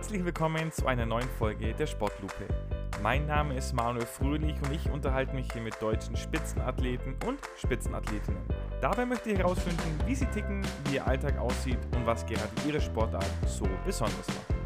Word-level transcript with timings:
Herzlich 0.00 0.24
willkommen 0.24 0.72
zu 0.72 0.86
einer 0.86 1.04
neuen 1.04 1.28
Folge 1.28 1.74
der 1.74 1.86
Sportlupe. 1.86 2.48
Mein 3.02 3.26
Name 3.26 3.54
ist 3.54 3.74
Manuel 3.74 4.06
Fröhlich 4.06 4.54
und 4.62 4.72
ich 4.72 4.90
unterhalte 4.90 5.34
mich 5.34 5.52
hier 5.52 5.60
mit 5.60 5.74
deutschen 5.78 6.16
Spitzenathleten 6.16 7.16
und 7.26 7.38
Spitzenathletinnen. 7.58 8.40
Dabei 8.80 9.04
möchte 9.04 9.28
ich 9.28 9.36
herausfinden, 9.36 10.00
wie 10.06 10.14
sie 10.14 10.24
ticken, 10.24 10.62
wie 10.86 10.94
ihr 10.94 11.06
Alltag 11.06 11.38
aussieht 11.38 11.76
und 11.94 12.06
was 12.06 12.24
gerade 12.24 12.48
ihre 12.66 12.80
Sportart 12.80 13.26
so 13.46 13.68
besonders 13.84 14.26
macht. 14.26 14.60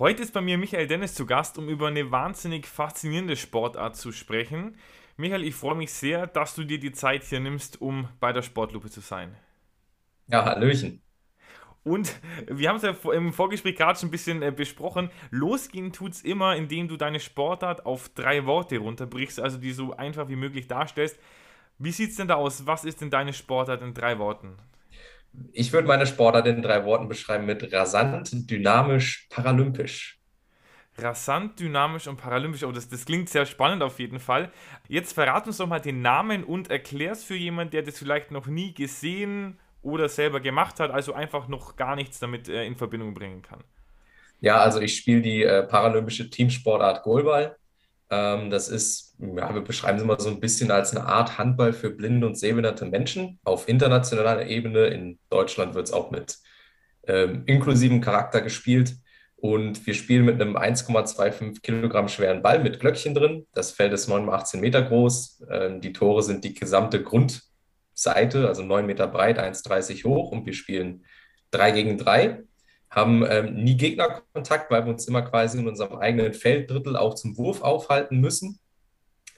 Heute 0.00 0.24
ist 0.24 0.34
bei 0.34 0.40
mir 0.40 0.58
Michael 0.58 0.88
Dennis 0.88 1.14
zu 1.14 1.24
Gast, 1.24 1.56
um 1.56 1.68
über 1.68 1.86
eine 1.86 2.10
wahnsinnig 2.10 2.66
faszinierende 2.66 3.36
Sportart 3.36 3.94
zu 3.94 4.10
sprechen. 4.10 4.76
Michael, 5.18 5.44
ich 5.44 5.54
freue 5.54 5.74
mich 5.76 5.92
sehr, 5.92 6.26
dass 6.26 6.54
du 6.54 6.64
dir 6.64 6.78
die 6.78 6.92
Zeit 6.92 7.24
hier 7.24 7.40
nimmst, 7.40 7.80
um 7.80 8.08
bei 8.20 8.32
der 8.32 8.42
Sportlupe 8.42 8.90
zu 8.90 9.00
sein. 9.00 9.34
Ja, 10.28 10.44
Hallöchen. 10.44 11.02
Und 11.84 12.16
wir 12.48 12.68
haben 12.68 12.76
es 12.76 12.82
ja 12.82 12.94
im 13.12 13.32
Vorgespräch 13.32 13.76
gerade 13.76 13.98
schon 13.98 14.08
ein 14.08 14.10
bisschen 14.10 14.42
äh, 14.42 14.50
besprochen. 14.50 15.08
Losgehen 15.30 15.92
tut 15.92 16.12
es 16.12 16.22
immer, 16.22 16.56
indem 16.56 16.88
du 16.88 16.96
deine 16.96 17.20
Sportart 17.20 17.86
auf 17.86 18.08
drei 18.08 18.44
Worte 18.44 18.78
runterbrichst, 18.78 19.38
also 19.40 19.56
die 19.56 19.72
so 19.72 19.96
einfach 19.96 20.28
wie 20.28 20.36
möglich 20.36 20.66
darstellst. 20.66 21.16
Wie 21.78 21.92
sieht 21.92 22.10
es 22.10 22.16
denn 22.16 22.28
da 22.28 22.34
aus? 22.34 22.66
Was 22.66 22.84
ist 22.84 23.00
denn 23.00 23.10
deine 23.10 23.32
Sportart 23.32 23.82
in 23.82 23.94
drei 23.94 24.18
Worten? 24.18 24.56
Ich 25.52 25.72
würde 25.72 25.86
meine 25.86 26.06
Sportart 26.06 26.46
in 26.46 26.60
drei 26.60 26.84
Worten 26.84 27.08
beschreiben 27.08 27.46
mit 27.46 27.72
rasant, 27.72 28.50
dynamisch, 28.50 29.28
paralympisch 29.30 30.15
rasant, 30.98 31.58
dynamisch 31.60 32.06
und 32.06 32.16
paralympisch. 32.16 32.64
Oh, 32.64 32.72
das, 32.72 32.88
das 32.88 33.04
klingt 33.04 33.28
sehr 33.28 33.46
spannend 33.46 33.82
auf 33.82 33.98
jeden 33.98 34.20
Fall. 34.20 34.50
Jetzt 34.88 35.12
verrat 35.12 35.46
uns 35.46 35.58
doch 35.58 35.66
mal 35.66 35.80
den 35.80 36.02
Namen 36.02 36.44
und 36.44 36.70
erklär 36.70 37.12
es 37.12 37.24
für 37.24 37.36
jemanden, 37.36 37.72
der 37.72 37.82
das 37.82 37.98
vielleicht 37.98 38.30
noch 38.30 38.46
nie 38.46 38.74
gesehen 38.74 39.58
oder 39.82 40.08
selber 40.08 40.40
gemacht 40.40 40.80
hat, 40.80 40.90
also 40.90 41.12
einfach 41.12 41.48
noch 41.48 41.76
gar 41.76 41.96
nichts 41.96 42.18
damit 42.18 42.48
äh, 42.48 42.64
in 42.64 42.76
Verbindung 42.76 43.14
bringen 43.14 43.42
kann. 43.42 43.60
Ja, 44.40 44.58
also 44.58 44.80
ich 44.80 44.96
spiele 44.96 45.22
die 45.22 45.42
äh, 45.44 45.62
paralympische 45.62 46.28
Teamsportart 46.28 47.02
Goalball. 47.02 47.56
Ähm, 48.10 48.50
das 48.50 48.68
ist, 48.68 49.16
ja, 49.18 49.54
wir 49.54 49.62
beschreiben 49.62 49.98
es 49.98 50.04
immer 50.04 50.20
so 50.20 50.28
ein 50.28 50.40
bisschen 50.40 50.70
als 50.70 50.94
eine 50.94 51.06
Art 51.06 51.38
Handball 51.38 51.72
für 51.72 51.90
blinde 51.90 52.26
und 52.26 52.36
sehbehinderte 52.36 52.84
Menschen 52.84 53.38
auf 53.44 53.68
internationaler 53.68 54.46
Ebene. 54.46 54.86
In 54.86 55.18
Deutschland 55.30 55.74
wird 55.74 55.86
es 55.86 55.92
auch 55.92 56.10
mit 56.10 56.38
ähm, 57.06 57.44
inklusivem 57.46 58.00
Charakter 58.00 58.42
gespielt. 58.42 58.96
Und 59.46 59.86
wir 59.86 59.94
spielen 59.94 60.24
mit 60.24 60.40
einem 60.42 60.56
1,25 60.56 61.62
Kilogramm 61.62 62.08
schweren 62.08 62.42
Ball 62.42 62.58
mit 62.58 62.80
Glöckchen 62.80 63.14
drin. 63.14 63.46
Das 63.54 63.70
Feld 63.70 63.92
ist 63.92 64.08
9 64.08 64.24
mal 64.24 64.34
18 64.34 64.60
Meter 64.60 64.82
groß. 64.82 65.44
Ähm, 65.48 65.80
die 65.80 65.92
Tore 65.92 66.24
sind 66.24 66.42
die 66.42 66.52
gesamte 66.52 67.00
Grundseite, 67.00 68.48
also 68.48 68.64
9 68.64 68.84
Meter 68.84 69.06
breit, 69.06 69.38
1,30 69.38 70.04
hoch. 70.04 70.32
Und 70.32 70.46
wir 70.46 70.52
spielen 70.52 71.04
3 71.52 71.70
gegen 71.70 71.96
3. 71.96 72.42
Haben 72.90 73.24
ähm, 73.30 73.54
nie 73.54 73.76
Gegnerkontakt, 73.76 74.68
weil 74.72 74.84
wir 74.84 74.92
uns 74.92 75.06
immer 75.06 75.22
quasi 75.22 75.60
in 75.60 75.68
unserem 75.68 75.96
eigenen 75.98 76.34
Felddrittel 76.34 76.96
auch 76.96 77.14
zum 77.14 77.38
Wurf 77.38 77.62
aufhalten 77.62 78.20
müssen. 78.20 78.58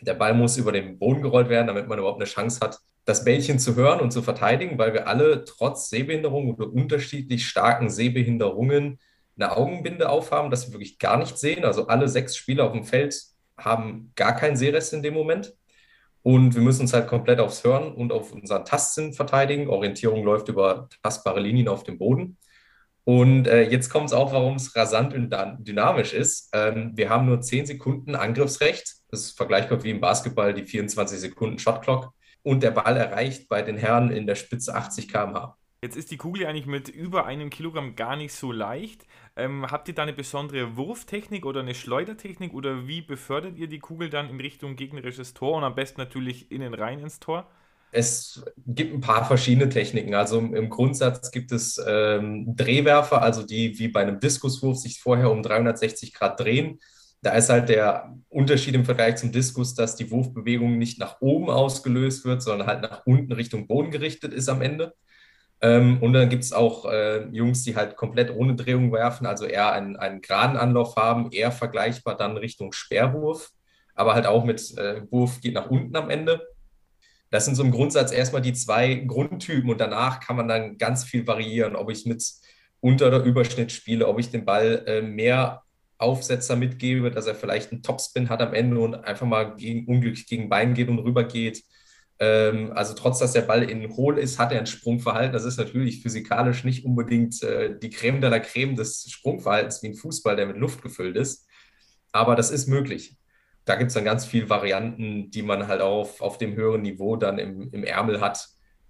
Der 0.00 0.14
Ball 0.14 0.32
muss 0.32 0.56
über 0.56 0.72
den 0.72 0.98
Boden 0.98 1.20
gerollt 1.20 1.50
werden, 1.50 1.66
damit 1.66 1.86
man 1.86 1.98
überhaupt 1.98 2.20
eine 2.20 2.30
Chance 2.30 2.60
hat, 2.62 2.78
das 3.04 3.24
Bällchen 3.24 3.58
zu 3.58 3.76
hören 3.76 4.00
und 4.00 4.10
zu 4.10 4.22
verteidigen, 4.22 4.78
weil 4.78 4.94
wir 4.94 5.06
alle 5.06 5.44
trotz 5.44 5.90
Sehbehinderung 5.90 6.54
oder 6.54 6.72
unterschiedlich 6.72 7.46
starken 7.46 7.90
Sehbehinderungen 7.90 8.98
eine 9.38 9.56
Augenbinde 9.56 10.08
aufhaben, 10.08 10.50
dass 10.50 10.66
wir 10.66 10.74
wirklich 10.74 10.98
gar 10.98 11.16
nichts 11.16 11.40
sehen. 11.40 11.64
Also 11.64 11.86
alle 11.86 12.08
sechs 12.08 12.36
Spieler 12.36 12.64
auf 12.64 12.72
dem 12.72 12.84
Feld 12.84 13.16
haben 13.56 14.12
gar 14.16 14.34
keinen 14.34 14.56
Sehrest 14.56 14.92
in 14.92 15.02
dem 15.02 15.14
Moment. 15.14 15.54
Und 16.22 16.54
wir 16.54 16.62
müssen 16.62 16.82
uns 16.82 16.92
halt 16.92 17.06
komplett 17.08 17.40
aufs 17.40 17.64
Hören 17.64 17.92
und 17.92 18.12
auf 18.12 18.32
unseren 18.32 18.64
Tastsinn 18.64 19.14
verteidigen. 19.14 19.68
Orientierung 19.68 20.24
läuft 20.24 20.48
über 20.48 20.88
tastbare 21.02 21.40
Linien 21.40 21.68
auf 21.68 21.84
dem 21.84 21.98
Boden. 21.98 22.36
Und 23.04 23.46
äh, 23.46 23.62
jetzt 23.62 23.88
kommt 23.88 24.08
es 24.08 24.12
auch, 24.12 24.32
warum 24.32 24.56
es 24.56 24.76
rasant 24.76 25.14
und 25.14 25.34
dynamisch 25.60 26.12
ist. 26.12 26.50
Ähm, 26.52 26.92
wir 26.94 27.08
haben 27.08 27.24
nur 27.24 27.40
10 27.40 27.64
Sekunden 27.64 28.14
Angriffsrecht. 28.14 28.96
Das 29.10 29.20
ist 29.20 29.36
vergleichbar 29.36 29.82
wie 29.82 29.90
im 29.90 30.00
Basketball 30.00 30.52
die 30.52 30.64
24 30.64 31.18
Sekunden 31.18 31.58
Shotclock. 31.58 32.12
Und 32.42 32.62
der 32.62 32.72
Ball 32.72 32.98
erreicht 32.98 33.48
bei 33.48 33.62
den 33.62 33.78
Herren 33.78 34.10
in 34.10 34.26
der 34.26 34.34
Spitze 34.34 34.74
80 34.74 35.08
km/h. 35.08 35.56
Jetzt 35.80 35.96
ist 35.96 36.10
die 36.10 36.16
Kugel 36.16 36.44
eigentlich 36.44 36.66
mit 36.66 36.88
über 36.88 37.24
einem 37.24 37.50
Kilogramm 37.50 37.94
gar 37.94 38.16
nicht 38.16 38.34
so 38.34 38.52
leicht. 38.52 39.06
Ähm, 39.38 39.70
habt 39.70 39.86
ihr 39.86 39.94
da 39.94 40.02
eine 40.02 40.12
besondere 40.12 40.76
Wurftechnik 40.76 41.46
oder 41.46 41.60
eine 41.60 41.76
Schleudertechnik 41.76 42.52
oder 42.52 42.88
wie 42.88 43.02
befördert 43.02 43.56
ihr 43.56 43.68
die 43.68 43.78
Kugel 43.78 44.10
dann 44.10 44.28
in 44.28 44.40
Richtung 44.40 44.74
gegnerisches 44.74 45.32
Tor 45.32 45.56
und 45.56 45.62
am 45.62 45.76
besten 45.76 46.00
natürlich 46.00 46.50
innen 46.50 46.74
rein 46.74 46.98
ins 46.98 47.20
Tor? 47.20 47.48
Es 47.92 48.44
gibt 48.66 48.92
ein 48.92 49.00
paar 49.00 49.24
verschiedene 49.24 49.68
Techniken. 49.68 50.14
Also 50.14 50.40
im 50.40 50.68
Grundsatz 50.68 51.30
gibt 51.30 51.52
es 51.52 51.80
ähm, 51.86 52.56
Drehwerfer, 52.56 53.22
also 53.22 53.46
die 53.46 53.78
wie 53.78 53.86
bei 53.86 54.02
einem 54.02 54.18
Diskuswurf 54.18 54.76
sich 54.76 55.00
vorher 55.00 55.30
um 55.30 55.44
360 55.44 56.12
Grad 56.14 56.40
drehen. 56.40 56.80
Da 57.22 57.30
ist 57.30 57.48
halt 57.48 57.68
der 57.68 58.16
Unterschied 58.28 58.74
im 58.74 58.84
Vergleich 58.84 59.16
zum 59.16 59.30
Diskus, 59.30 59.74
dass 59.74 59.94
die 59.94 60.10
Wurfbewegung 60.10 60.78
nicht 60.78 60.98
nach 60.98 61.20
oben 61.20 61.48
ausgelöst 61.48 62.24
wird, 62.24 62.42
sondern 62.42 62.66
halt 62.66 62.82
nach 62.82 63.06
unten 63.06 63.32
Richtung 63.32 63.68
Boden 63.68 63.92
gerichtet 63.92 64.32
ist 64.32 64.48
am 64.48 64.62
Ende. 64.62 64.94
Ähm, 65.60 66.00
und 66.00 66.12
dann 66.12 66.28
gibt 66.28 66.44
es 66.44 66.52
auch 66.52 66.84
äh, 66.84 67.26
Jungs, 67.30 67.64
die 67.64 67.74
halt 67.74 67.96
komplett 67.96 68.30
ohne 68.34 68.54
Drehung 68.54 68.92
werfen, 68.92 69.26
also 69.26 69.44
eher 69.44 69.72
einen, 69.72 69.96
einen 69.96 70.20
geraden 70.20 70.56
Anlauf 70.56 70.96
haben, 70.96 71.32
eher 71.32 71.50
vergleichbar 71.50 72.16
dann 72.16 72.36
Richtung 72.36 72.72
Sperrwurf, 72.72 73.50
aber 73.94 74.14
halt 74.14 74.26
auch 74.26 74.44
mit 74.44 74.76
äh, 74.78 75.02
Wurf 75.10 75.40
geht 75.40 75.54
nach 75.54 75.68
unten 75.68 75.96
am 75.96 76.10
Ende. 76.10 76.46
Das 77.30 77.44
sind 77.44 77.56
so 77.56 77.64
im 77.64 77.72
Grundsatz 77.72 78.12
erstmal 78.12 78.40
die 78.40 78.52
zwei 78.52 78.94
Grundtypen 78.94 79.68
und 79.68 79.80
danach 79.80 80.20
kann 80.20 80.36
man 80.36 80.48
dann 80.48 80.78
ganz 80.78 81.04
viel 81.04 81.26
variieren, 81.26 81.74
ob 81.76 81.90
ich 81.90 82.06
mit 82.06 82.24
Unter- 82.80 83.08
oder 83.08 83.24
Überschnitt 83.24 83.72
spiele, 83.72 84.06
ob 84.06 84.20
ich 84.20 84.30
den 84.30 84.44
Ball 84.44 84.84
äh, 84.86 85.02
mehr 85.02 85.62
Aufsetzer 85.98 86.54
mitgebe, 86.54 87.10
dass 87.10 87.26
er 87.26 87.34
vielleicht 87.34 87.72
einen 87.72 87.82
Topspin 87.82 88.28
hat 88.28 88.40
am 88.40 88.54
Ende 88.54 88.78
und 88.78 88.94
einfach 88.94 89.26
mal 89.26 89.56
gegen, 89.56 89.86
unglücklich 89.86 90.26
gegen 90.26 90.48
Bein 90.48 90.74
geht 90.74 90.88
und 90.88 91.00
rüber 91.00 91.24
geht 91.24 91.64
also 92.20 92.94
trotz, 92.94 93.20
dass 93.20 93.32
der 93.32 93.42
Ball 93.42 93.62
in 93.62 93.88
hohl 93.96 94.18
ist, 94.18 94.38
hat 94.38 94.52
er 94.52 94.58
ein 94.58 94.66
Sprungverhalten. 94.66 95.32
Das 95.32 95.44
ist 95.44 95.56
natürlich 95.56 96.02
physikalisch 96.02 96.64
nicht 96.64 96.84
unbedingt 96.84 97.42
äh, 97.42 97.78
die 97.78 97.90
Creme 97.90 98.20
de 98.20 98.30
la 98.30 98.40
Creme 98.40 98.74
des 98.74 99.08
Sprungverhaltens 99.08 99.82
wie 99.82 99.88
ein 99.88 99.94
Fußball, 99.94 100.34
der 100.34 100.46
mit 100.46 100.56
Luft 100.56 100.82
gefüllt 100.82 101.16
ist. 101.16 101.46
Aber 102.10 102.34
das 102.34 102.50
ist 102.50 102.66
möglich. 102.66 103.16
Da 103.64 103.76
gibt 103.76 103.88
es 103.88 103.94
dann 103.94 104.04
ganz 104.04 104.24
viele 104.24 104.48
Varianten, 104.48 105.30
die 105.30 105.42
man 105.42 105.68
halt 105.68 105.80
auf, 105.80 106.20
auf 106.20 106.38
dem 106.38 106.56
höheren 106.56 106.82
Niveau 106.82 107.16
dann 107.16 107.38
im, 107.38 107.70
im 107.70 107.84
Ärmel 107.84 108.20
hat, 108.20 108.48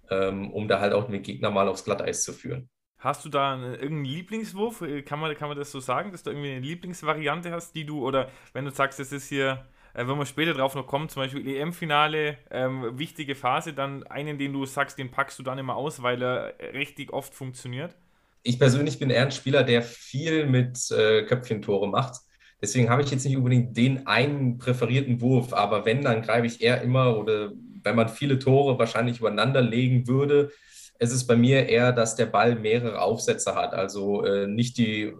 ähm, 0.09 0.51
um 0.51 0.67
da 0.67 0.79
halt 0.79 0.93
auch 0.93 1.07
den 1.09 1.21
Gegner 1.21 1.51
mal 1.51 1.67
aufs 1.67 1.83
Glatteis 1.83 2.23
zu 2.23 2.33
führen. 2.33 2.69
Hast 2.97 3.23
du 3.25 3.29
da 3.29 3.61
irgendeinen 3.61 4.05
Lieblingswurf? 4.05 4.83
Kann 5.05 5.19
man, 5.19 5.35
kann 5.35 5.49
man 5.49 5.57
das 5.57 5.71
so 5.71 5.79
sagen, 5.79 6.11
dass 6.11 6.23
du 6.23 6.31
irgendwie 6.31 6.51
eine 6.51 6.59
Lieblingsvariante 6.61 7.51
hast, 7.51 7.75
die 7.75 7.85
du, 7.85 8.05
oder 8.05 8.29
wenn 8.53 8.65
du 8.65 8.71
sagst, 8.71 8.99
es 8.99 9.11
ist 9.11 9.29
hier 9.29 9.65
äh, 9.93 10.07
wenn 10.07 10.17
wir 10.17 10.25
später 10.25 10.53
drauf 10.53 10.75
noch 10.75 10.87
kommen, 10.87 11.09
zum 11.09 11.23
Beispiel 11.23 11.47
EM-Finale, 11.47 12.37
ähm, 12.51 12.97
wichtige 12.97 13.35
Phase, 13.35 13.73
dann 13.73 14.03
einen, 14.07 14.37
den 14.37 14.53
du 14.53 14.65
sagst, 14.65 14.97
den 14.97 15.11
packst 15.11 15.39
du 15.39 15.43
dann 15.43 15.57
immer 15.57 15.75
aus, 15.75 16.01
weil 16.01 16.21
er 16.21 16.53
richtig 16.73 17.11
oft 17.13 17.33
funktioniert? 17.33 17.95
Ich 18.43 18.59
persönlich 18.59 18.99
bin 18.99 19.09
eher 19.09 19.23
ein 19.23 19.31
Spieler, 19.31 19.63
der 19.63 19.81
viel 19.81 20.45
mit 20.45 20.91
äh, 20.91 21.23
Köpfchentore 21.23 21.87
macht. 21.87 22.21
Deswegen 22.61 22.89
habe 22.89 23.01
ich 23.01 23.11
jetzt 23.11 23.25
nicht 23.25 23.37
unbedingt 23.37 23.75
den 23.77 24.05
einen 24.07 24.57
präferierten 24.57 25.21
Wurf, 25.21 25.53
aber 25.53 25.85
wenn, 25.85 26.01
dann 26.01 26.21
greife 26.21 26.45
ich 26.45 26.61
eher 26.61 26.81
immer 26.81 27.17
oder 27.17 27.51
wenn 27.83 27.95
man 27.95 28.09
viele 28.09 28.39
Tore 28.39 28.77
wahrscheinlich 28.77 29.19
übereinander 29.19 29.61
legen 29.61 30.07
würde, 30.07 30.51
es 30.99 31.13
ist 31.13 31.27
bei 31.27 31.37
mir 31.37 31.67
eher, 31.67 31.93
dass 31.93 32.15
der 32.17 32.25
Ball 32.25 32.55
mehrere 32.55 33.01
Aufsätze 33.01 33.55
hat. 33.55 33.73
Also 33.73 34.25
äh, 34.25 34.47
nicht 34.47 34.77
die 34.77 35.03
äh, 35.03 35.13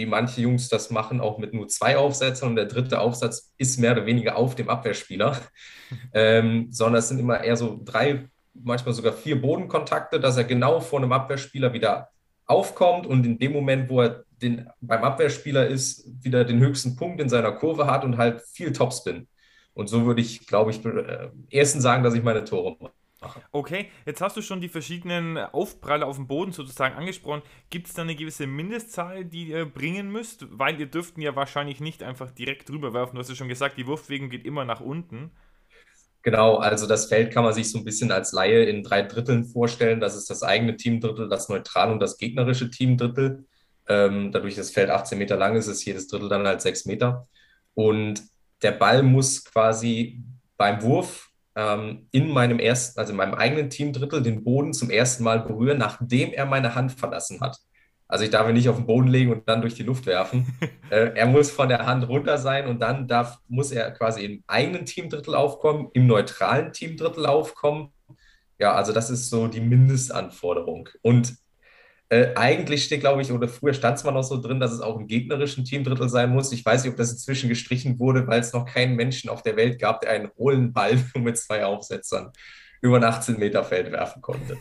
wie 0.00 0.06
manche 0.06 0.40
Jungs 0.40 0.70
das 0.70 0.90
machen, 0.90 1.20
auch 1.20 1.36
mit 1.38 1.52
nur 1.52 1.68
zwei 1.68 1.98
Aufsätzen 1.98 2.48
und 2.48 2.56
der 2.56 2.64
dritte 2.64 3.00
Aufsatz 3.00 3.52
ist 3.58 3.78
mehr 3.78 3.92
oder 3.92 4.06
weniger 4.06 4.36
auf 4.36 4.54
dem 4.54 4.70
Abwehrspieler, 4.70 5.38
ähm, 6.14 6.68
sondern 6.70 7.00
es 7.00 7.08
sind 7.08 7.18
immer 7.18 7.44
eher 7.44 7.56
so 7.56 7.78
drei, 7.84 8.28
manchmal 8.54 8.94
sogar 8.94 9.12
vier 9.12 9.40
Bodenkontakte, 9.40 10.18
dass 10.18 10.38
er 10.38 10.44
genau 10.44 10.80
vor 10.80 11.00
einem 11.00 11.12
Abwehrspieler 11.12 11.74
wieder 11.74 12.08
aufkommt 12.46 13.06
und 13.06 13.26
in 13.26 13.38
dem 13.38 13.52
Moment, 13.52 13.90
wo 13.90 14.00
er 14.00 14.24
den, 14.40 14.66
beim 14.80 15.04
Abwehrspieler 15.04 15.66
ist, 15.66 16.08
wieder 16.24 16.44
den 16.44 16.60
höchsten 16.60 16.96
Punkt 16.96 17.20
in 17.20 17.28
seiner 17.28 17.52
Kurve 17.52 17.86
hat 17.86 18.04
und 18.04 18.16
halt 18.16 18.40
viel 18.40 18.72
Topspin. 18.72 19.28
Und 19.74 19.88
so 19.88 20.06
würde 20.06 20.22
ich, 20.22 20.46
glaube 20.46 20.70
ich, 20.70 20.84
äh, 20.84 21.28
erstens 21.50 21.82
sagen, 21.82 22.02
dass 22.02 22.14
ich 22.14 22.22
meine 22.22 22.44
Tore 22.44 22.76
mache. 22.80 22.92
Okay, 23.52 23.90
jetzt 24.06 24.22
hast 24.22 24.36
du 24.36 24.42
schon 24.42 24.60
die 24.62 24.68
verschiedenen 24.68 25.36
Aufpralle 25.36 26.06
auf 26.06 26.16
dem 26.16 26.26
Boden 26.26 26.52
sozusagen 26.52 26.94
angesprochen. 26.94 27.42
Gibt 27.68 27.88
es 27.88 27.94
da 27.94 28.02
eine 28.02 28.16
gewisse 28.16 28.46
Mindestzahl, 28.46 29.24
die 29.24 29.48
ihr 29.48 29.66
bringen 29.66 30.10
müsst? 30.10 30.46
Weil 30.50 30.80
ihr 30.80 30.86
dürften 30.86 31.20
ja 31.20 31.36
wahrscheinlich 31.36 31.80
nicht 31.80 32.02
einfach 32.02 32.30
direkt 32.30 32.68
drüber 32.70 32.94
werfen. 32.94 33.16
Du 33.16 33.20
hast 33.20 33.28
ja 33.28 33.34
schon 33.34 33.48
gesagt, 33.48 33.76
die 33.76 33.86
Wurfbewegung 33.86 34.30
geht 34.30 34.46
immer 34.46 34.64
nach 34.64 34.80
unten. 34.80 35.32
Genau, 36.22 36.56
also 36.56 36.86
das 36.86 37.06
Feld 37.06 37.32
kann 37.32 37.44
man 37.44 37.54
sich 37.54 37.70
so 37.70 37.78
ein 37.78 37.84
bisschen 37.84 38.12
als 38.12 38.32
Laie 38.32 38.64
in 38.64 38.82
drei 38.82 39.02
Dritteln 39.02 39.44
vorstellen. 39.44 40.00
Das 40.00 40.16
ist 40.16 40.28
das 40.28 40.42
eigene 40.42 40.76
Teamdrittel, 40.76 41.28
das 41.28 41.48
Neutral 41.48 41.92
und 41.92 42.00
das 42.00 42.18
gegnerische 42.18 42.70
Teamdrittel. 42.70 43.46
Ähm, 43.88 44.30
dadurch, 44.30 44.54
dass 44.54 44.68
das 44.68 44.74
Feld 44.74 44.90
18 44.90 45.18
Meter 45.18 45.36
lang 45.36 45.56
ist, 45.56 45.66
ist 45.66 45.84
jedes 45.84 46.08
Drittel 46.08 46.28
dann 46.28 46.46
halt 46.46 46.60
6 46.60 46.86
Meter. 46.86 47.26
Und 47.74 48.22
der 48.62 48.72
Ball 48.72 49.02
muss 49.02 49.44
quasi 49.44 50.22
beim 50.58 50.82
Wurf 50.82 51.29
ähm, 51.56 52.06
in 52.12 52.30
meinem 52.30 52.58
ersten, 52.58 52.98
also 52.98 53.12
in 53.12 53.16
meinem 53.16 53.34
eigenen 53.34 53.70
Teamdrittel 53.70 54.22
den 54.22 54.44
Boden 54.44 54.72
zum 54.72 54.90
ersten 54.90 55.24
Mal 55.24 55.40
berühren, 55.40 55.78
nachdem 55.78 56.32
er 56.32 56.46
meine 56.46 56.74
Hand 56.74 56.92
verlassen 56.92 57.40
hat. 57.40 57.58
Also 58.10 58.24
ich 58.24 58.30
darf 58.30 58.48
ihn 58.48 58.54
nicht 58.54 58.68
auf 58.68 58.76
den 58.76 58.86
Boden 58.86 59.06
legen 59.06 59.30
und 59.30 59.48
dann 59.48 59.60
durch 59.60 59.74
die 59.74 59.84
Luft 59.84 60.06
werfen. 60.06 60.46
äh, 60.90 61.12
er 61.14 61.26
muss 61.26 61.50
von 61.50 61.68
der 61.68 61.86
Hand 61.86 62.08
runter 62.08 62.38
sein 62.38 62.66
und 62.66 62.80
dann 62.80 63.06
darf, 63.06 63.38
muss 63.46 63.70
er 63.70 63.90
quasi 63.92 64.24
im 64.24 64.44
eigenen 64.48 64.84
Teamdrittel 64.84 65.34
aufkommen, 65.34 65.88
im 65.92 66.06
neutralen 66.06 66.72
Teamdrittel 66.72 67.26
aufkommen. 67.26 67.92
Ja, 68.58 68.74
also 68.74 68.92
das 68.92 69.10
ist 69.10 69.30
so 69.30 69.46
die 69.46 69.60
Mindestanforderung. 69.60 70.88
Und 71.02 71.34
äh, 72.10 72.34
eigentlich 72.34 72.84
steht, 72.84 73.00
glaube 73.00 73.22
ich, 73.22 73.30
oder 73.30 73.46
früher 73.46 73.72
stand 73.72 73.96
es 73.96 74.04
mal 74.04 74.10
noch 74.10 74.24
so 74.24 74.40
drin, 74.40 74.58
dass 74.58 74.72
es 74.72 74.80
auch 74.80 74.98
im 74.98 75.06
gegnerischen 75.06 75.64
Teamdrittel 75.64 76.08
sein 76.08 76.30
muss. 76.30 76.50
Ich 76.50 76.64
weiß 76.64 76.82
nicht, 76.82 76.90
ob 76.90 76.96
das 76.98 77.12
inzwischen 77.12 77.48
gestrichen 77.48 78.00
wurde, 78.00 78.26
weil 78.26 78.40
es 78.40 78.52
noch 78.52 78.66
keinen 78.66 78.96
Menschen 78.96 79.30
auf 79.30 79.42
der 79.42 79.56
Welt 79.56 79.78
gab, 79.78 80.00
der 80.00 80.10
einen 80.10 80.30
hohlen 80.36 80.72
Ball 80.72 80.98
mit 81.14 81.38
zwei 81.38 81.64
Aufsetzern 81.64 82.32
über 82.80 82.96
ein 82.96 83.04
18 83.04 83.38
Meter 83.38 83.62
Feld 83.62 83.92
werfen 83.92 84.22
konnte. 84.22 84.58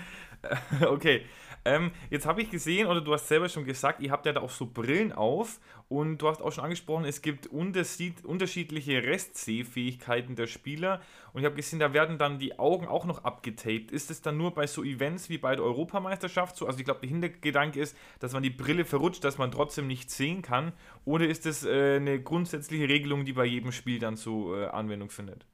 okay, 0.88 1.22
ähm, 1.64 1.90
jetzt 2.08 2.24
habe 2.24 2.40
ich 2.40 2.50
gesehen, 2.50 2.86
oder 2.86 3.02
du 3.02 3.12
hast 3.12 3.28
selber 3.28 3.48
schon 3.48 3.64
gesagt, 3.64 4.00
ihr 4.00 4.10
habt 4.10 4.24
ja 4.24 4.32
da 4.32 4.40
auch 4.40 4.50
so 4.50 4.66
Brillen 4.66 5.12
auf 5.12 5.60
und 5.88 6.18
du 6.18 6.28
hast 6.28 6.40
auch 6.40 6.52
schon 6.52 6.64
angesprochen, 6.64 7.04
es 7.04 7.20
gibt 7.20 7.46
unterschiedliche 7.46 9.02
Restsehfähigkeiten 9.02 10.36
der 10.36 10.46
Spieler 10.46 11.02
und 11.34 11.40
ich 11.40 11.44
habe 11.44 11.56
gesehen, 11.56 11.78
da 11.78 11.92
werden 11.92 12.16
dann 12.16 12.38
die 12.38 12.58
Augen 12.58 12.86
auch 12.86 13.04
noch 13.04 13.24
abgetaped. 13.24 13.90
Ist 13.90 14.10
es 14.10 14.22
dann 14.22 14.38
nur 14.38 14.54
bei 14.54 14.66
so 14.66 14.82
Events 14.82 15.28
wie 15.28 15.36
bei 15.36 15.54
der 15.54 15.64
Europameisterschaft 15.64 16.56
so? 16.56 16.66
Also 16.66 16.78
ich 16.78 16.86
glaube, 16.86 17.00
der 17.00 17.10
Hintergedanke 17.10 17.78
ist, 17.78 17.94
dass 18.20 18.32
man 18.32 18.42
die 18.42 18.50
Brille 18.50 18.86
verrutscht, 18.86 19.22
dass 19.22 19.36
man 19.36 19.50
trotzdem 19.50 19.86
nicht 19.86 20.10
sehen 20.10 20.40
kann 20.40 20.72
oder 21.04 21.28
ist 21.28 21.44
es 21.44 21.64
äh, 21.64 21.96
eine 21.96 22.22
grundsätzliche 22.22 22.88
Regelung, 22.88 23.26
die 23.26 23.34
bei 23.34 23.44
jedem 23.44 23.72
Spiel 23.72 23.98
dann 23.98 24.16
so 24.16 24.56
äh, 24.56 24.66
Anwendung 24.66 25.10
findet? 25.10 25.44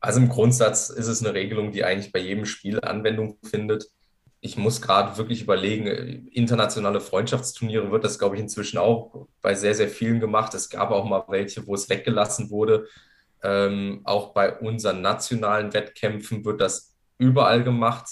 Also 0.00 0.20
im 0.20 0.28
Grundsatz 0.28 0.90
ist 0.90 1.06
es 1.06 1.24
eine 1.24 1.32
Regelung, 1.32 1.70
die 1.70 1.84
eigentlich 1.84 2.12
bei 2.12 2.18
jedem 2.18 2.44
Spiel 2.44 2.80
Anwendung 2.80 3.38
findet 3.42 3.86
ich 4.44 4.56
muss 4.56 4.82
gerade 4.82 5.16
wirklich 5.16 5.40
überlegen, 5.40 6.26
internationale 6.32 7.00
Freundschaftsturniere 7.00 7.92
wird 7.92 8.02
das, 8.02 8.18
glaube 8.18 8.34
ich, 8.34 8.42
inzwischen 8.42 8.76
auch 8.76 9.28
bei 9.40 9.54
sehr, 9.54 9.72
sehr 9.72 9.88
vielen 9.88 10.18
gemacht. 10.18 10.52
Es 10.54 10.68
gab 10.68 10.90
auch 10.90 11.04
mal 11.04 11.24
welche, 11.28 11.64
wo 11.64 11.76
es 11.76 11.88
weggelassen 11.88 12.50
wurde. 12.50 12.88
Ähm, 13.44 14.00
auch 14.02 14.34
bei 14.34 14.58
unseren 14.58 15.00
nationalen 15.00 15.72
Wettkämpfen 15.72 16.44
wird 16.44 16.60
das 16.60 16.96
überall 17.18 17.62
gemacht. 17.62 18.08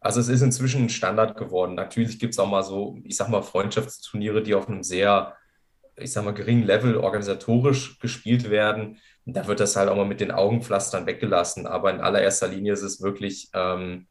Also 0.00 0.18
es 0.18 0.28
ist 0.28 0.42
inzwischen 0.42 0.82
ein 0.82 0.88
Standard 0.88 1.36
geworden. 1.36 1.76
Natürlich 1.76 2.18
gibt 2.18 2.34
es 2.34 2.40
auch 2.40 2.50
mal 2.50 2.64
so, 2.64 2.98
ich 3.04 3.16
sag 3.16 3.28
mal, 3.28 3.42
Freundschaftsturniere, 3.42 4.42
die 4.42 4.56
auf 4.56 4.68
einem 4.68 4.82
sehr, 4.82 5.36
ich 5.94 6.10
sag 6.10 6.24
mal, 6.24 6.34
geringen 6.34 6.66
Level 6.66 6.96
organisatorisch 6.96 8.00
gespielt 8.00 8.50
werden. 8.50 8.98
da 9.26 9.46
wird 9.46 9.60
das 9.60 9.76
halt 9.76 9.88
auch 9.88 9.96
mal 9.96 10.06
mit 10.06 10.20
den 10.20 10.32
Augenpflastern 10.32 11.06
weggelassen. 11.06 11.68
Aber 11.68 11.92
in 11.92 12.00
allererster 12.00 12.48
Linie 12.48 12.72
ist 12.72 12.82
es 12.82 13.00
wirklich 13.00 13.50
ähm, 13.54 14.08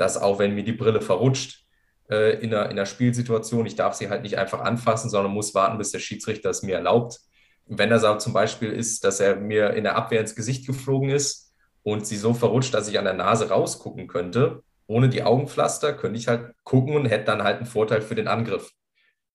dass 0.00 0.16
auch 0.16 0.38
wenn 0.38 0.54
mir 0.54 0.64
die 0.64 0.72
Brille 0.72 1.00
verrutscht 1.00 1.64
äh, 2.10 2.40
in, 2.40 2.54
einer, 2.54 2.66
in 2.66 2.72
einer 2.72 2.86
Spielsituation, 2.86 3.66
ich 3.66 3.76
darf 3.76 3.94
sie 3.94 4.08
halt 4.08 4.22
nicht 4.22 4.38
einfach 4.38 4.60
anfassen, 4.60 5.10
sondern 5.10 5.32
muss 5.32 5.54
warten, 5.54 5.78
bis 5.78 5.92
der 5.92 5.98
Schiedsrichter 5.98 6.50
es 6.50 6.62
mir 6.62 6.76
erlaubt. 6.76 7.18
Wenn 7.66 7.90
das 7.90 8.02
aber 8.02 8.18
zum 8.18 8.32
Beispiel 8.32 8.70
ist, 8.70 9.04
dass 9.04 9.20
er 9.20 9.36
mir 9.36 9.74
in 9.74 9.84
der 9.84 9.96
Abwehr 9.96 10.20
ins 10.20 10.34
Gesicht 10.34 10.66
geflogen 10.66 11.10
ist 11.10 11.54
und 11.82 12.06
sie 12.06 12.16
so 12.16 12.34
verrutscht, 12.34 12.74
dass 12.74 12.88
ich 12.88 12.98
an 12.98 13.04
der 13.04 13.14
Nase 13.14 13.48
rausgucken 13.48 14.08
könnte, 14.08 14.62
ohne 14.86 15.08
die 15.08 15.22
Augenpflaster, 15.22 15.92
könnte 15.92 16.18
ich 16.18 16.26
halt 16.26 16.52
gucken 16.64 16.96
und 16.96 17.06
hätte 17.06 17.26
dann 17.26 17.44
halt 17.44 17.58
einen 17.58 17.66
Vorteil 17.66 18.02
für 18.02 18.16
den 18.16 18.26
Angriff. 18.26 18.72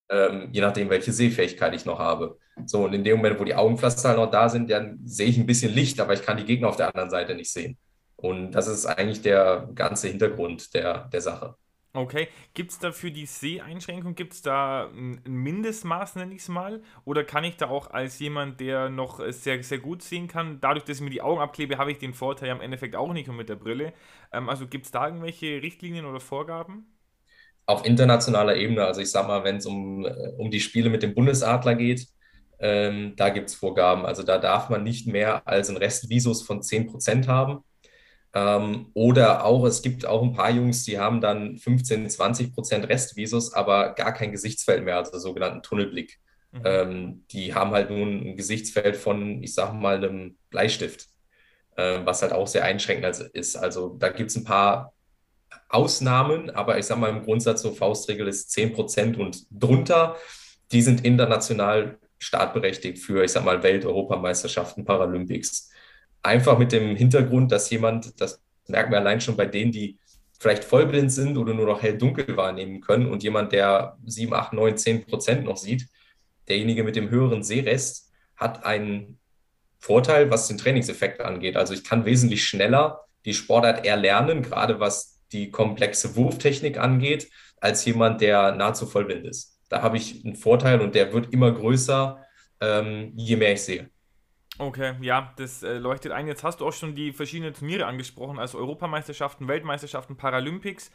Ähm, 0.10 0.50
je 0.52 0.62
nachdem, 0.62 0.90
welche 0.90 1.14
Sehfähigkeit 1.14 1.74
ich 1.74 1.86
noch 1.86 2.00
habe. 2.00 2.38
So, 2.66 2.84
und 2.84 2.94
in 2.94 3.04
dem 3.04 3.18
Moment, 3.18 3.40
wo 3.40 3.44
die 3.44 3.56
Augenpflaster 3.56 4.10
halt 4.10 4.18
noch 4.18 4.30
da 4.30 4.50
sind, 4.50 4.70
dann 4.70 5.00
sehe 5.06 5.28
ich 5.28 5.38
ein 5.38 5.46
bisschen 5.46 5.74
Licht, 5.74 6.00
aber 6.00 6.14
ich 6.14 6.24
kann 6.24 6.38
die 6.38 6.46
Gegner 6.46 6.68
auf 6.68 6.76
der 6.76 6.90
anderen 6.90 7.10
Seite 7.10 7.36
nicht 7.36 7.52
sehen. 7.52 7.78
Und 8.26 8.52
das 8.54 8.68
ist 8.68 8.86
eigentlich 8.88 9.22
der 9.22 9.70
ganze 9.76 10.08
Hintergrund 10.08 10.74
der, 10.74 11.08
der 11.10 11.22
Sache. 11.22 11.56
Okay, 11.94 12.28
gibt 12.54 12.72
es 12.72 12.80
da 12.80 12.92
für 12.92 13.10
die 13.10 13.26
Seheinschränkung, 13.26 14.16
gibt 14.16 14.34
es 14.34 14.42
da 14.42 14.90
ein 14.90 15.22
Mindestmaß, 15.26 16.16
nenne 16.16 16.34
ich 16.36 16.42
es 16.42 16.50
mal? 16.50 16.82
Oder 17.06 17.24
kann 17.24 17.46
ich 17.46 17.56
da 17.56 17.70
auch 17.70 17.90
als 17.92 18.20
jemand, 18.20 18.60
der 18.60 18.90
noch 18.90 19.22
sehr, 19.32 19.64
sehr 19.64 19.78
gut 19.80 20.02
sehen 20.02 20.28
kann, 20.28 20.60
dadurch, 20.60 20.84
dass 20.84 20.98
ich 20.98 21.04
mir 21.04 21.10
die 21.10 21.22
Augen 21.22 21.40
abklebe, 21.40 21.78
habe 21.78 21.92
ich 21.94 21.98
den 22.00 22.14
Vorteil 22.14 22.50
im 22.50 22.60
Endeffekt 22.60 22.98
auch 22.98 23.14
nicht 23.14 23.30
und 23.30 23.38
mit 23.38 23.48
der 23.48 23.56
Brille. 23.56 23.94
Ähm, 24.34 24.50
also 24.50 24.68
gibt 24.68 24.86
es 24.86 24.92
da 24.92 25.06
irgendwelche 25.08 25.62
Richtlinien 25.62 26.06
oder 26.06 26.20
Vorgaben? 26.20 26.86
Auf 27.68 27.86
internationaler 27.86 28.56
Ebene, 28.58 28.86
also 28.86 29.02
ich 29.02 29.10
sage 29.10 29.28
mal, 29.28 29.44
wenn 29.44 29.58
es 29.58 29.66
um, 29.66 30.06
äh, 30.06 30.10
um 30.38 30.52
die 30.52 30.60
Spiele 30.60 30.90
mit 30.90 31.02
dem 31.02 31.16
Bundesadler 31.16 31.76
geht, 31.76 32.08
ähm, 32.60 33.16
da 33.18 33.30
gibt 33.30 33.50
es 33.50 33.56
Vorgaben. 33.56 34.06
Also 34.06 34.24
da 34.24 34.38
darf 34.38 34.70
man 34.70 34.84
nicht 34.84 35.08
mehr 35.08 35.48
als 35.48 35.70
ein 35.70 35.78
Restvisus 35.78 36.44
von 36.44 36.62
10% 36.62 37.28
haben. 37.28 37.64
Ähm, 38.36 38.88
oder 38.94 39.46
auch, 39.46 39.66
es 39.66 39.82
gibt 39.82 40.06
auch 40.06 40.22
ein 40.22 40.34
paar 40.34 40.52
Jungs, 40.52 40.84
die 40.84 41.00
haben 41.00 41.22
dann 41.22 41.58
15, 41.58 42.10
20 42.10 42.54
Prozent 42.54 42.90
Restvisus, 42.90 43.54
aber 43.54 43.94
gar 43.94 44.14
kein 44.14 44.34
Gesichtsfeld 44.34 44.84
mehr, 44.84 44.98
also 44.98 45.18
sogenannten 45.18 45.64
Tunnelblick. 45.64 46.20
Mhm. 46.52 46.62
Ähm, 46.66 47.26
die 47.32 47.54
haben 47.54 47.72
halt 47.72 47.90
nun 47.90 48.28
ein 48.28 48.36
Gesichtsfeld 48.36 48.98
von, 48.98 49.42
ich 49.42 49.54
sag 49.54 49.74
mal, 49.74 49.96
einem 49.96 50.38
Bleistift, 50.50 51.08
äh, 51.78 52.00
was 52.04 52.22
halt 52.22 52.34
auch 52.34 52.48
sehr 52.48 52.66
einschränkend 52.66 53.32
ist. 53.34 53.56
Also 53.56 53.96
da 53.98 54.10
gibt 54.10 54.32
es 54.32 54.36
ein 54.36 54.44
paar 54.44 54.94
Ausnahmen, 55.70 56.50
aber 56.50 56.78
ich 56.78 56.86
sag 56.86 56.98
mal, 56.98 57.10
im 57.10 57.24
Grundsatz 57.24 57.62
so 57.62 57.72
Faustregel 57.72 58.28
ist 58.28 58.52
10 58.52 58.74
Prozent 58.74 59.18
und 59.18 59.46
drunter. 59.50 60.18
Die 60.74 60.82
sind 60.82 61.06
international 61.06 62.00
startberechtigt 62.18 63.00
für, 63.00 63.24
ich 63.24 63.32
sag 63.32 63.46
mal, 63.46 63.64
Welt-Europameisterschaften, 63.64 64.84
Paralympics. 64.84 65.70
Einfach 66.26 66.58
mit 66.58 66.72
dem 66.72 66.96
Hintergrund, 66.96 67.52
dass 67.52 67.70
jemand, 67.70 68.20
das 68.20 68.42
merken 68.68 68.92
wir 68.92 68.98
allein 68.98 69.22
schon 69.22 69.38
bei 69.38 69.46
denen, 69.46 69.72
die 69.72 70.00
vielleicht 70.40 70.64
vollblind 70.64 71.12
sind 71.12 71.38
oder 71.38 71.54
nur 71.54 71.68
noch 71.68 71.84
hell-dunkel 71.84 72.36
wahrnehmen 72.36 72.82
können 72.82 73.06
und 73.06 73.22
jemand, 73.22 73.52
der 73.52 73.98
7, 74.06 74.34
8, 74.34 74.54
9, 74.54 74.76
10 74.76 75.06
Prozent 75.06 75.46
noch 75.46 75.58
sieht, 75.58 75.88
derjenige 76.48 76.84
mit 76.84 76.96
dem 76.96 77.12
höheren 77.12 77.44
Sehrest 77.44 78.12
hat 78.36 78.66
einen 78.66 79.20
Vorteil, 79.78 80.32
was 80.32 80.48
den 80.48 80.58
Trainingseffekt 80.58 81.22
angeht. 81.22 81.56
Also 81.58 81.76
ich 81.76 81.84
kann 81.84 82.06
wesentlich 82.06 82.44
schneller 82.44 83.02
die 83.26 83.36
Sportart 83.36 83.86
erlernen, 83.86 84.42
gerade 84.42 84.80
was 84.80 85.22
die 85.32 85.52
komplexe 85.52 86.16
Wurftechnik 86.16 86.80
angeht, 86.80 87.30
als 87.58 87.86
jemand, 87.86 88.22
der 88.22 88.56
nahezu 88.56 88.88
vollblind 88.88 89.28
ist. 89.28 89.60
Da 89.70 89.84
habe 89.84 89.98
ich 89.98 90.26
einen 90.26 90.36
Vorteil 90.36 90.82
und 90.82 90.96
der 90.96 91.14
wird 91.14 91.32
immer 91.32 91.52
größer, 91.52 92.20
ähm, 92.62 93.14
je 93.16 93.36
mehr 93.36 93.54
ich 93.54 93.62
sehe. 93.62 93.92
Okay, 94.58 94.96
ja, 95.02 95.34
das 95.36 95.64
äh, 95.64 95.78
leuchtet 95.78 96.14
ein. 96.14 96.28
Jetzt 96.28 96.44
hast 96.44 96.62
du 96.62 96.68
auch 96.68 96.74
schon 96.74 96.96
die 96.96 97.12
verschiedenen 97.12 97.54
Turniere 97.54 97.86
angesprochen, 97.88 98.40
also 98.40 98.58
Europameisterschaften, 98.58 99.48
Weltmeisterschaften, 99.48 100.16
Paralympics. 100.16 100.92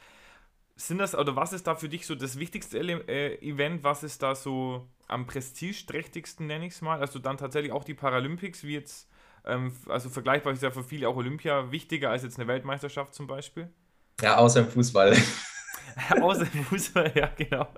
Sind 0.76 0.96
das, 0.96 1.14
oder 1.14 1.36
was 1.36 1.52
ist 1.52 1.66
da 1.66 1.74
für 1.74 1.90
dich 1.90 2.06
so 2.06 2.14
das 2.14 2.38
wichtigste 2.38 2.78
äh, 2.78 3.34
Event? 3.46 3.84
Was 3.84 4.02
ist 4.02 4.22
da 4.22 4.34
so 4.34 4.88
am 5.08 5.26
prestigeträchtigsten, 5.26 6.46
nenne 6.46 6.66
ich 6.66 6.72
es 6.72 6.80
mal? 6.80 7.00
Also 7.00 7.18
dann 7.18 7.36
tatsächlich 7.36 7.72
auch 7.72 7.84
die 7.84 7.92
Paralympics, 7.92 8.64
wie 8.64 8.74
jetzt, 8.74 9.10
ähm, 9.44 9.72
also 9.88 10.08
vergleichbar 10.08 10.54
ist 10.54 10.62
ja 10.62 10.70
für 10.70 10.82
viele 10.82 11.06
auch 11.06 11.16
Olympia 11.16 11.70
wichtiger 11.70 12.10
als 12.10 12.22
jetzt 12.22 12.38
eine 12.38 12.48
Weltmeisterschaft 12.48 13.14
zum 13.14 13.26
Beispiel? 13.26 13.68
Ja, 14.22 14.38
außer 14.38 14.60
im 14.60 14.68
Fußball. 14.68 15.14
außer 16.22 16.46
im 16.54 16.64
Fußball, 16.64 17.12
ja, 17.14 17.30
genau. 17.36 17.68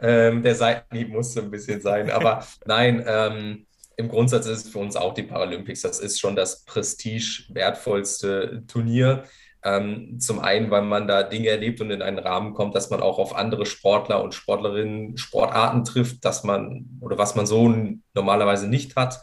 Ähm, 0.00 0.42
der 0.42 0.54
Seitenhieb 0.54 1.10
musste 1.10 1.42
ein 1.42 1.50
bisschen 1.50 1.82
sein, 1.82 2.10
aber 2.10 2.46
nein, 2.64 3.04
ähm, 3.06 3.66
im 3.96 4.08
Grundsatz 4.08 4.46
ist 4.46 4.66
es 4.66 4.72
für 4.72 4.78
uns 4.78 4.94
auch 4.94 5.14
die 5.14 5.22
Paralympics. 5.22 5.82
Das 5.82 6.00
ist 6.00 6.20
schon 6.20 6.36
das 6.36 6.64
prestigewertvollste 6.64 8.64
Turnier. 8.66 9.24
Ähm, 9.64 10.20
zum 10.20 10.38
einen, 10.38 10.70
weil 10.70 10.82
man 10.82 11.08
da 11.08 11.22
Dinge 11.22 11.48
erlebt 11.48 11.80
und 11.80 11.90
in 11.90 12.02
einen 12.02 12.18
Rahmen 12.18 12.54
kommt, 12.54 12.74
dass 12.74 12.90
man 12.90 13.00
auch 13.00 13.18
auf 13.18 13.34
andere 13.34 13.66
Sportler 13.66 14.22
und 14.22 14.34
Sportlerinnen, 14.34 15.16
Sportarten 15.16 15.84
trifft, 15.84 16.24
dass 16.24 16.44
man 16.44 16.86
oder 17.00 17.18
was 17.18 17.34
man 17.34 17.46
so 17.46 17.74
normalerweise 18.14 18.68
nicht 18.68 18.96
hat. 18.96 19.20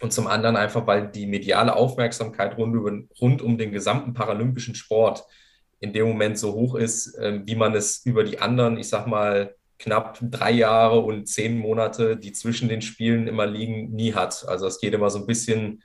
Und 0.00 0.12
zum 0.12 0.26
anderen 0.26 0.56
einfach, 0.56 0.86
weil 0.86 1.08
die 1.08 1.26
mediale 1.26 1.74
Aufmerksamkeit 1.74 2.58
rund, 2.58 2.74
über, 2.74 2.92
rund 3.20 3.40
um 3.40 3.56
den 3.56 3.72
gesamten 3.72 4.12
paralympischen 4.12 4.74
Sport 4.74 5.24
in 5.80 5.92
dem 5.92 6.06
Moment 6.06 6.38
so 6.38 6.52
hoch 6.52 6.74
ist, 6.74 7.16
äh, 7.16 7.40
wie 7.44 7.56
man 7.56 7.74
es 7.74 8.04
über 8.04 8.22
die 8.22 8.38
anderen, 8.38 8.76
ich 8.76 8.88
sag 8.88 9.06
mal, 9.06 9.54
knapp 9.78 10.18
drei 10.22 10.52
Jahre 10.52 11.00
und 11.00 11.26
zehn 11.26 11.58
Monate, 11.58 12.16
die 12.16 12.32
zwischen 12.32 12.68
den 12.68 12.82
Spielen 12.82 13.26
immer 13.26 13.46
liegen, 13.46 13.90
nie 13.90 14.14
hat. 14.14 14.46
Also 14.48 14.66
es 14.66 14.80
geht 14.80 14.94
immer 14.94 15.10
so 15.10 15.20
ein 15.20 15.26
bisschen, 15.26 15.82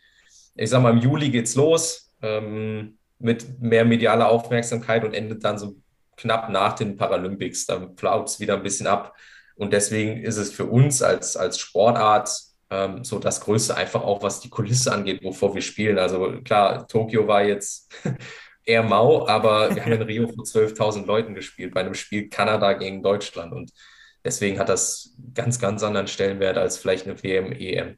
ich 0.55 0.69
sag 0.69 0.81
mal, 0.81 0.91
im 0.91 0.99
Juli 0.99 1.29
geht's 1.29 1.55
los 1.55 2.11
ähm, 2.21 2.97
mit 3.17 3.59
mehr 3.61 3.85
medialer 3.85 4.29
Aufmerksamkeit 4.29 5.03
und 5.03 5.13
endet 5.13 5.43
dann 5.43 5.57
so 5.57 5.75
knapp 6.15 6.49
nach 6.49 6.73
den 6.73 6.97
Paralympics. 6.97 7.65
Dann 7.65 7.97
flaut 7.97 8.29
es 8.29 8.39
wieder 8.39 8.55
ein 8.55 8.63
bisschen 8.63 8.87
ab. 8.87 9.15
Und 9.55 9.73
deswegen 9.73 10.23
ist 10.23 10.37
es 10.37 10.51
für 10.51 10.65
uns 10.65 11.01
als, 11.01 11.35
als 11.35 11.59
Sportart 11.59 12.29
ähm, 12.69 13.03
so 13.03 13.19
das 13.19 13.41
Größte 13.41 13.75
einfach 13.75 14.03
auch, 14.03 14.23
was 14.23 14.39
die 14.39 14.49
Kulisse 14.49 14.93
angeht, 14.93 15.23
wovor 15.23 15.53
wir 15.53 15.61
spielen. 15.61 15.97
Also 15.97 16.39
klar, 16.43 16.87
Tokio 16.87 17.27
war 17.27 17.43
jetzt 17.43 17.91
eher 18.69 18.83
mau, 18.83 19.27
aber 19.27 19.69
wir 19.75 19.83
haben 19.83 19.93
in 19.93 20.01
Rio 20.03 20.27
vor 20.27 20.45
12.000 20.45 21.05
Leuten 21.05 21.35
gespielt 21.35 21.73
bei 21.73 21.81
einem 21.81 21.95
Spiel 21.95 22.29
Kanada 22.29 22.73
gegen 22.73 23.01
Deutschland 23.01 23.51
und 23.53 23.71
deswegen 24.23 24.59
hat 24.59 24.69
das 24.69 25.15
ganz, 25.33 25.59
ganz 25.59 25.83
anderen 25.83 26.07
Stellenwert 26.07 26.57
als 26.57 26.77
vielleicht 26.77 27.07
eine 27.07 27.21
WM, 27.21 27.51
EM. 27.51 27.97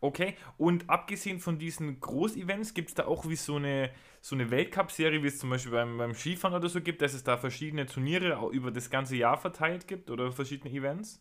Okay, 0.00 0.36
und 0.56 0.88
abgesehen 0.88 1.40
von 1.40 1.58
diesen 1.58 1.98
Großevents, 1.98 2.72
gibt 2.72 2.90
es 2.90 2.94
da 2.94 3.06
auch 3.06 3.28
wie 3.28 3.34
so 3.34 3.56
eine, 3.56 3.90
so 4.20 4.36
eine 4.36 4.48
Weltcup-Serie, 4.50 5.24
wie 5.24 5.26
es 5.26 5.38
zum 5.38 5.50
Beispiel 5.50 5.72
beim, 5.72 5.98
beim 5.98 6.14
Skifahren 6.14 6.56
oder 6.56 6.68
so 6.68 6.80
gibt, 6.80 7.02
dass 7.02 7.14
es 7.14 7.24
da 7.24 7.36
verschiedene 7.36 7.84
Turniere 7.84 8.38
über 8.52 8.70
das 8.70 8.90
ganze 8.90 9.16
Jahr 9.16 9.36
verteilt 9.36 9.88
gibt 9.88 10.08
oder 10.10 10.30
verschiedene 10.30 10.72
Events? 10.72 11.20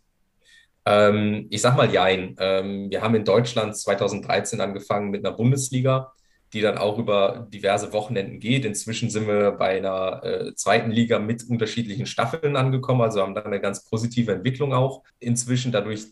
Ähm, 0.86 1.48
ich 1.50 1.62
sag 1.62 1.76
mal 1.76 1.92
Jein. 1.92 2.36
Ähm, 2.40 2.92
wir 2.92 3.02
haben 3.02 3.16
in 3.16 3.26
Deutschland 3.26 3.76
2013 3.76 4.62
angefangen 4.62 5.10
mit 5.10 5.26
einer 5.26 5.36
Bundesliga, 5.36 6.14
die 6.58 6.62
dann 6.62 6.80
auch 6.80 6.98
über 6.98 7.48
diverse 7.54 7.94
Wochenenden 7.94 8.40
geht. 8.40 8.66
Inzwischen 8.66 9.12
sind 9.12 9.28
wir 9.28 9.52
bei 9.52 9.78
einer 9.78 10.24
äh, 10.24 10.56
zweiten 10.56 10.90
Liga 10.90 11.20
mit 11.20 11.48
unterschiedlichen 11.48 12.08
Staffeln 12.08 12.56
angekommen, 12.56 13.02
also 13.02 13.22
haben 13.22 13.36
da 13.36 13.44
eine 13.44 13.62
ganz 13.62 13.86
positive 13.86 14.32
Entwicklung 14.32 14.74
auch. 14.74 15.04
Inzwischen 15.20 15.72
dadurch 15.72 16.08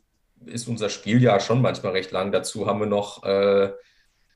ist 0.46 0.68
unser 0.68 0.90
Spieljahr 0.90 1.40
schon 1.40 1.64
manchmal 1.64 1.94
recht 1.94 2.12
lang. 2.12 2.32
Dazu 2.32 2.68
haben 2.68 2.80
wir 2.80 2.86
noch 2.86 3.24
äh, 3.24 3.72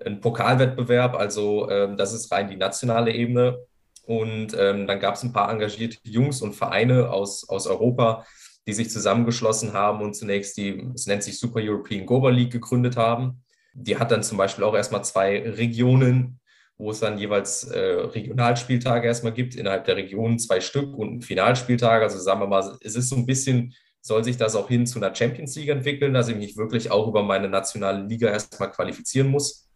einen 0.03 0.19
Pokalwettbewerb, 0.19 1.15
also 1.15 1.69
ähm, 1.69 1.95
das 1.95 2.13
ist 2.13 2.31
rein 2.31 2.49
die 2.49 2.57
nationale 2.57 3.13
Ebene. 3.13 3.59
Und 4.07 4.55
ähm, 4.57 4.87
dann 4.87 4.99
gab 4.99 5.13
es 5.13 5.21
ein 5.21 5.33
paar 5.33 5.51
engagierte 5.51 5.97
Jungs 6.01 6.41
und 6.41 6.55
Vereine 6.55 7.11
aus, 7.11 7.47
aus 7.47 7.67
Europa, 7.67 8.25
die 8.65 8.73
sich 8.73 8.89
zusammengeschlossen 8.89 9.73
haben 9.73 10.01
und 10.01 10.15
zunächst 10.15 10.57
die, 10.57 10.89
es 10.95 11.05
nennt 11.05 11.21
sich 11.21 11.37
Super 11.37 11.59
European 11.61 12.07
Goba 12.07 12.31
League, 12.31 12.51
gegründet 12.51 12.97
haben. 12.97 13.43
Die 13.73 13.97
hat 13.97 14.11
dann 14.11 14.23
zum 14.23 14.37
Beispiel 14.37 14.63
auch 14.63 14.75
erstmal 14.75 15.03
zwei 15.03 15.41
Regionen, 15.41 16.39
wo 16.77 16.91
es 16.91 16.99
dann 16.99 17.17
jeweils 17.17 17.65
äh, 17.65 17.79
Regionalspieltage 17.79 19.07
erstmal 19.07 19.33
gibt, 19.33 19.55
innerhalb 19.55 19.85
der 19.85 19.97
Region 19.97 20.39
zwei 20.39 20.61
Stück 20.61 20.97
und 20.97 21.09
einen 21.09 21.21
Finalspieltag. 21.21 22.01
Also 22.01 22.19
sagen 22.19 22.39
wir 22.41 22.47
mal, 22.47 22.77
es 22.81 22.95
ist 22.95 23.09
so 23.09 23.15
ein 23.15 23.25
bisschen 23.25 23.73
soll 24.01 24.23
sich 24.23 24.37
das 24.37 24.55
auch 24.55 24.67
hin 24.67 24.87
zu 24.87 24.99
einer 24.99 25.13
Champions 25.13 25.55
League 25.55 25.69
entwickeln, 25.69 26.13
dass 26.13 26.29
ich 26.29 26.35
mich 26.35 26.57
wirklich 26.57 26.91
auch 26.91 27.07
über 27.07 27.23
meine 27.23 27.49
nationale 27.49 28.05
Liga 28.05 28.29
erstmal 28.29 28.71
qualifizieren 28.71 29.27
muss, 29.27 29.69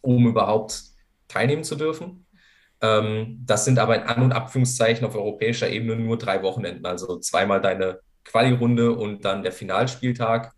um 0.00 0.26
überhaupt 0.26 0.82
teilnehmen 1.28 1.64
zu 1.64 1.74
dürfen. 1.74 2.26
Ähm, 2.80 3.42
das 3.44 3.64
sind 3.64 3.78
aber 3.78 3.96
in 3.96 4.02
An- 4.02 4.22
und 4.22 4.32
Abführungszeichen 4.32 5.06
auf 5.06 5.16
europäischer 5.16 5.68
Ebene 5.68 5.96
nur 5.96 6.18
drei 6.18 6.42
Wochenenden, 6.42 6.86
also 6.86 7.18
zweimal 7.18 7.60
deine 7.60 8.00
Quali-Runde 8.24 8.92
und 8.92 9.24
dann 9.24 9.42
der 9.42 9.52
Finalspieltag. 9.52 10.52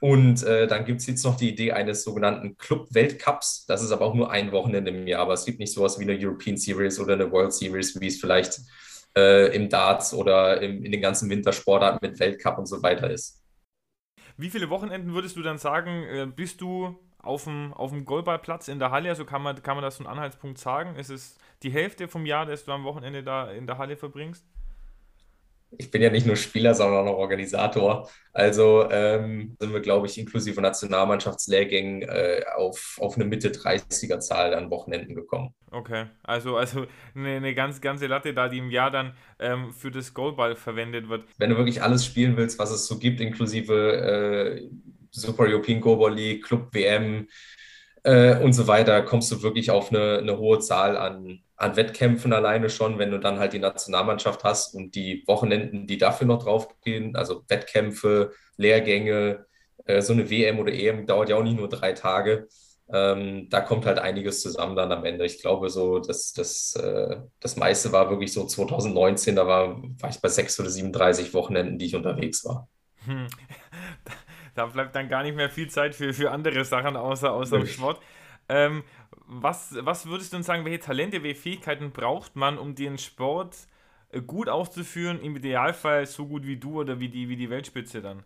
Und 0.00 0.42
äh, 0.44 0.66
dann 0.66 0.86
gibt 0.86 1.02
es 1.02 1.06
jetzt 1.06 1.24
noch 1.24 1.36
die 1.36 1.50
Idee 1.50 1.72
eines 1.72 2.02
sogenannten 2.02 2.56
Club-Weltcups. 2.56 3.66
Das 3.66 3.82
ist 3.82 3.92
aber 3.92 4.06
auch 4.06 4.14
nur 4.14 4.30
ein 4.30 4.50
Wochenende 4.50 4.90
im 4.90 5.06
Jahr. 5.06 5.20
Aber 5.20 5.34
es 5.34 5.44
gibt 5.44 5.58
nicht 5.58 5.72
sowas 5.72 5.98
wie 5.98 6.04
eine 6.04 6.18
European 6.18 6.56
Series 6.56 6.98
oder 6.98 7.14
eine 7.14 7.30
World 7.30 7.52
Series, 7.52 8.00
wie 8.00 8.06
es 8.06 8.18
vielleicht 8.18 8.60
äh, 9.16 9.54
im 9.54 9.68
Darts 9.68 10.14
oder 10.14 10.62
im, 10.62 10.82
in 10.84 10.92
den 10.92 11.02
ganzen 11.02 11.28
Wintersportarten 11.28 11.98
mit 12.00 12.18
Weltcup 12.18 12.56
und 12.56 12.66
so 12.66 12.82
weiter 12.82 13.10
ist. 13.10 13.42
Wie 14.38 14.48
viele 14.48 14.70
Wochenenden 14.70 15.12
würdest 15.12 15.36
du 15.36 15.42
dann 15.42 15.58
sagen, 15.58 16.04
äh, 16.04 16.26
bist 16.34 16.62
du 16.62 16.98
auf 17.18 17.44
dem, 17.44 17.74
auf 17.74 17.90
dem 17.90 18.06
Goalballplatz 18.06 18.68
in 18.68 18.78
der 18.78 18.90
Halle? 18.90 19.10
Also 19.10 19.26
kann 19.26 19.42
man, 19.42 19.62
kann 19.62 19.76
man 19.76 19.84
das 19.84 19.96
so 19.96 20.04
einen 20.04 20.12
Anhaltspunkt 20.12 20.58
sagen? 20.58 20.96
Ist 20.96 21.10
es 21.10 21.36
die 21.62 21.70
Hälfte 21.70 22.08
vom 22.08 22.24
Jahr, 22.24 22.46
das 22.46 22.64
du 22.64 22.72
am 22.72 22.84
Wochenende 22.84 23.22
da 23.22 23.50
in 23.50 23.66
der 23.66 23.76
Halle 23.76 23.98
verbringst? 23.98 24.46
Ich 25.78 25.90
bin 25.90 26.02
ja 26.02 26.10
nicht 26.10 26.26
nur 26.26 26.36
Spieler, 26.36 26.74
sondern 26.74 27.06
auch 27.08 27.16
Organisator. 27.16 28.08
Also 28.32 28.88
ähm, 28.90 29.56
sind 29.58 29.72
wir, 29.72 29.80
glaube 29.80 30.06
ich, 30.06 30.18
inklusive 30.18 30.60
Nationalmannschaftslehrgängen 30.60 32.02
äh, 32.02 32.42
auf, 32.56 32.98
auf 33.00 33.16
eine 33.16 33.24
Mitte 33.24 33.50
30er 33.50 34.20
Zahl 34.20 34.54
an 34.54 34.70
Wochenenden 34.70 35.14
gekommen. 35.14 35.54
Okay, 35.70 36.06
also, 36.22 36.56
also 36.56 36.86
eine, 37.14 37.36
eine 37.36 37.54
ganz, 37.54 37.80
ganze 37.80 38.06
Latte 38.06 38.34
da, 38.34 38.48
die 38.48 38.58
im 38.58 38.70
Jahr 38.70 38.90
dann 38.90 39.14
ähm, 39.38 39.72
für 39.72 39.90
das 39.90 40.12
Goalball 40.12 40.56
verwendet 40.56 41.08
wird. 41.08 41.24
Wenn 41.38 41.50
du 41.50 41.56
wirklich 41.56 41.82
alles 41.82 42.04
spielen 42.04 42.36
willst, 42.36 42.58
was 42.58 42.70
es 42.70 42.86
so 42.86 42.98
gibt, 42.98 43.20
inklusive 43.20 43.74
äh, 43.74 44.68
Super 45.12 45.44
European 45.44 45.80
Goalball 45.80 46.14
League, 46.14 46.44
Club 46.44 46.68
WM, 46.72 47.28
äh, 48.02 48.36
und 48.38 48.52
so 48.52 48.66
weiter, 48.66 49.02
kommst 49.02 49.30
du 49.30 49.42
wirklich 49.42 49.70
auf 49.70 49.90
eine, 49.90 50.18
eine 50.18 50.38
hohe 50.38 50.58
Zahl 50.60 50.96
an, 50.96 51.40
an 51.60 51.76
Wettkämpfen 51.76 52.32
alleine 52.32 52.70
schon, 52.70 52.98
wenn 52.98 53.10
du 53.10 53.18
dann 53.18 53.38
halt 53.38 53.52
die 53.52 53.58
Nationalmannschaft 53.58 54.44
hast 54.44 54.74
und 54.74 54.94
die 54.94 55.24
Wochenenden, 55.26 55.86
die 55.86 55.98
dafür 55.98 56.26
noch 56.26 56.42
draufgehen, 56.42 57.14
also 57.16 57.44
Wettkämpfe, 57.48 58.32
Lehrgänge, 58.56 59.44
äh, 59.84 60.00
so 60.00 60.14
eine 60.14 60.30
WM 60.30 60.58
oder 60.58 60.72
EM 60.72 61.06
dauert 61.06 61.28
ja 61.28 61.36
auch 61.36 61.42
nicht 61.42 61.58
nur 61.58 61.68
drei 61.68 61.92
Tage. 61.92 62.48
Ähm, 62.90 63.48
da 63.50 63.60
kommt 63.60 63.84
halt 63.84 63.98
einiges 63.98 64.40
zusammen 64.40 64.74
dann 64.74 64.90
am 64.90 65.04
Ende. 65.04 65.26
Ich 65.26 65.42
glaube, 65.42 65.68
so 65.68 65.98
das, 65.98 66.32
das, 66.32 66.74
äh, 66.76 67.18
das 67.40 67.56
meiste 67.56 67.92
war 67.92 68.08
wirklich 68.08 68.32
so 68.32 68.46
2019, 68.46 69.36
da 69.36 69.46
war, 69.46 69.82
war 70.00 70.08
ich 70.08 70.18
bei 70.18 70.28
6 70.28 70.60
oder 70.60 70.70
37 70.70 71.34
Wochenenden, 71.34 71.78
die 71.78 71.86
ich 71.86 71.94
unterwegs 71.94 72.42
war. 72.44 72.68
Hm. 73.04 73.26
Da 74.56 74.66
bleibt 74.66 74.96
dann 74.96 75.08
gar 75.08 75.22
nicht 75.22 75.36
mehr 75.36 75.48
viel 75.48 75.70
Zeit 75.70 75.94
für, 75.94 76.12
für 76.12 76.32
andere 76.32 76.64
Sachen 76.64 76.96
außer, 76.96 77.32
außer 77.32 77.58
dem 77.58 77.68
Sport. 77.68 78.00
Ähm, 78.50 78.82
was, 79.26 79.76
was 79.78 80.06
würdest 80.06 80.32
du 80.32 80.36
denn 80.36 80.42
sagen, 80.42 80.64
welche 80.64 80.80
Talente, 80.80 81.22
welche 81.22 81.40
Fähigkeiten 81.40 81.92
braucht 81.92 82.34
man, 82.34 82.58
um 82.58 82.74
den 82.74 82.98
Sport 82.98 83.56
äh, 84.10 84.20
gut 84.20 84.48
auszuführen, 84.48 85.20
im 85.22 85.36
Idealfall 85.36 86.04
so 86.06 86.26
gut 86.26 86.44
wie 86.46 86.56
du 86.56 86.80
oder 86.80 86.98
wie 86.98 87.08
die, 87.08 87.28
wie 87.28 87.36
die 87.36 87.48
Weltspitze 87.48 88.02
dann? 88.02 88.24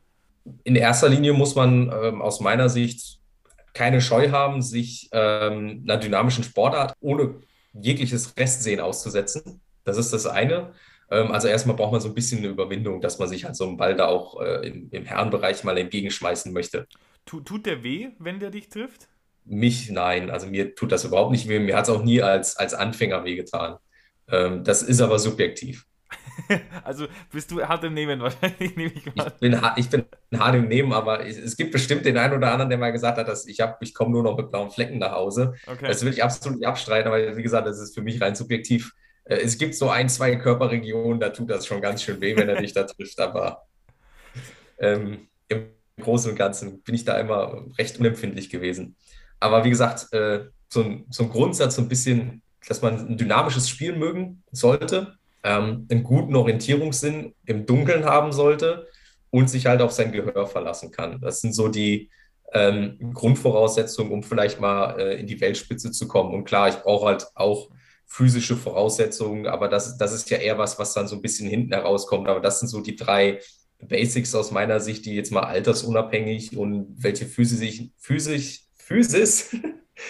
In 0.64 0.76
erster 0.76 1.11
Linie 1.11 1.35
muss 1.35 1.54
man 1.54 1.93
ähm, 1.93 2.23
aus 2.23 2.40
meiner 2.40 2.69
Sicht 2.71 3.21
keine 3.75 4.00
Scheu 4.00 4.31
haben, 4.31 4.62
sich 4.62 5.09
ähm, 5.12 5.83
einer 5.85 5.99
dynamischen 5.99 6.45
Sportart 6.45 6.95
ohne 7.00 7.40
jegliches 7.75 8.37
Restsehen 8.37 8.81
auszusetzen. 8.81 9.61
Das 9.85 9.99
ist 9.99 10.12
das 10.12 10.26
eine. 10.26 10.73
Ähm, 11.11 11.33
also 11.33 11.49
erstmal 11.49 11.76
braucht 11.76 11.93
man 11.93 12.00
so 12.00 12.09
ein 12.09 12.14
bisschen 12.14 12.38
eine 12.38 12.49
Überwindung, 12.49 13.00
dass 13.02 13.19
man 13.19 13.28
sich 13.28 13.45
halt 13.45 13.57
so 13.57 13.66
einen 13.66 13.76
Ball 13.76 13.95
da 13.95 14.07
auch 14.07 14.40
äh, 14.40 14.69
im, 14.69 14.88
im 14.90 15.04
Herrenbereich 15.04 15.64
mal 15.64 15.76
entgegenschmeißen 15.76 16.52
möchte. 16.52 16.87
Tut, 17.26 17.47
tut 17.47 17.66
der 17.66 17.83
weh, 17.83 18.11
wenn 18.19 18.38
der 18.40 18.50
dich 18.50 18.69
trifft? 18.69 19.09
Mich 19.44 19.90
nein. 19.90 20.30
Also 20.30 20.46
mir 20.46 20.74
tut 20.74 20.92
das 20.92 21.04
überhaupt 21.04 21.32
nicht 21.32 21.48
weh. 21.48 21.58
Mir 21.58 21.76
hat 21.76 21.84
es 21.84 21.90
auch 21.90 22.02
nie 22.02 22.22
als, 22.22 22.56
als 22.56 22.74
Anfänger 22.74 23.24
wehgetan. 23.24 23.76
Ähm, 24.28 24.64
das 24.64 24.82
ist 24.82 25.00
aber 25.00 25.18
subjektiv. 25.18 25.86
also 26.84 27.06
bist 27.32 27.50
du 27.50 27.62
hart 27.62 27.84
im 27.84 27.94
Nehmen 27.94 28.20
wahrscheinlich, 28.20 28.76
nehme 28.76 28.92
ich 28.94 29.14
mal. 29.14 29.26
Ich 29.26 29.34
bin, 29.34 29.60
ich 29.76 29.90
bin 29.90 30.04
hart 30.38 30.54
im 30.54 30.68
Nehmen, 30.68 30.92
aber 30.92 31.26
es, 31.26 31.36
es 31.38 31.56
gibt 31.56 31.72
bestimmt 31.72 32.04
den 32.04 32.16
einen 32.16 32.34
oder 32.34 32.52
anderen, 32.52 32.70
der 32.70 32.78
mal 32.78 32.92
gesagt 32.92 33.18
hat, 33.18 33.28
dass 33.28 33.46
ich, 33.46 33.58
ich 33.80 33.94
komme 33.94 34.12
nur 34.12 34.22
noch 34.22 34.36
mit 34.36 34.50
blauen 34.50 34.70
Flecken 34.70 34.98
nach 34.98 35.12
Hause. 35.12 35.54
Okay. 35.66 35.86
Das 35.86 36.04
will 36.04 36.12
ich 36.12 36.22
absolut 36.22 36.58
nicht 36.58 36.68
abstreiten, 36.68 37.08
aber 37.08 37.36
wie 37.36 37.42
gesagt, 37.42 37.66
das 37.66 37.80
ist 37.80 37.94
für 37.94 38.02
mich 38.02 38.20
rein 38.20 38.34
subjektiv. 38.34 38.92
Äh, 39.24 39.36
es 39.36 39.58
gibt 39.58 39.74
so 39.74 39.90
ein, 39.90 40.08
zwei 40.08 40.36
Körperregionen, 40.36 41.20
da 41.20 41.30
tut 41.30 41.50
das 41.50 41.66
schon 41.66 41.80
ganz 41.80 42.02
schön 42.02 42.20
weh, 42.20 42.36
wenn 42.36 42.48
er 42.48 42.60
dich 42.60 42.72
da 42.72 42.82
trifft, 42.84 43.18
aber 43.20 43.62
ähm, 44.78 45.28
im 45.48 45.66
Großen 46.00 46.30
und 46.30 46.36
Ganzen 46.36 46.82
bin 46.82 46.94
ich 46.94 47.04
da 47.04 47.18
immer 47.18 47.64
recht 47.78 47.98
unempfindlich 47.98 48.50
gewesen. 48.50 48.96
Aber 49.44 49.62
wie 49.62 49.68
gesagt, 49.68 50.10
äh, 50.14 50.46
so, 50.70 50.82
ein, 50.82 51.04
so 51.10 51.24
ein 51.24 51.28
Grundsatz, 51.28 51.76
so 51.76 51.82
ein 51.82 51.88
bisschen, 51.88 52.40
dass 52.66 52.80
man 52.80 52.96
ein 52.96 53.18
dynamisches 53.18 53.68
Spiel 53.68 53.94
mögen 53.94 54.42
sollte, 54.52 55.18
ähm, 55.42 55.86
einen 55.90 56.02
guten 56.02 56.34
Orientierungssinn 56.34 57.34
im 57.44 57.66
Dunkeln 57.66 58.06
haben 58.06 58.32
sollte 58.32 58.88
und 59.28 59.50
sich 59.50 59.66
halt 59.66 59.82
auf 59.82 59.92
sein 59.92 60.12
Gehör 60.12 60.46
verlassen 60.46 60.90
kann. 60.90 61.20
Das 61.20 61.42
sind 61.42 61.52
so 61.52 61.68
die 61.68 62.08
ähm, 62.54 63.12
Grundvoraussetzungen, 63.12 64.12
um 64.12 64.22
vielleicht 64.22 64.60
mal 64.60 64.98
äh, 64.98 65.20
in 65.20 65.26
die 65.26 65.38
Weltspitze 65.42 65.92
zu 65.92 66.08
kommen. 66.08 66.32
Und 66.32 66.46
klar, 66.46 66.70
ich 66.70 66.76
brauche 66.76 67.04
halt 67.08 67.26
auch 67.34 67.68
physische 68.06 68.56
Voraussetzungen, 68.56 69.46
aber 69.46 69.68
das, 69.68 69.98
das 69.98 70.14
ist 70.14 70.30
ja 70.30 70.38
eher 70.38 70.56
was, 70.56 70.78
was 70.78 70.94
dann 70.94 71.06
so 71.06 71.16
ein 71.16 71.22
bisschen 71.22 71.50
hinten 71.50 71.74
herauskommt. 71.74 72.28
Aber 72.28 72.40
das 72.40 72.60
sind 72.60 72.68
so 72.68 72.80
die 72.80 72.96
drei 72.96 73.40
Basics 73.78 74.34
aus 74.34 74.52
meiner 74.52 74.80
Sicht, 74.80 75.04
die 75.04 75.14
jetzt 75.14 75.32
mal 75.32 75.42
altersunabhängig 75.42 76.56
und 76.56 76.94
welche 76.96 77.26
Physis 77.26 77.60
ich, 77.60 78.63
Physis, 78.84 79.56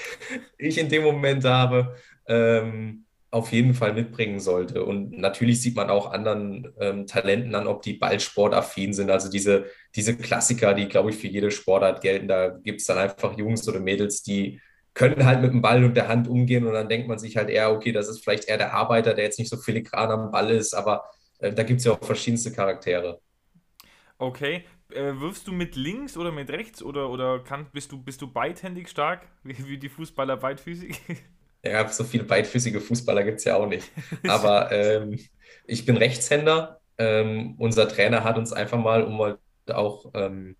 ich 0.59 0.79
in 0.79 0.89
dem 0.89 1.05
Moment 1.05 1.45
habe, 1.45 1.97
ähm, 2.27 3.05
auf 3.31 3.51
jeden 3.51 3.75
Fall 3.75 3.95
mitbringen 3.95 4.39
sollte. 4.39 4.85
Und 4.85 5.19
natürlich 5.19 5.61
sieht 5.61 5.75
man 5.75 5.91
auch 5.91 6.13
anderen 6.13 6.73
ähm, 6.79 7.07
Talenten 7.07 7.55
an, 7.55 7.67
ob 7.67 7.83
die 7.83 7.95
ballsportaffin 7.95 8.93
sind. 8.93 9.11
Also 9.11 9.29
diese, 9.29 9.67
diese 9.95 10.17
Klassiker, 10.17 10.73
die, 10.73 10.89
glaube 10.89 11.11
ich, 11.11 11.17
für 11.17 11.27
jede 11.27 11.51
Sportart 11.51 12.01
gelten. 12.01 12.29
Da 12.29 12.49
gibt 12.49 12.81
es 12.81 12.87
dann 12.87 12.99
einfach 12.99 13.37
Jungs 13.37 13.69
oder 13.69 13.81
Mädels, 13.81 14.23
die 14.23 14.61
können 14.95 15.27
halt 15.27 15.43
mit 15.43 15.53
dem 15.53 15.61
Ball 15.61 15.85
und 15.85 15.97
der 15.97 16.07
Hand 16.07 16.29
umgehen 16.29 16.67
und 16.67 16.73
dann 16.73 16.89
denkt 16.89 17.09
man 17.09 17.19
sich 17.19 17.37
halt 17.37 17.51
eher, 17.51 17.73
okay, 17.73 17.91
das 17.91 18.09
ist 18.09 18.23
vielleicht 18.23 18.49
eher 18.49 18.59
der 18.59 18.75
Arbeiter, 18.75 19.13
der 19.13 19.25
jetzt 19.25 19.41
nicht 19.41 19.51
so 19.51 19.57
filigran 19.57 20.11
am 20.11 20.31
Ball 20.31 20.53
ist, 20.53 20.73
aber 20.73 21.05
äh, 21.41 21.53
da 21.53 21.65
gibt 21.65 21.81
es 21.81 21.87
ja 21.87 21.93
auch 21.93 22.05
verschiedenste 22.05 22.53
Charaktere. 22.53 23.21
Okay. 24.19 24.65
Äh, 24.91 25.19
wirfst 25.21 25.47
du 25.49 25.53
mit 25.53 25.77
links 25.77 26.17
oder 26.17 26.31
mit 26.31 26.51
rechts 26.51 26.83
oder, 26.83 27.11
oder 27.11 27.41
kann, 27.43 27.71
bist, 27.73 27.93
du, 27.93 28.03
bist 28.03 28.21
du 28.23 28.31
beidhändig 28.33 28.89
stark, 28.89 29.29
wie, 29.43 29.67
wie 29.67 29.79
die 29.79 29.89
Fußballer 29.89 30.37
beidfüßig? 30.37 31.01
Ja, 31.65 31.89
so 31.89 32.05
viele 32.05 32.25
beidfüßige 32.25 32.83
Fußballer 32.83 33.25
gibt 33.25 33.39
es 33.39 33.45
ja 33.45 33.57
auch 33.57 33.67
nicht. 33.67 33.91
Aber 34.27 34.71
ähm, 34.73 35.19
ich 35.67 35.87
bin 35.87 35.97
Rechtshänder. 35.97 36.81
Ähm, 36.99 37.57
unser 37.59 37.89
Trainer 37.89 38.23
hat 38.25 38.39
uns 38.39 38.53
einfach 38.53 38.79
mal, 38.79 39.03
um 39.05 39.17
mal 39.17 39.39
auch 39.73 40.11
ähm, 40.15 40.57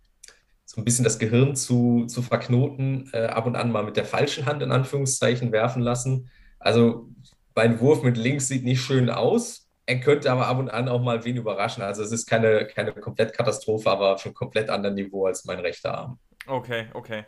so 0.65 0.81
ein 0.81 0.85
bisschen 0.85 1.05
das 1.05 1.19
Gehirn 1.19 1.55
zu, 1.57 2.07
zu 2.07 2.23
verknoten, 2.23 3.11
äh, 3.13 3.27
ab 3.27 3.47
und 3.47 3.57
an 3.57 3.71
mal 3.71 3.85
mit 3.85 3.97
der 3.97 4.05
falschen 4.05 4.47
Hand 4.47 4.63
in 4.63 4.73
Anführungszeichen 4.73 5.53
werfen 5.53 5.83
lassen. 5.83 6.31
Also 6.59 7.09
mein 7.55 7.81
Wurf 7.81 8.03
mit 8.03 8.17
links 8.17 8.49
sieht 8.49 8.65
nicht 8.65 8.81
schön 8.81 9.11
aus. 9.11 9.64
Er 9.87 10.01
könnte 10.01 10.31
aber 10.31 10.47
ab 10.47 10.59
und 10.59 10.71
an 10.71 10.89
auch 10.89 11.03
mal 11.03 11.25
wen 11.25 11.37
überraschen. 11.37 11.83
Also 11.83 12.03
es 12.03 12.13
ist 12.13 12.27
keine, 12.27 12.67
keine 12.67 12.93
Katastrophe, 12.93 13.91
aber 13.91 14.19
schon 14.19 14.33
komplett 14.33 14.71
anderem 14.71 14.95
Niveau 14.95 15.27
als 15.27 15.45
mein 15.45 15.59
rechter 15.59 15.97
Arm. 15.99 16.19
Okay, 16.47 16.87
okay. 16.95 17.25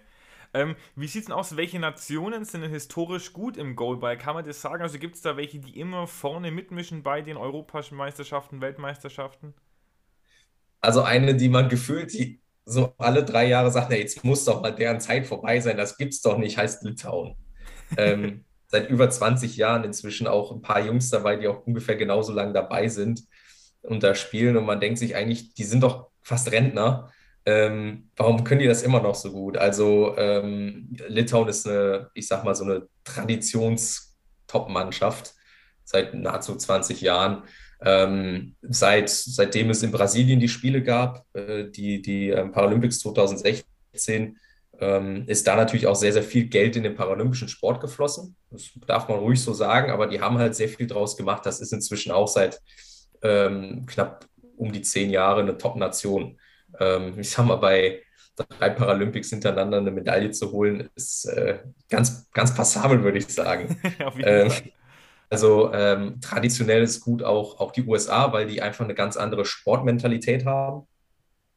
Ähm, 0.54 0.74
wie 0.94 1.06
sieht 1.06 1.22
es 1.22 1.26
denn 1.26 1.34
aus? 1.34 1.56
Welche 1.56 1.78
Nationen 1.78 2.44
sind 2.44 2.62
denn 2.62 2.70
historisch 2.70 3.32
gut 3.34 3.58
im 3.58 3.76
Goalball? 3.76 4.16
Kann 4.16 4.34
man 4.34 4.44
das 4.44 4.60
sagen? 4.62 4.82
Also 4.82 4.98
gibt 4.98 5.16
es 5.16 5.22
da 5.22 5.36
welche, 5.36 5.58
die 5.58 5.78
immer 5.78 6.06
vorne 6.06 6.50
mitmischen 6.50 7.02
bei 7.02 7.20
den 7.20 7.36
europäischen 7.36 7.96
Meisterschaften, 7.96 8.62
Weltmeisterschaften? 8.62 9.54
Also 10.80 11.02
eine, 11.02 11.34
die 11.34 11.48
man 11.48 11.68
gefühlt, 11.68 12.12
die 12.12 12.40
so 12.64 12.94
alle 12.98 13.24
drei 13.24 13.46
Jahre 13.46 13.70
sagt, 13.70 13.90
na, 13.90 13.96
jetzt 13.96 14.24
muss 14.24 14.44
doch 14.44 14.62
mal 14.62 14.74
deren 14.74 15.00
Zeit 15.00 15.26
vorbei 15.26 15.60
sein, 15.60 15.76
das 15.76 15.96
gibt's 15.98 16.20
doch 16.22 16.38
nicht, 16.38 16.58
heißt 16.58 16.84
Litauen. 16.84 17.36
ähm, 17.96 18.44
seit 18.76 18.90
über 18.90 19.08
20 19.08 19.56
Jahren 19.56 19.84
inzwischen 19.84 20.26
auch 20.26 20.52
ein 20.52 20.60
paar 20.60 20.84
Jungs 20.84 21.08
dabei, 21.08 21.36
die 21.36 21.48
auch 21.48 21.66
ungefähr 21.66 21.96
genauso 21.96 22.34
lange 22.34 22.52
dabei 22.52 22.88
sind 22.88 23.22
und 23.80 24.02
da 24.02 24.14
spielen. 24.14 24.58
Und 24.58 24.66
man 24.66 24.80
denkt 24.80 24.98
sich 24.98 25.16
eigentlich, 25.16 25.54
die 25.54 25.64
sind 25.64 25.82
doch 25.82 26.10
fast 26.22 26.52
Rentner. 26.52 27.10
Ähm, 27.46 28.10
warum 28.16 28.44
können 28.44 28.60
die 28.60 28.66
das 28.66 28.82
immer 28.82 29.00
noch 29.00 29.14
so 29.14 29.32
gut? 29.32 29.56
Also 29.56 30.14
ähm, 30.18 30.94
Litauen 31.08 31.48
ist 31.48 31.66
eine, 31.66 32.10
ich 32.12 32.28
sag 32.28 32.44
mal, 32.44 32.54
so 32.54 32.64
eine 32.64 32.86
Traditions-Top-Mannschaft 33.04 35.32
seit 35.84 36.12
nahezu 36.12 36.54
20 36.54 37.00
Jahren. 37.00 37.44
Ähm, 37.80 38.56
seit, 38.62 39.08
seitdem 39.08 39.70
es 39.70 39.82
in 39.82 39.90
Brasilien 39.90 40.40
die 40.40 40.48
Spiele 40.48 40.82
gab, 40.82 41.24
äh, 41.34 41.70
die, 41.70 42.02
die 42.02 42.28
ähm, 42.28 42.52
Paralympics 42.52 42.98
2016, 43.00 44.36
ähm, 44.80 45.24
ist 45.26 45.46
da 45.46 45.56
natürlich 45.56 45.86
auch 45.86 45.94
sehr, 45.94 46.12
sehr 46.12 46.22
viel 46.22 46.46
Geld 46.46 46.76
in 46.76 46.82
den 46.82 46.94
paralympischen 46.94 47.48
Sport 47.48 47.80
geflossen. 47.80 48.36
Das 48.50 48.70
darf 48.86 49.08
man 49.08 49.18
ruhig 49.18 49.42
so 49.42 49.52
sagen, 49.52 49.90
aber 49.90 50.06
die 50.06 50.20
haben 50.20 50.38
halt 50.38 50.54
sehr 50.54 50.68
viel 50.68 50.86
draus 50.86 51.16
gemacht. 51.16 51.46
Das 51.46 51.60
ist 51.60 51.72
inzwischen 51.72 52.12
auch 52.12 52.28
seit 52.28 52.60
ähm, 53.22 53.86
knapp 53.86 54.26
um 54.56 54.72
die 54.72 54.82
zehn 54.82 55.10
Jahre 55.10 55.40
eine 55.40 55.56
Top-Nation. 55.56 56.38
Ähm, 56.78 57.18
ich 57.18 57.30
sag 57.30 57.46
mal, 57.46 57.56
bei 57.56 58.02
drei 58.36 58.70
Paralympics 58.70 59.30
hintereinander 59.30 59.78
eine 59.78 59.90
Medaille 59.90 60.30
zu 60.30 60.52
holen, 60.52 60.88
ist 60.94 61.26
äh, 61.26 61.58
ganz, 61.88 62.30
ganz 62.32 62.54
passabel, 62.54 63.02
würde 63.02 63.18
ich 63.18 63.28
sagen. 63.28 63.80
ähm, 64.18 64.52
also 65.28 65.72
ähm, 65.72 66.20
traditionell 66.20 66.82
ist 66.82 67.00
gut 67.00 67.22
auch, 67.22 67.58
auch 67.58 67.72
die 67.72 67.84
USA, 67.84 68.32
weil 68.32 68.46
die 68.46 68.62
einfach 68.62 68.84
eine 68.84 68.94
ganz 68.94 69.16
andere 69.16 69.44
Sportmentalität 69.44 70.44
haben. 70.44 70.86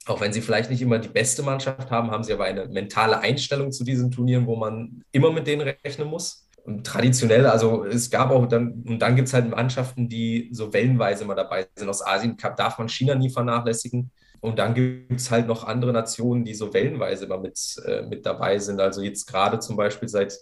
Auch 0.05 0.21
wenn 0.21 0.33
sie 0.33 0.41
vielleicht 0.41 0.69
nicht 0.69 0.81
immer 0.81 0.97
die 0.97 1.09
beste 1.09 1.43
Mannschaft 1.43 1.91
haben, 1.91 2.09
haben 2.09 2.23
sie 2.23 2.33
aber 2.33 2.45
eine 2.45 2.67
mentale 2.67 3.19
Einstellung 3.19 3.71
zu 3.71 3.83
diesen 3.83 4.11
Turnieren, 4.11 4.47
wo 4.47 4.55
man 4.55 5.03
immer 5.11 5.31
mit 5.31 5.45
denen 5.45 5.61
rechnen 5.61 6.07
muss. 6.07 6.47
Und 6.63 6.85
traditionell, 6.85 7.45
also 7.45 7.85
es 7.85 8.09
gab 8.09 8.31
auch 8.31 8.45
dann, 8.45 8.83
und 8.87 8.99
dann 8.99 9.15
gibt 9.15 9.27
es 9.27 9.33
halt 9.33 9.49
Mannschaften, 9.49 10.09
die 10.09 10.49
so 10.51 10.73
wellenweise 10.73 11.23
immer 11.23 11.35
dabei 11.35 11.67
sind. 11.75 11.89
Aus 11.89 12.05
Asien 12.05 12.37
darf 12.57 12.77
man 12.77 12.89
China 12.89 13.15
nie 13.15 13.29
vernachlässigen. 13.29 14.11
Und 14.41 14.57
dann 14.57 14.73
gibt 14.73 15.19
es 15.19 15.31
halt 15.31 15.47
noch 15.47 15.65
andere 15.65 15.91
Nationen, 15.91 16.45
die 16.45 16.53
so 16.53 16.73
wellenweise 16.73 17.25
immer 17.25 17.39
mit, 17.39 17.59
äh, 17.85 18.03
mit 18.03 18.25
dabei 18.25 18.57
sind. 18.59 18.79
Also 18.79 19.01
jetzt 19.01 19.25
gerade 19.25 19.59
zum 19.59 19.75
Beispiel 19.75 20.07
seit 20.07 20.33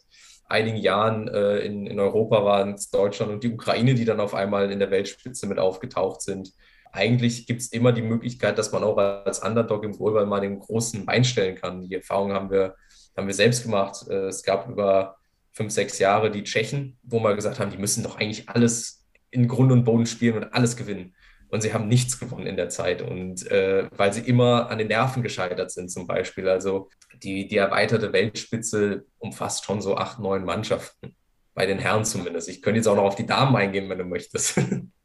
einigen 0.45 0.77
Jahren 0.77 1.27
äh, 1.27 1.59
in, 1.59 1.87
in 1.87 1.99
Europa 1.99 2.45
waren 2.45 2.73
es 2.75 2.89
Deutschland 2.89 3.31
und 3.31 3.43
die 3.43 3.51
Ukraine, 3.51 3.95
die 3.95 4.05
dann 4.05 4.19
auf 4.19 4.33
einmal 4.33 4.71
in 4.71 4.79
der 4.79 4.91
Weltspitze 4.91 5.47
mit 5.47 5.59
aufgetaucht 5.59 6.21
sind 6.21 6.53
eigentlich 6.91 7.47
gibt 7.47 7.61
es 7.61 7.71
immer 7.71 7.91
die 7.91 8.01
Möglichkeit, 8.01 8.57
dass 8.57 8.71
man 8.71 8.83
auch 8.83 8.97
als 8.97 9.39
Underdog 9.39 9.83
im 9.83 9.93
Goalball 9.93 10.25
mal 10.25 10.41
den 10.41 10.59
großen 10.59 11.05
Bein 11.05 11.23
stellen 11.23 11.55
kann. 11.55 11.81
Die 11.81 11.95
Erfahrung 11.95 12.33
haben 12.33 12.49
wir, 12.49 12.75
haben 13.15 13.27
wir 13.27 13.33
selbst 13.33 13.63
gemacht. 13.63 14.05
Äh, 14.09 14.27
es 14.27 14.43
gab 14.43 14.69
über 14.69 15.17
fünf, 15.53 15.71
sechs 15.71 15.99
Jahre 15.99 16.29
die 16.29 16.43
Tschechen, 16.43 16.97
wo 17.03 17.19
wir 17.19 17.35
gesagt 17.35 17.59
haben, 17.59 17.71
die 17.71 17.77
müssen 17.77 18.03
doch 18.03 18.17
eigentlich 18.17 18.47
alles 18.47 19.05
in 19.31 19.47
Grund 19.47 19.71
und 19.71 19.83
Boden 19.83 20.05
spielen 20.05 20.37
und 20.37 20.53
alles 20.53 20.75
gewinnen. 20.77 21.15
Und 21.49 21.61
sie 21.61 21.73
haben 21.73 21.87
nichts 21.87 22.19
gewonnen 22.19 22.45
in 22.45 22.57
der 22.57 22.69
Zeit. 22.69 23.01
Und 23.01 23.49
äh, 23.49 23.89
weil 23.91 24.13
sie 24.13 24.21
immer 24.21 24.69
an 24.69 24.77
den 24.77 24.87
Nerven 24.87 25.23
gescheitert 25.23 25.71
sind, 25.71 25.89
zum 25.89 26.05
Beispiel. 26.05 26.47
Also 26.47 26.89
die, 27.23 27.47
die 27.47 27.57
erweiterte 27.57 28.13
Weltspitze 28.13 29.05
umfasst 29.17 29.65
schon 29.65 29.81
so 29.81 29.97
acht, 29.97 30.19
neun 30.19 30.43
Mannschaften. 30.43 31.15
Bei 31.53 31.65
den 31.65 31.79
Herren 31.79 32.05
zumindest. 32.05 32.49
Ich 32.49 32.61
könnte 32.61 32.77
jetzt 32.77 32.87
auch 32.87 32.95
noch 32.95 33.05
auf 33.05 33.15
die 33.15 33.25
Damen 33.25 33.55
eingehen, 33.55 33.89
wenn 33.89 33.97
du 33.97 34.05
möchtest. 34.05 34.59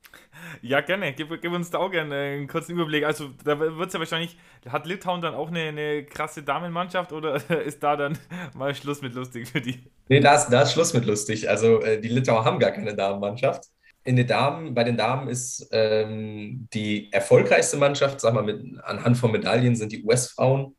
Ja, 0.60 0.80
gerne. 0.80 1.12
Gib, 1.12 1.28
gib, 1.40 1.52
uns 1.52 1.70
da 1.70 1.78
auch 1.78 1.90
gerne 1.90 2.14
einen 2.14 2.48
kurzen 2.48 2.72
Überblick. 2.72 3.04
Also, 3.04 3.30
da 3.44 3.58
wird 3.58 3.86
es 3.86 3.92
ja 3.92 3.98
wahrscheinlich. 3.98 4.36
Hat 4.68 4.86
Litauen 4.86 5.20
dann 5.20 5.34
auch 5.34 5.48
eine, 5.48 5.60
eine, 5.60 6.04
krasse 6.04 6.42
Damenmannschaft 6.42 7.12
oder 7.12 7.36
ist 7.64 7.82
da 7.82 7.96
dann 7.96 8.18
mal 8.54 8.74
Schluss 8.74 9.02
mit 9.02 9.14
lustig 9.14 9.48
für 9.48 9.60
die? 9.60 9.82
Nee, 10.08 10.20
da 10.20 10.34
ist, 10.34 10.48
da 10.50 10.62
ist 10.62 10.72
Schluss 10.72 10.94
mit 10.94 11.04
lustig. 11.04 11.48
Also, 11.48 11.80
äh, 11.80 12.00
die 12.00 12.08
Litauer 12.08 12.44
haben 12.44 12.58
gar 12.58 12.70
keine 12.70 12.94
Damenmannschaft. 12.94 13.64
In 14.04 14.16
den 14.16 14.26
Damen, 14.26 14.74
bei 14.74 14.84
den 14.84 14.96
Damen 14.96 15.28
ist 15.28 15.68
ähm, 15.70 16.68
die 16.74 17.12
erfolgreichste 17.12 17.76
Mannschaft, 17.76 18.20
sag 18.20 18.34
mal, 18.34 18.42
mit, 18.42 18.60
anhand 18.82 19.16
von 19.16 19.30
Medaillen 19.30 19.76
sind 19.76 19.92
die 19.92 20.02
US-Frauen, 20.02 20.74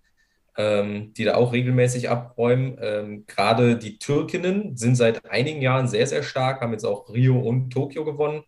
ähm, 0.57 1.13
die 1.13 1.23
da 1.23 1.35
auch 1.35 1.53
regelmäßig 1.53 2.09
abräumen. 2.09 2.77
Ähm, 2.81 3.25
Gerade 3.25 3.77
die 3.77 3.97
Türkinnen 3.97 4.75
sind 4.75 4.95
seit 4.95 5.25
einigen 5.29 5.61
Jahren 5.61 5.87
sehr, 5.87 6.05
sehr 6.05 6.21
stark, 6.21 6.59
haben 6.61 6.73
jetzt 6.73 6.85
auch 6.85 7.09
Rio 7.13 7.39
und 7.39 7.69
Tokio 7.71 8.03
gewonnen 8.03 8.43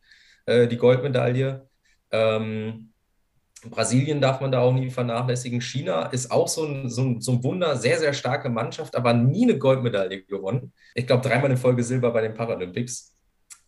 äh, 0.46 0.68
die 0.68 0.78
Goldmedaille. 0.78 1.68
Ähm, 2.12 2.92
Brasilien 3.70 4.22
darf 4.22 4.42
man 4.42 4.52
da 4.52 4.60
auch 4.60 4.74
nie 4.74 4.90
vernachlässigen. 4.90 5.62
China 5.62 6.08
ist 6.08 6.32
auch 6.32 6.48
so 6.48 6.66
ein, 6.66 6.90
so, 6.90 7.02
ein, 7.02 7.22
so 7.22 7.34
ein 7.34 7.44
Wunder, 7.44 7.76
sehr, 7.76 8.00
sehr 8.00 8.14
starke 8.14 8.50
Mannschaft, 8.50 8.96
aber 8.96 9.14
nie 9.14 9.44
eine 9.44 9.58
Goldmedaille 9.58 10.24
gewonnen. 10.24 10.72
Ich 10.94 11.08
glaube, 11.08 11.28
dreimal 11.28 11.52
in 11.52 11.58
Folge 11.58 11.84
Silber 11.84 12.12
bei 12.12 12.22
den 12.22 12.34
Paralympics. 12.34 13.16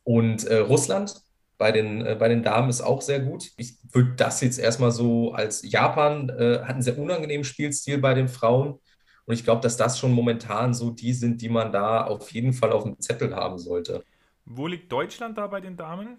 Und 0.03 0.45
äh, 0.45 0.57
Russland 0.57 1.15
bei 1.57 1.71
den, 1.71 2.05
äh, 2.05 2.15
bei 2.17 2.29
den 2.29 2.43
Damen 2.43 2.69
ist 2.69 2.81
auch 2.81 3.01
sehr 3.01 3.19
gut. 3.19 3.51
Ich 3.57 3.77
würde 3.91 4.13
das 4.15 4.41
jetzt 4.41 4.59
erstmal 4.59 4.91
so 4.91 5.33
als 5.33 5.69
Japan 5.69 6.29
äh, 6.29 6.59
hat 6.59 6.69
einen 6.69 6.81
sehr 6.81 6.97
unangenehmen 6.97 7.43
Spielstil 7.43 7.97
bei 7.97 8.13
den 8.13 8.27
Frauen. 8.27 8.79
Und 9.25 9.33
ich 9.33 9.43
glaube, 9.43 9.61
dass 9.61 9.75
das 9.75 9.99
schon 9.99 10.13
momentan 10.13 10.73
so 10.73 10.91
die 10.91 11.13
sind, 11.13 11.41
die 11.41 11.49
man 11.49 11.71
da 11.71 12.05
auf 12.05 12.31
jeden 12.31 12.53
Fall 12.53 12.71
auf 12.71 12.83
dem 12.83 12.99
Zettel 12.99 13.35
haben 13.35 13.57
sollte. 13.57 14.03
Wo 14.45 14.67
liegt 14.67 14.89
Deutschland 14.91 15.37
da 15.37 15.47
bei 15.47 15.59
den 15.59 15.75
Damen? 15.75 16.17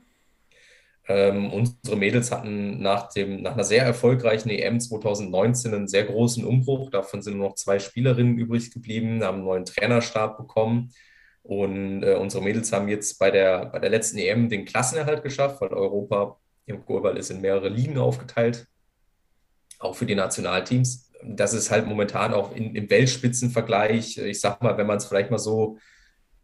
Ähm, 1.11 1.51
unsere 1.51 1.97
Mädels 1.97 2.31
hatten 2.31 2.83
nach, 2.83 3.09
dem, 3.09 3.41
nach 3.41 3.55
einer 3.55 3.65
sehr 3.65 3.83
erfolgreichen 3.83 4.51
EM 4.51 4.79
2019 4.79 5.73
einen 5.73 5.89
sehr 5.89 6.05
großen 6.05 6.45
Umbruch. 6.45 6.91
Davon 6.91 7.23
sind 7.23 7.39
nur 7.39 7.49
noch 7.49 7.55
zwei 7.55 7.79
Spielerinnen 7.79 8.37
übrig 8.37 8.71
geblieben, 8.71 9.25
haben 9.25 9.37
einen 9.37 9.45
neuen 9.45 9.65
Trainerstab 9.65 10.37
bekommen. 10.37 10.93
Und 11.43 12.03
äh, 12.03 12.15
unsere 12.15 12.45
Mädels 12.45 12.73
haben 12.73 12.89
jetzt 12.89 13.19
bei 13.19 13.31
der, 13.31 13.67
bei 13.67 13.79
der 13.79 13.89
letzten 13.89 14.19
EM 14.19 14.51
den 14.51 14.67
Klassenerhalt 14.67 15.23
geschafft, 15.23 15.63
weil 15.63 15.71
Europa 15.71 16.39
im 16.67 16.85
Goalball 16.85 17.17
ist 17.17 17.31
in 17.31 17.41
mehrere 17.41 17.71
Ligen 17.71 17.97
aufgeteilt, 17.97 18.67
auch 19.79 19.97
für 19.97 20.05
die 20.05 20.15
Nationalteams. 20.15 21.11
Das 21.25 21.55
ist 21.55 21.71
halt 21.71 21.87
momentan 21.87 22.35
auch 22.35 22.55
in, 22.55 22.75
im 22.75 22.91
Weltspitzenvergleich, 22.91 24.19
ich 24.19 24.41
sag 24.43 24.63
mal, 24.63 24.77
wenn 24.77 24.87
man 24.87 24.99
es 24.99 25.07
vielleicht 25.07 25.31
mal 25.31 25.39
so 25.39 25.79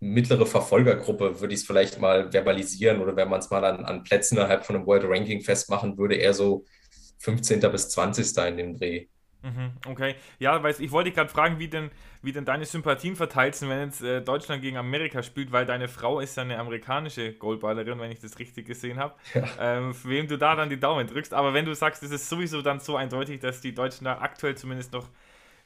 mittlere 0.00 0.46
Verfolgergruppe, 0.46 1.40
würde 1.40 1.54
ich 1.54 1.61
es 1.61 1.66
vielleicht 1.66 2.00
mal 2.00 2.30
verbalisieren 2.30 3.00
oder 3.00 3.16
wenn 3.16 3.28
man 3.28 3.40
es 3.40 3.50
mal 3.50 3.64
an, 3.64 3.85
an 3.85 4.02
Plätzen 4.04 4.37
innerhalb 4.37 4.64
von 4.66 4.76
einem 4.76 4.87
World 4.87 5.04
Ranking 5.07 5.40
festmachen 5.40 5.96
würde, 5.98 6.16
eher 6.16 6.35
so 6.35 6.64
15. 7.18 7.61
bis 7.61 7.88
20. 7.90 8.37
in 8.48 8.57
dem 8.57 8.78
Dreh. 8.78 9.07
Mhm, 9.44 9.72
okay, 9.87 10.14
ja, 10.38 10.62
weil 10.62 10.74
ich 10.78 10.90
wollte 10.90 11.12
gerade 11.12 11.28
fragen, 11.28 11.59
wie 11.59 11.68
denn, 11.68 11.90
wie 12.22 12.33
denn 12.33 12.46
deine 12.46 12.64
Sympathien 12.64 13.14
verteilt 13.14 13.54
sind, 13.54 13.68
wenn 13.68 13.80
jetzt 13.80 14.00
äh, 14.02 14.22
Deutschland 14.22 14.62
gegen 14.62 14.78
Amerika 14.78 15.22
spielt, 15.22 15.52
weil 15.52 15.66
deine 15.66 15.87
Frau 15.87 16.20
ist 16.20 16.38
ja 16.38 16.44
eine 16.44 16.59
amerikanische 16.59 17.35
Goalballerin, 17.35 17.98
wenn 18.00 18.11
ich 18.11 18.20
das 18.20 18.38
richtig 18.38 18.66
gesehen 18.66 18.98
habe. 18.98 19.14
Ja. 19.35 19.44
Ähm, 19.61 19.92
für 19.92 20.09
wem 20.09 20.28
du 20.28 20.38
da 20.38 20.57
dann 20.57 20.70
die 20.70 20.80
Daumen 20.80 21.07
drückst. 21.07 21.35
Aber 21.35 21.52
wenn 21.52 21.66
du 21.66 21.74
sagst, 21.74 22.02
es 22.02 22.11
ist 22.11 22.28
sowieso 22.30 22.62
dann 22.62 22.80
so 22.80 22.96
eindeutig, 22.96 23.40
dass 23.40 23.61
die 23.61 23.74
Deutschen 23.74 24.07
da 24.07 24.18
aktuell 24.18 24.57
zumindest 24.57 24.94
noch 24.94 25.11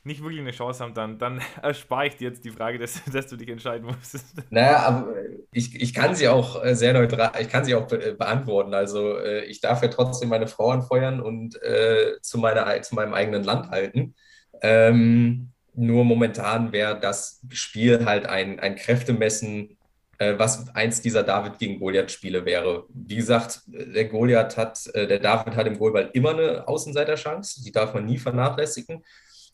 nicht 0.05 0.23
wirklich 0.23 0.41
eine 0.41 0.53
Chance 0.53 0.83
haben, 0.83 0.95
dann, 0.95 1.19
dann 1.19 1.41
erspare 1.63 2.07
ich 2.07 2.17
dir 2.17 2.29
jetzt 2.29 2.45
die 2.45 2.51
Frage, 2.51 2.79
dass, 2.79 3.03
dass 3.13 3.27
du 3.27 3.37
dich 3.37 3.49
entscheiden 3.49 3.87
musst. 3.87 4.25
Naja, 4.51 4.79
aber 4.79 5.15
ich, 5.53 5.81
ich 5.81 5.93
kann 5.93 6.15
sie 6.15 6.29
auch 6.29 6.65
äh, 6.65 6.75
sehr 6.75 6.93
neutral, 6.93 7.33
ich 7.41 7.49
kann 7.49 7.65
sie 7.65 7.75
auch 7.75 7.87
be 7.87 8.15
beantworten. 8.19 8.75
Also 8.75 9.19
äh, 9.19 9.45
ich 9.45 9.61
darf 9.61 9.83
ja 9.83 9.89
trotzdem 9.89 10.29
meine 10.29 10.47
Frau 10.47 10.71
anfeuern 10.71 11.21
und 11.21 11.61
äh, 11.63 12.15
zu, 12.23 12.39
meiner, 12.39 12.81
zu 12.83 12.95
meinem 12.95 13.15
eigenen 13.15 13.45
Land 13.45 13.71
halten. 13.71 14.15
Ähm, 14.63 15.53
nur 15.75 16.05
momentan 16.05 16.73
wäre 16.73 16.99
das 16.99 17.41
Spiel 17.51 18.05
halt 18.05 18.27
ein, 18.27 18.59
ein 18.59 18.75
Kräftemessen, 18.75 19.79
äh, 20.19 20.35
was 20.37 20.75
eins 20.75 21.01
dieser 21.01 21.23
David 21.23 21.59
gegen 21.59 21.79
Goliath-Spiele 21.79 22.45
wäre. 22.45 22.87
Wie 22.89 23.17
gesagt, 23.17 23.61
der 23.67 24.07
Goliath 24.07 24.57
hat, 24.57 24.87
äh, 24.95 25.07
der 25.07 25.21
David 25.21 25.55
hat 25.55 25.69
im 25.69 25.79
Goalball 25.79 26.11
immer 26.13 26.31
eine 26.31 26.67
Außenseiterchance, 26.67 27.63
die 27.63 27.71
darf 27.71 27.95
man 27.95 28.07
nie 28.07 28.19
vernachlässigen. 28.19 29.05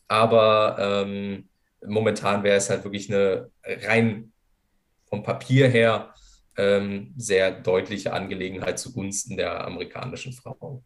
Aber 0.09 0.77
ähm, 0.79 1.49
momentan 1.87 2.43
wäre 2.43 2.57
es 2.57 2.71
halt 2.71 2.85
wirklich 2.85 3.13
eine 3.13 3.51
rein 3.65 4.33
vom 5.07 5.23
Papier 5.23 5.69
her 5.69 6.15
ähm, 6.57 7.15
sehr 7.17 7.51
deutliche 7.53 8.13
Angelegenheit 8.13 8.79
zugunsten 8.79 9.37
der 9.37 9.67
amerikanischen 9.67 10.33
Frauen. 10.33 10.85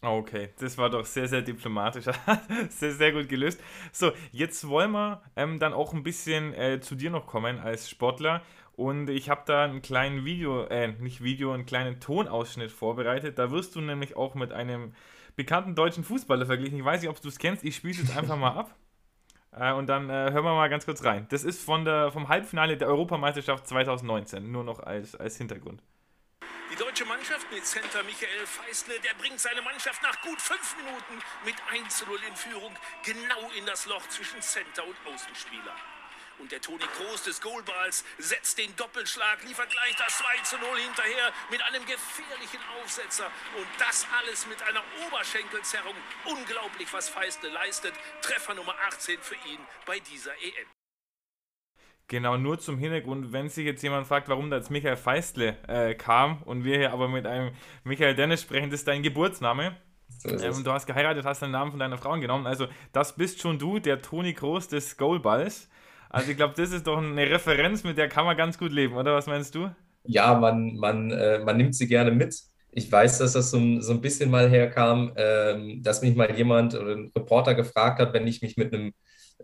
Okay, 0.00 0.50
das 0.60 0.78
war 0.78 0.90
doch 0.90 1.04
sehr, 1.04 1.26
sehr 1.26 1.42
diplomatisch. 1.42 2.04
sehr, 2.70 2.92
sehr 2.92 3.12
gut 3.12 3.28
gelöst. 3.28 3.60
So, 3.92 4.12
jetzt 4.30 4.68
wollen 4.68 4.92
wir 4.92 5.22
ähm, 5.34 5.58
dann 5.58 5.72
auch 5.72 5.92
ein 5.92 6.04
bisschen 6.04 6.54
äh, 6.54 6.80
zu 6.80 6.94
dir 6.94 7.10
noch 7.10 7.26
kommen 7.26 7.58
als 7.58 7.90
Sportler. 7.90 8.42
Und 8.76 9.10
ich 9.10 9.28
habe 9.28 9.42
da 9.46 9.64
einen 9.64 9.82
kleinen 9.82 10.24
Video, 10.24 10.64
äh, 10.66 10.88
nicht 11.00 11.24
Video, 11.24 11.52
einen 11.52 11.66
kleinen 11.66 11.98
Tonausschnitt 11.98 12.70
vorbereitet. 12.70 13.38
Da 13.40 13.50
wirst 13.50 13.74
du 13.74 13.80
nämlich 13.80 14.16
auch 14.16 14.36
mit 14.36 14.52
einem 14.52 14.94
bekannten 15.38 15.76
deutschen 15.76 16.02
Fußballer 16.02 16.46
verglichen. 16.46 16.78
Ich 16.78 16.84
weiß 16.84 17.00
nicht, 17.00 17.08
ob 17.08 17.20
du 17.22 17.28
es 17.28 17.38
kennst. 17.38 17.64
Ich 17.64 17.76
spiele 17.76 17.94
es 17.94 18.00
jetzt 18.00 18.16
einfach 18.16 18.36
mal 18.36 18.52
ab. 18.52 18.74
Äh, 19.50 19.72
und 19.72 19.86
dann 19.86 20.10
äh, 20.10 20.30
hören 20.30 20.44
wir 20.44 20.54
mal 20.54 20.68
ganz 20.68 20.84
kurz 20.84 21.02
rein. 21.04 21.26
Das 21.30 21.42
ist 21.42 21.64
von 21.64 21.86
der, 21.86 22.12
vom 22.12 22.28
Halbfinale 22.28 22.76
der 22.76 22.86
Europameisterschaft 22.86 23.66
2019, 23.66 24.52
nur 24.52 24.62
noch 24.62 24.78
als, 24.78 25.16
als 25.16 25.38
Hintergrund. 25.38 25.82
Die 26.70 26.76
deutsche 26.76 27.06
Mannschaft 27.06 27.50
mit 27.50 27.64
Center 27.64 28.02
Michael 28.02 28.44
Feistle, 28.44 29.00
der 29.00 29.14
bringt 29.18 29.40
seine 29.40 29.62
Mannschaft 29.62 30.02
nach 30.02 30.20
gut 30.20 30.38
fünf 30.38 30.76
Minuten 30.76 31.24
mit 31.46 31.54
1 31.72 32.06
0 32.06 32.18
in 32.28 32.36
Führung 32.36 32.72
genau 33.02 33.50
in 33.58 33.64
das 33.64 33.86
Loch 33.86 34.06
zwischen 34.10 34.42
Center 34.42 34.84
und 34.86 35.14
Außenspieler. 35.14 35.74
Und 36.38 36.52
der 36.52 36.60
Toni 36.60 36.84
Groß 36.96 37.24
des 37.24 37.40
Goalballs 37.40 38.04
setzt 38.18 38.58
den 38.58 38.74
Doppelschlag, 38.76 39.42
liefert 39.46 39.70
gleich 39.70 39.96
das 39.96 40.18
2 40.18 40.42
zu 40.44 40.56
0 40.58 40.78
hinterher 40.78 41.32
mit 41.50 41.62
einem 41.62 41.84
gefährlichen 41.84 42.60
Aufsetzer. 42.80 43.26
Und 43.56 43.66
das 43.78 44.06
alles 44.18 44.46
mit 44.46 44.62
einer 44.62 44.82
Oberschenkelzerrung. 45.06 45.94
Unglaublich, 46.26 46.92
was 46.92 47.08
Feistle 47.08 47.50
leistet. 47.50 47.94
Treffer 48.22 48.54
Nummer 48.54 48.74
18 48.88 49.18
für 49.20 49.34
ihn 49.34 49.58
bei 49.86 49.98
dieser 49.98 50.32
EM. 50.42 50.68
Genau, 52.06 52.38
nur 52.38 52.58
zum 52.58 52.78
Hintergrund, 52.78 53.32
wenn 53.32 53.50
sich 53.50 53.66
jetzt 53.66 53.82
jemand 53.82 54.06
fragt, 54.06 54.30
warum 54.30 54.48
da 54.48 54.56
jetzt 54.56 54.70
Michael 54.70 54.96
Feistle 54.96 55.58
äh, 55.68 55.94
kam 55.94 56.42
und 56.44 56.64
wir 56.64 56.78
hier 56.78 56.92
aber 56.92 57.06
mit 57.06 57.26
einem 57.26 57.52
Michael 57.84 58.14
Dennis 58.14 58.42
sprechen, 58.42 58.70
das 58.70 58.80
ist 58.80 58.88
dein 58.88 59.02
Geburtsname. 59.02 59.76
So 60.18 60.30
ähm, 60.30 60.64
du 60.64 60.72
hast 60.72 60.86
geheiratet, 60.86 61.26
hast 61.26 61.42
den 61.42 61.50
Namen 61.50 61.70
von 61.70 61.80
deiner 61.80 61.98
Frau 61.98 62.18
genommen. 62.18 62.46
Also, 62.46 62.66
das 62.92 63.14
bist 63.16 63.40
schon 63.42 63.58
du, 63.58 63.78
der 63.78 64.00
Toni 64.00 64.32
Groß 64.32 64.68
des 64.68 64.96
Goalballs. 64.96 65.68
Also 66.10 66.30
ich 66.30 66.36
glaube, 66.36 66.54
das 66.56 66.72
ist 66.72 66.86
doch 66.86 66.98
eine 66.98 67.28
Referenz, 67.28 67.84
mit 67.84 67.98
der 67.98 68.08
kann 68.08 68.24
man 68.24 68.36
ganz 68.36 68.58
gut 68.58 68.72
leben, 68.72 68.94
oder 68.96 69.14
was 69.14 69.26
meinst 69.26 69.54
du? 69.54 69.70
Ja, 70.04 70.34
man, 70.34 70.76
man, 70.76 71.10
äh, 71.10 71.38
man 71.40 71.56
nimmt 71.56 71.74
sie 71.74 71.86
gerne 71.86 72.10
mit. 72.10 72.34
Ich 72.70 72.90
weiß, 72.90 73.18
dass 73.18 73.32
das 73.32 73.50
so, 73.50 73.80
so 73.80 73.92
ein 73.92 74.00
bisschen 74.00 74.30
mal 74.30 74.48
herkam, 74.48 75.12
ähm, 75.16 75.82
dass 75.82 76.02
mich 76.02 76.14
mal 76.14 76.34
jemand 76.36 76.74
oder 76.74 76.92
ein 76.92 77.10
Reporter 77.14 77.54
gefragt 77.54 78.00
hat, 78.00 78.12
wenn 78.14 78.26
ich 78.26 78.40
mich 78.42 78.56
mit 78.56 78.72
einem 78.72 78.92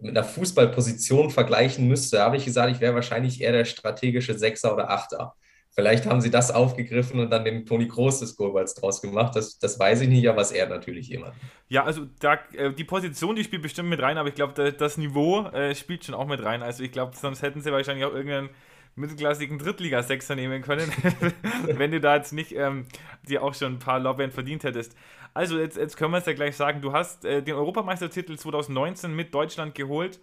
mit 0.01 0.11
einer 0.11 0.25
Fußballposition 0.25 1.31
vergleichen 1.31 1.87
müsste, 1.87 2.21
habe 2.21 2.37
ich 2.37 2.45
gesagt, 2.45 2.73
ich 2.73 2.81
wäre 2.81 2.95
wahrscheinlich 2.95 3.41
eher 3.41 3.53
der 3.53 3.65
strategische 3.65 4.37
Sechser 4.37 4.75
oder 4.75 4.91
Achter. 4.91 5.35
Vielleicht 5.75 6.07
haben 6.07 6.21
sie 6.21 6.31
das 6.31 6.53
aufgegriffen 6.53 7.19
und 7.19 7.31
dann 7.31 7.45
den 7.45 7.67
Toni 7.67 7.89
Groß 7.89 8.21
des 8.21 8.37
Goalballs 8.37 8.75
draus 8.75 9.03
gemacht. 9.03 9.35
Das, 9.35 9.59
das 9.59 9.79
weiß 9.79 10.03
ich 10.03 10.09
nicht, 10.09 10.29
aber 10.29 10.41
es 10.41 10.53
ehrt 10.53 10.71
natürlich 10.71 11.09
jemand. 11.09 11.35
Ja, 11.69 11.83
also 11.85 12.07
da, 12.21 12.39
äh, 12.53 12.73
die 12.73 12.85
Position, 12.85 13.35
die 13.35 13.43
spielt 13.43 13.63
bestimmt 13.63 13.89
mit 13.89 14.01
rein, 14.01 14.17
aber 14.17 14.29
ich 14.29 14.37
glaube, 14.37 14.73
das 14.73 14.97
Niveau 14.99 15.47
äh, 15.47 15.75
spielt 15.75 16.05
schon 16.05 16.15
auch 16.15 16.29
mit 16.29 16.45
rein. 16.45 16.63
Also 16.63 16.85
ich 16.85 16.93
glaube, 16.93 17.17
sonst 17.17 17.43
hätten 17.43 17.61
sie 17.61 17.73
wahrscheinlich 17.73 18.05
auch 18.05 18.15
irgendeinen 18.15 18.51
mittelklassigen 18.95 19.59
Drittliga-Sechser 19.59 20.37
nehmen 20.37 20.63
können, 20.63 20.93
wenn 21.67 21.91
du 21.91 22.01
da 22.01 22.17
jetzt 22.17 22.33
nicht 22.33 22.53
ähm, 22.53 22.87
dir 23.29 23.43
auch 23.43 23.55
schon 23.55 23.75
ein 23.75 23.79
paar 23.81 23.99
Lorbeeren 23.99 24.31
verdient 24.31 24.63
hättest. 24.63 24.97
Also 25.33 25.59
jetzt, 25.59 25.77
jetzt 25.77 25.97
können 25.97 26.13
wir 26.13 26.19
es 26.19 26.27
ja 26.27 26.35
gleich 26.35 26.55
sagen, 26.55 26.81
du 26.81 26.93
hast 26.93 27.25
äh, 27.25 27.43
den 27.43 27.57
Europameistertitel 27.57 28.37
2019 28.37 29.13
mit 29.13 29.35
Deutschland 29.35 29.75
geholt. 29.75 30.21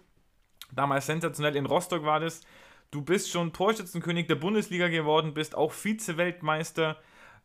Damals 0.74 1.04
sensationell 1.04 1.56
in 1.56 1.66
Rostock 1.66 2.04
war 2.04 2.20
das. 2.20 2.40
Du 2.92 3.00
bist 3.00 3.30
schon 3.30 3.54
Torschützenkönig 3.54 4.26
der 4.26 4.34
Bundesliga 4.34 4.88
geworden, 4.88 5.32
bist 5.32 5.54
auch 5.54 5.72
Vize-Weltmeister. 5.72 6.98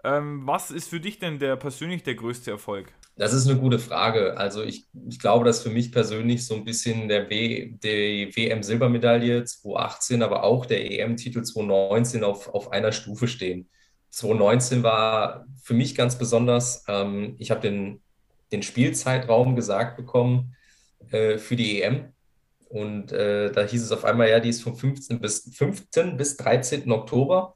Ähm, 0.03 0.45
was 0.45 0.71
ist 0.71 0.89
für 0.89 0.99
dich 0.99 1.19
denn 1.19 1.39
der 1.39 1.55
persönlich 1.55 2.03
der 2.03 2.15
größte 2.15 2.51
Erfolg? 2.51 2.93
Das 3.15 3.31
ist 3.31 3.47
eine 3.47 3.57
gute 3.57 3.79
Frage. 3.79 4.35
Also 4.35 4.61
ich, 4.61 4.87
ich 5.07 5.19
glaube, 5.19 5.45
dass 5.45 5.63
für 5.63 5.69
mich 5.69 5.93
persönlich 5.93 6.45
so 6.45 6.53
ein 6.53 6.65
bisschen 6.65 7.07
der 7.07 7.29
w, 7.29 7.71
die 7.81 8.29
WM-Silbermedaille 8.35 9.45
2018, 9.45 10.21
aber 10.21 10.43
auch 10.43 10.65
der 10.65 10.91
EM-Titel 10.91 11.41
2019 11.41 12.25
auf, 12.25 12.49
auf 12.53 12.73
einer 12.73 12.91
Stufe 12.91 13.29
stehen. 13.29 13.69
2019 14.09 14.83
war 14.83 15.45
für 15.63 15.73
mich 15.73 15.95
ganz 15.95 16.17
besonders, 16.17 16.83
ähm, 16.89 17.37
ich 17.39 17.51
habe 17.51 17.61
den, 17.61 18.01
den 18.51 18.63
Spielzeitraum 18.63 19.55
gesagt 19.55 19.95
bekommen 19.95 20.57
äh, 21.09 21.37
für 21.37 21.55
die 21.55 21.81
EM. 21.81 22.11
Und 22.69 23.11
äh, 23.11 23.51
da 23.51 23.63
hieß 23.63 23.83
es 23.83 23.91
auf 23.91 24.03
einmal, 24.03 24.29
ja, 24.29 24.39
die 24.39 24.49
ist 24.49 24.61
vom 24.61 24.75
15. 24.75 25.19
bis 25.19 25.49
15. 25.55 26.17
bis 26.17 26.37
13. 26.37 26.91
Oktober. 26.91 27.55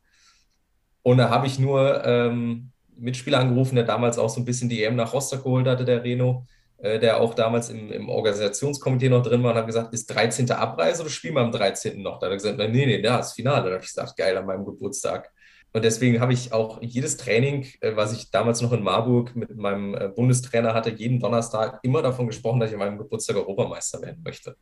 Und 1.03 1.17
da 1.17 1.29
habe 1.29 1.47
ich 1.47 1.59
nur 1.59 2.05
ähm, 2.05 2.71
Mitspieler 2.95 3.39
angerufen, 3.39 3.75
der 3.75 3.85
damals 3.85 4.17
auch 4.17 4.29
so 4.29 4.39
ein 4.39 4.45
bisschen 4.45 4.69
die 4.69 4.83
EM 4.83 4.95
nach 4.95 5.13
Rostock 5.13 5.43
geholt 5.43 5.67
hatte, 5.67 5.83
der 5.83 6.03
Reno, 6.03 6.45
äh, 6.77 6.99
der 6.99 7.19
auch 7.19 7.33
damals 7.33 7.69
im, 7.69 7.91
im 7.91 8.09
Organisationskomitee 8.09 9.09
noch 9.09 9.23
drin 9.23 9.43
war 9.43 9.51
und 9.51 9.57
hat 9.57 9.67
gesagt, 9.67 9.93
ist 9.93 10.07
13. 10.07 10.49
Abreise 10.51 11.01
oder 11.01 11.09
spielen 11.09 11.35
wir 11.35 11.41
am 11.41 11.51
13. 11.51 12.01
noch? 12.01 12.19
Da 12.19 12.27
hat 12.27 12.33
er 12.33 12.37
gesagt, 12.37 12.57
nee, 12.57 12.85
nee, 12.85 13.01
da 13.01 13.19
ist 13.19 13.33
Finale. 13.33 13.65
Da 13.65 13.73
habe 13.73 13.83
ich 13.83 13.89
gesagt, 13.89 14.15
geil, 14.15 14.37
an 14.37 14.45
meinem 14.45 14.65
Geburtstag. 14.65 15.31
Und 15.73 15.85
deswegen 15.85 16.19
habe 16.19 16.33
ich 16.33 16.51
auch 16.51 16.81
jedes 16.81 17.17
Training, 17.17 17.67
äh, 17.81 17.95
was 17.95 18.13
ich 18.13 18.29
damals 18.31 18.61
noch 18.61 18.71
in 18.71 18.83
Marburg 18.83 19.35
mit 19.35 19.55
meinem 19.57 19.95
äh, 19.95 20.07
Bundestrainer 20.07 20.73
hatte, 20.73 20.91
jeden 20.91 21.19
Donnerstag 21.19 21.79
immer 21.83 22.01
davon 22.01 22.27
gesprochen, 22.27 22.59
dass 22.59 22.69
ich 22.69 22.75
an 22.75 22.79
meinem 22.79 22.97
Geburtstag 22.97 23.35
Europameister 23.35 24.01
werden 24.01 24.21
möchte 24.23 24.55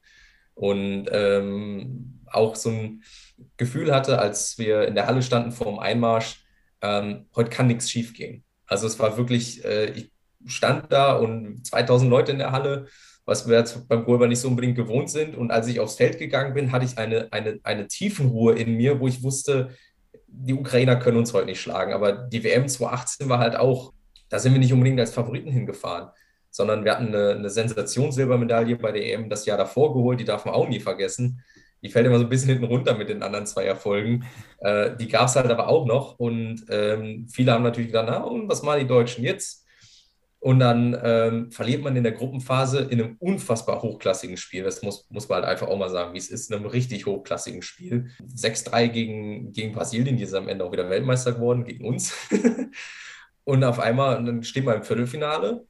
und 0.59 1.07
ähm, 1.13 2.19
auch 2.25 2.57
so 2.57 2.69
ein 2.69 3.01
Gefühl 3.55 3.95
hatte, 3.95 4.19
als 4.19 4.57
wir 4.57 4.89
in 4.89 4.95
der 4.95 5.07
Halle 5.07 5.21
standen 5.21 5.53
vor 5.53 5.67
dem 5.67 5.79
Einmarsch, 5.79 6.43
ähm, 6.81 7.27
heute 7.33 7.49
kann 7.49 7.67
nichts 7.67 7.89
schiefgehen. 7.89 8.43
Also 8.67 8.85
es 8.85 8.99
war 8.99 9.15
wirklich, 9.15 9.63
äh, 9.63 9.91
ich 9.91 10.11
stand 10.45 10.91
da 10.91 11.13
und 11.13 11.65
2000 11.65 12.11
Leute 12.11 12.33
in 12.33 12.39
der 12.39 12.51
Halle, 12.51 12.87
was 13.23 13.47
wir 13.47 13.57
jetzt 13.57 13.87
beim 13.87 14.03
Golber 14.03 14.27
nicht 14.27 14.41
so 14.41 14.49
unbedingt 14.49 14.75
gewohnt 14.75 15.09
sind. 15.09 15.37
Und 15.37 15.49
als 15.49 15.67
ich 15.67 15.79
aufs 15.79 15.95
Feld 15.95 16.19
gegangen 16.19 16.53
bin, 16.53 16.73
hatte 16.73 16.83
ich 16.83 16.97
eine, 16.97 17.31
eine, 17.31 17.59
eine 17.63 17.87
Tiefenruhe 17.87 18.53
in 18.55 18.75
mir, 18.75 18.99
wo 18.99 19.07
ich 19.07 19.23
wusste, 19.23 19.69
die 20.27 20.53
Ukrainer 20.53 20.97
können 20.97 21.17
uns 21.17 21.33
heute 21.33 21.45
nicht 21.45 21.61
schlagen. 21.61 21.93
Aber 21.93 22.11
die 22.11 22.43
WM 22.43 22.67
2018 22.67 23.29
war 23.29 23.39
halt 23.39 23.55
auch, 23.55 23.93
da 24.27 24.39
sind 24.39 24.51
wir 24.51 24.59
nicht 24.59 24.73
unbedingt 24.73 24.99
als 24.99 25.13
Favoriten 25.13 25.51
hingefahren 25.51 26.09
sondern 26.51 26.83
wir 26.83 26.93
hatten 26.93 27.07
eine, 27.07 27.31
eine 27.31 27.49
Sensationssilbermedaille 27.49 28.75
bei 28.75 28.91
der 28.91 29.05
EM 29.05 29.29
das 29.29 29.45
Jahr 29.45 29.57
davor 29.57 29.93
geholt, 29.93 30.19
die 30.19 30.25
darf 30.25 30.45
man 30.45 30.53
auch 30.53 30.67
nie 30.67 30.79
vergessen. 30.79 31.43
Die 31.81 31.89
fällt 31.89 32.05
immer 32.05 32.17
so 32.17 32.25
ein 32.25 32.29
bisschen 32.29 32.49
hinten 32.49 32.65
runter 32.65 32.97
mit 32.97 33.09
den 33.09 33.23
anderen 33.23 33.45
zwei 33.45 33.63
Erfolgen. 33.63 34.25
Äh, 34.59 34.95
die 34.97 35.07
gab 35.07 35.27
es 35.27 35.35
halt 35.35 35.49
aber 35.49 35.69
auch 35.69 35.85
noch 35.85 36.19
und 36.19 36.65
ähm, 36.69 37.27
viele 37.31 37.53
haben 37.53 37.63
natürlich 37.63 37.89
gedacht, 37.89 38.07
na 38.09 38.23
und 38.23 38.49
was 38.49 38.63
machen 38.63 38.81
die 38.81 38.87
Deutschen 38.87 39.23
jetzt? 39.23 39.65
Und 40.41 40.59
dann 40.59 40.97
ähm, 41.03 41.51
verliert 41.51 41.83
man 41.83 41.97
in 41.97 42.03
der 42.03 42.13
Gruppenphase 42.13 42.79
in 42.79 43.01
einem 43.01 43.17
unfassbar 43.19 43.81
hochklassigen 43.81 44.37
Spiel. 44.37 44.63
Das 44.63 44.81
muss, 44.81 45.05
muss 45.09 45.27
man 45.27 45.37
halt 45.37 45.45
einfach 45.45 45.67
auch 45.67 45.77
mal 45.77 45.89
sagen, 45.89 46.13
wie 46.13 46.17
es 46.17 46.29
ist, 46.29 46.49
in 46.49 46.55
einem 46.55 46.65
richtig 46.65 47.05
hochklassigen 47.05 47.61
Spiel. 47.61 48.11
6-3 48.25 48.87
gegen, 48.87 49.51
gegen 49.51 49.73
Brasilien, 49.73 50.15
die 50.15 50.23
ist 50.23 50.33
am 50.33 50.47
Ende 50.47 50.63
auch 50.63 50.71
wieder 50.71 50.89
Weltmeister 50.89 51.33
geworden, 51.33 51.65
gegen 51.65 51.85
uns. 51.85 52.13
und 53.43 53.65
auf 53.65 53.79
einmal, 53.79 54.23
dann 54.23 54.43
steht 54.43 54.63
man 54.63 54.77
im 54.77 54.83
Viertelfinale 54.83 55.65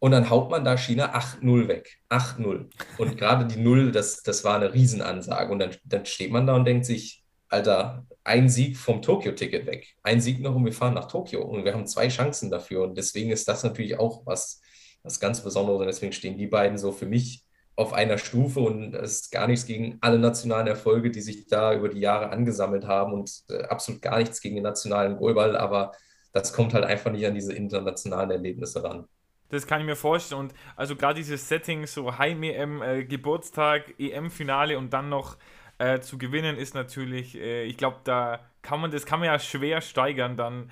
und 0.00 0.12
dann 0.12 0.30
haut 0.30 0.50
man 0.50 0.64
da 0.64 0.78
China 0.78 1.14
8-0 1.14 1.68
weg. 1.68 1.98
8-0. 2.08 2.70
Und 2.96 3.18
gerade 3.18 3.44
die 3.44 3.60
0, 3.60 3.92
das, 3.92 4.22
das 4.22 4.44
war 4.44 4.56
eine 4.56 4.72
Riesenansage. 4.72 5.52
Und 5.52 5.58
dann, 5.58 5.76
dann 5.84 6.06
steht 6.06 6.32
man 6.32 6.46
da 6.46 6.56
und 6.56 6.64
denkt 6.64 6.86
sich, 6.86 7.22
Alter, 7.50 8.06
ein 8.24 8.48
Sieg 8.48 8.78
vom 8.78 9.02
Tokio-Ticket 9.02 9.66
weg. 9.66 9.94
Ein 10.02 10.22
Sieg 10.22 10.40
noch 10.40 10.54
und 10.54 10.64
wir 10.64 10.72
fahren 10.72 10.94
nach 10.94 11.06
Tokio. 11.06 11.42
Und 11.42 11.66
wir 11.66 11.74
haben 11.74 11.86
zwei 11.86 12.08
Chancen 12.08 12.50
dafür. 12.50 12.84
Und 12.84 12.96
deswegen 12.96 13.30
ist 13.30 13.46
das 13.46 13.62
natürlich 13.62 13.98
auch 13.98 14.24
was, 14.24 14.62
was 15.02 15.20
ganz 15.20 15.42
Besonderes. 15.42 15.80
Und 15.80 15.86
deswegen 15.86 16.12
stehen 16.12 16.38
die 16.38 16.46
beiden 16.46 16.78
so 16.78 16.92
für 16.92 17.06
mich 17.06 17.44
auf 17.76 17.92
einer 17.92 18.16
Stufe. 18.16 18.60
Und 18.60 18.94
es 18.94 19.20
ist 19.20 19.32
gar 19.32 19.48
nichts 19.48 19.66
gegen 19.66 19.98
alle 20.00 20.18
nationalen 20.18 20.66
Erfolge, 20.66 21.10
die 21.10 21.20
sich 21.20 21.46
da 21.46 21.74
über 21.74 21.90
die 21.90 22.00
Jahre 22.00 22.30
angesammelt 22.30 22.86
haben. 22.86 23.12
Und 23.12 23.30
äh, 23.50 23.64
absolut 23.64 24.00
gar 24.00 24.16
nichts 24.16 24.40
gegen 24.40 24.54
den 24.54 24.64
nationalen 24.64 25.18
Goalball. 25.18 25.58
Aber 25.58 25.92
das 26.32 26.54
kommt 26.54 26.72
halt 26.72 26.86
einfach 26.86 27.12
nicht 27.12 27.26
an 27.26 27.34
diese 27.34 27.52
internationalen 27.52 28.30
Erlebnisse 28.30 28.82
ran. 28.82 29.06
Das 29.50 29.66
kann 29.66 29.80
ich 29.80 29.86
mir 29.86 29.96
vorstellen. 29.96 30.40
Und 30.40 30.54
also 30.76 30.96
gerade 30.96 31.14
dieses 31.14 31.48
Setting, 31.48 31.86
so 31.86 32.18
Heim-EM, 32.18 32.82
äh, 32.82 33.04
Geburtstag, 33.04 33.94
EM-Finale 33.98 34.78
und 34.78 34.92
dann 34.92 35.08
noch 35.08 35.36
äh, 35.78 36.00
zu 36.00 36.18
gewinnen, 36.18 36.56
ist 36.56 36.74
natürlich, 36.74 37.36
äh, 37.36 37.64
ich 37.64 37.76
glaube, 37.76 37.98
da 38.04 38.40
kann 38.62 38.80
man, 38.80 38.90
das 38.90 39.06
kann 39.06 39.20
man 39.20 39.26
ja 39.26 39.38
schwer 39.38 39.80
steigern 39.80 40.36
dann. 40.36 40.70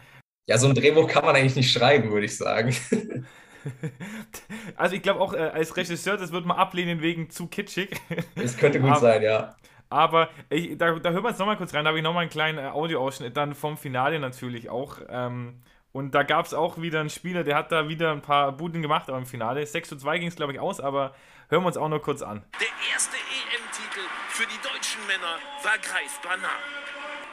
Ja, 0.48 0.58
so 0.58 0.68
ein 0.68 0.74
Drehbuch 0.74 1.08
kann 1.08 1.24
man 1.24 1.36
eigentlich 1.36 1.56
nicht 1.56 1.72
schreiben, 1.72 2.10
würde 2.10 2.26
ich 2.26 2.36
sagen. 2.36 2.74
also 4.76 4.94
ich 4.94 5.02
glaube 5.02 5.20
auch 5.20 5.34
äh, 5.34 5.38
als 5.38 5.76
Regisseur, 5.76 6.16
das 6.16 6.32
wird 6.32 6.46
man 6.46 6.56
ablehnen 6.56 7.02
wegen 7.02 7.30
zu 7.30 7.48
kitschig. 7.48 7.90
Das 8.36 8.56
könnte 8.56 8.80
gut 8.80 8.90
aber, 8.90 9.00
sein, 9.00 9.22
ja. 9.22 9.56
Aber 9.90 10.28
ich, 10.50 10.76
da, 10.76 10.92
da 10.98 11.10
hören 11.10 11.24
wir 11.24 11.30
jetzt 11.30 11.38
nochmal 11.38 11.56
kurz 11.56 11.74
rein, 11.74 11.84
da 11.84 11.88
habe 11.88 11.98
ich 11.98 12.04
nochmal 12.04 12.22
einen 12.22 12.30
kleinen 12.30 12.58
äh, 12.58 12.68
Audioausschnitt 12.68 13.36
dann 13.36 13.54
vom 13.54 13.76
Finale 13.76 14.18
natürlich 14.20 14.70
auch. 14.70 15.00
Ähm, 15.08 15.62
und 15.92 16.14
da 16.14 16.22
gab 16.22 16.46
es 16.46 16.54
auch 16.54 16.80
wieder 16.80 17.00
einen 17.00 17.10
Spieler, 17.10 17.44
der 17.44 17.56
hat 17.56 17.72
da 17.72 17.88
wieder 17.88 18.12
ein 18.12 18.22
paar 18.22 18.52
Buden 18.52 18.82
gemacht, 18.82 19.08
im 19.08 19.26
Finale. 19.26 19.66
6 19.66 19.88
zu 19.88 19.96
2 19.96 20.18
ging 20.18 20.28
es, 20.28 20.36
glaube 20.36 20.52
ich, 20.52 20.60
aus, 20.60 20.80
aber 20.80 21.14
hören 21.48 21.62
wir 21.62 21.68
uns 21.68 21.76
auch 21.76 21.88
noch 21.88 22.02
kurz 22.02 22.22
an. 22.22 22.44
Der 22.60 22.92
erste 22.92 23.16
EM-Titel 23.16 24.06
für 24.28 24.46
die 24.46 24.60
deutschen 24.62 25.06
Männer 25.06 25.38
war 25.62 25.78
greifbar 25.78 26.36
nah. 26.36 26.58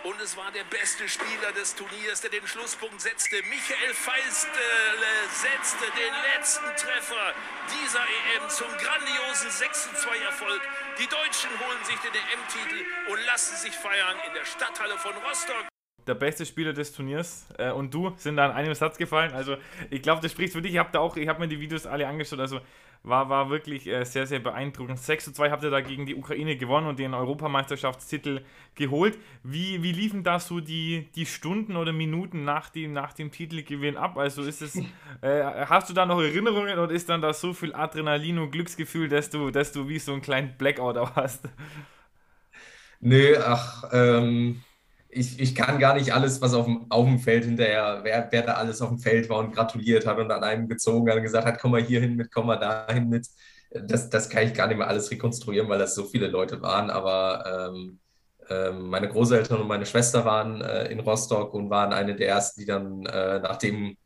Und 0.05 0.21
es 0.21 0.37
war 0.37 0.51
der 0.51 0.63
beste 0.65 1.09
Spieler 1.09 1.51
des 1.57 1.73
Turniers, 1.73 2.21
der 2.21 2.29
den 2.29 2.45
Schlusspunkt 2.45 3.01
setzte. 3.01 3.37
Michael 3.49 3.93
Feistele 3.95 5.13
setzte 5.31 5.85
den 5.97 6.13
letzten 6.31 6.67
Treffer 6.77 7.33
dieser 7.81 8.05
EM 8.05 8.47
zum 8.49 8.69
grandiosen 8.77 9.49
6-2-Erfolg. 9.49 10.61
Die 10.99 11.07
Deutschen 11.07 11.49
holen 11.59 11.83
sich 11.85 11.97
den 12.01 12.13
EM-Titel 12.13 12.85
und 13.09 13.25
lassen 13.25 13.55
sich 13.55 13.75
feiern 13.75 14.17
in 14.27 14.33
der 14.35 14.45
Stadthalle 14.45 14.95
von 14.99 15.13
Rostock. 15.27 15.65
Der 16.07 16.15
beste 16.15 16.45
Spieler 16.45 16.73
des 16.73 16.93
Turniers 16.93 17.47
äh, 17.57 17.71
und 17.71 17.93
du 17.93 18.13
sind 18.17 18.37
da 18.37 18.45
in 18.45 18.51
einem 18.51 18.73
Satz 18.73 18.97
gefallen. 18.97 19.33
Also 19.33 19.57
ich 19.89 20.01
glaube, 20.01 20.21
das 20.21 20.31
spricht 20.31 20.53
für 20.53 20.61
dich. 20.61 20.73
Ich 20.73 20.79
habe 20.79 20.89
da 20.91 20.99
auch, 20.99 21.17
ich 21.17 21.27
habe 21.27 21.39
mir 21.39 21.47
die 21.47 21.59
Videos 21.59 21.85
alle 21.85 22.07
angeschaut. 22.07 22.39
Also 22.39 22.59
war, 23.05 23.29
war 23.29 23.49
wirklich 23.49 23.87
äh, 23.87 24.03
sehr, 24.03 24.25
sehr 24.25 24.39
beeindruckend. 24.39 24.99
6 24.99 25.25
zu 25.25 25.33
2 25.33 25.51
habt 25.51 25.63
ihr 25.63 25.69
da 25.69 25.81
gegen 25.81 26.05
die 26.05 26.15
Ukraine 26.15 26.57
gewonnen 26.57 26.87
und 26.87 26.99
den 26.99 27.13
Europameisterschaftstitel 27.13 28.41
geholt. 28.73 29.17
Wie, 29.43 29.83
wie 29.83 29.91
liefen 29.91 30.23
da 30.23 30.39
so 30.39 30.59
die, 30.59 31.07
die 31.15 31.25
Stunden 31.25 31.75
oder 31.75 31.93
Minuten 31.93 32.43
nach 32.43 32.69
dem, 32.69 32.93
nach 32.93 33.13
dem 33.13 33.31
Titelgewinn 33.31 33.95
ab? 33.95 34.17
Also 34.17 34.41
ist 34.41 34.61
es, 34.61 34.75
äh, 35.21 35.43
hast 35.67 35.89
du 35.89 35.93
da 35.93 36.05
noch 36.05 36.19
Erinnerungen 36.19 36.79
und 36.79 36.91
ist 36.91 37.09
dann 37.09 37.21
da 37.21 37.33
so 37.33 37.53
viel 37.53 37.73
Adrenalin 37.73 38.39
und 38.39 38.51
Glücksgefühl, 38.51 39.07
dass 39.07 39.29
du, 39.29 39.51
dass 39.51 39.71
du 39.71 39.87
wie 39.87 39.99
so 39.99 40.13
einen 40.13 40.21
kleinen 40.21 40.57
Blackout 40.57 40.97
auch 40.97 41.15
hast? 41.15 41.47
Nö, 43.01 43.37
ach, 43.37 43.83
ähm, 43.91 44.63
ich, 45.15 45.39
ich 45.39 45.55
kann 45.55 45.79
gar 45.79 45.95
nicht 45.95 46.13
alles, 46.13 46.41
was 46.41 46.53
auf 46.53 46.65
dem, 46.65 46.85
auf 46.89 47.05
dem 47.05 47.19
Feld 47.19 47.45
hinterher, 47.45 48.01
wer, 48.03 48.27
wer 48.29 48.41
da 48.41 48.53
alles 48.53 48.81
auf 48.81 48.89
dem 48.89 48.99
Feld 48.99 49.29
war 49.29 49.39
und 49.39 49.53
gratuliert 49.53 50.05
hat 50.05 50.17
und 50.17 50.31
an 50.31 50.43
einem 50.43 50.67
gezogen 50.67 51.09
hat 51.09 51.17
und 51.17 51.23
gesagt 51.23 51.45
hat, 51.45 51.59
komm 51.59 51.71
mal 51.71 51.81
hier 51.81 52.01
hin 52.01 52.15
mit, 52.15 52.31
komm 52.31 52.47
mal 52.47 52.57
dahin 52.57 53.07
mit. 53.09 53.27
Das, 53.71 54.09
das 54.09 54.29
kann 54.29 54.45
ich 54.45 54.53
gar 54.53 54.67
nicht 54.67 54.77
mehr 54.77 54.87
alles 54.87 55.09
rekonstruieren, 55.11 55.69
weil 55.69 55.79
das 55.79 55.95
so 55.95 56.03
viele 56.03 56.27
Leute 56.27 56.61
waren. 56.61 56.89
Aber 56.89 57.71
ähm, 57.73 57.99
ähm, 58.49 58.89
meine 58.89 59.09
Großeltern 59.09 59.61
und 59.61 59.67
meine 59.67 59.85
Schwester 59.85 60.25
waren 60.25 60.61
äh, 60.61 60.85
in 60.91 60.99
Rostock 60.99 61.53
und 61.53 61.69
waren 61.69 61.93
eine 61.93 62.15
der 62.15 62.29
ersten, 62.29 62.61
die 62.61 62.67
dann, 62.67 63.05
äh, 63.05 63.39
nachdem 63.39 63.97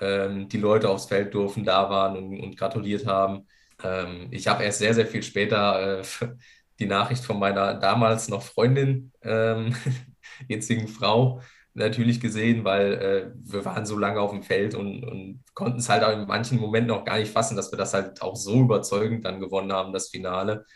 ähm, 0.00 0.48
die 0.48 0.58
Leute 0.58 0.88
aufs 0.90 1.06
Feld 1.06 1.34
durften, 1.34 1.64
da 1.64 1.90
waren 1.90 2.16
und, 2.16 2.40
und 2.40 2.56
gratuliert 2.58 3.06
haben. 3.06 3.46
Ähm, 3.82 4.28
ich 4.30 4.46
habe 4.48 4.64
erst 4.64 4.78
sehr, 4.80 4.94
sehr 4.94 5.06
viel 5.06 5.22
später 5.22 6.00
äh, 6.00 6.02
die 6.78 6.86
Nachricht 6.86 7.24
von 7.24 7.38
meiner 7.38 7.74
damals 7.74 8.28
noch 8.28 8.42
Freundin 8.42 9.12
ähm, 9.22 9.74
jetzigen 10.46 10.88
Frau 10.88 11.40
natürlich 11.74 12.20
gesehen, 12.20 12.64
weil 12.64 12.92
äh, 12.94 13.30
wir 13.44 13.64
waren 13.64 13.86
so 13.86 13.96
lange 13.96 14.20
auf 14.20 14.30
dem 14.30 14.42
Feld 14.42 14.74
und, 14.74 15.04
und 15.04 15.44
konnten 15.54 15.78
es 15.78 15.88
halt 15.88 16.04
auch 16.04 16.12
in 16.12 16.26
manchen 16.26 16.58
Momenten 16.58 16.90
auch 16.90 17.04
gar 17.04 17.18
nicht 17.18 17.32
fassen, 17.32 17.56
dass 17.56 17.72
wir 17.72 17.78
das 17.78 17.94
halt 17.94 18.20
auch 18.20 18.36
so 18.36 18.60
überzeugend 18.60 19.24
dann 19.24 19.40
gewonnen 19.40 19.72
haben, 19.72 19.92
das 19.92 20.08
Finale. 20.08 20.66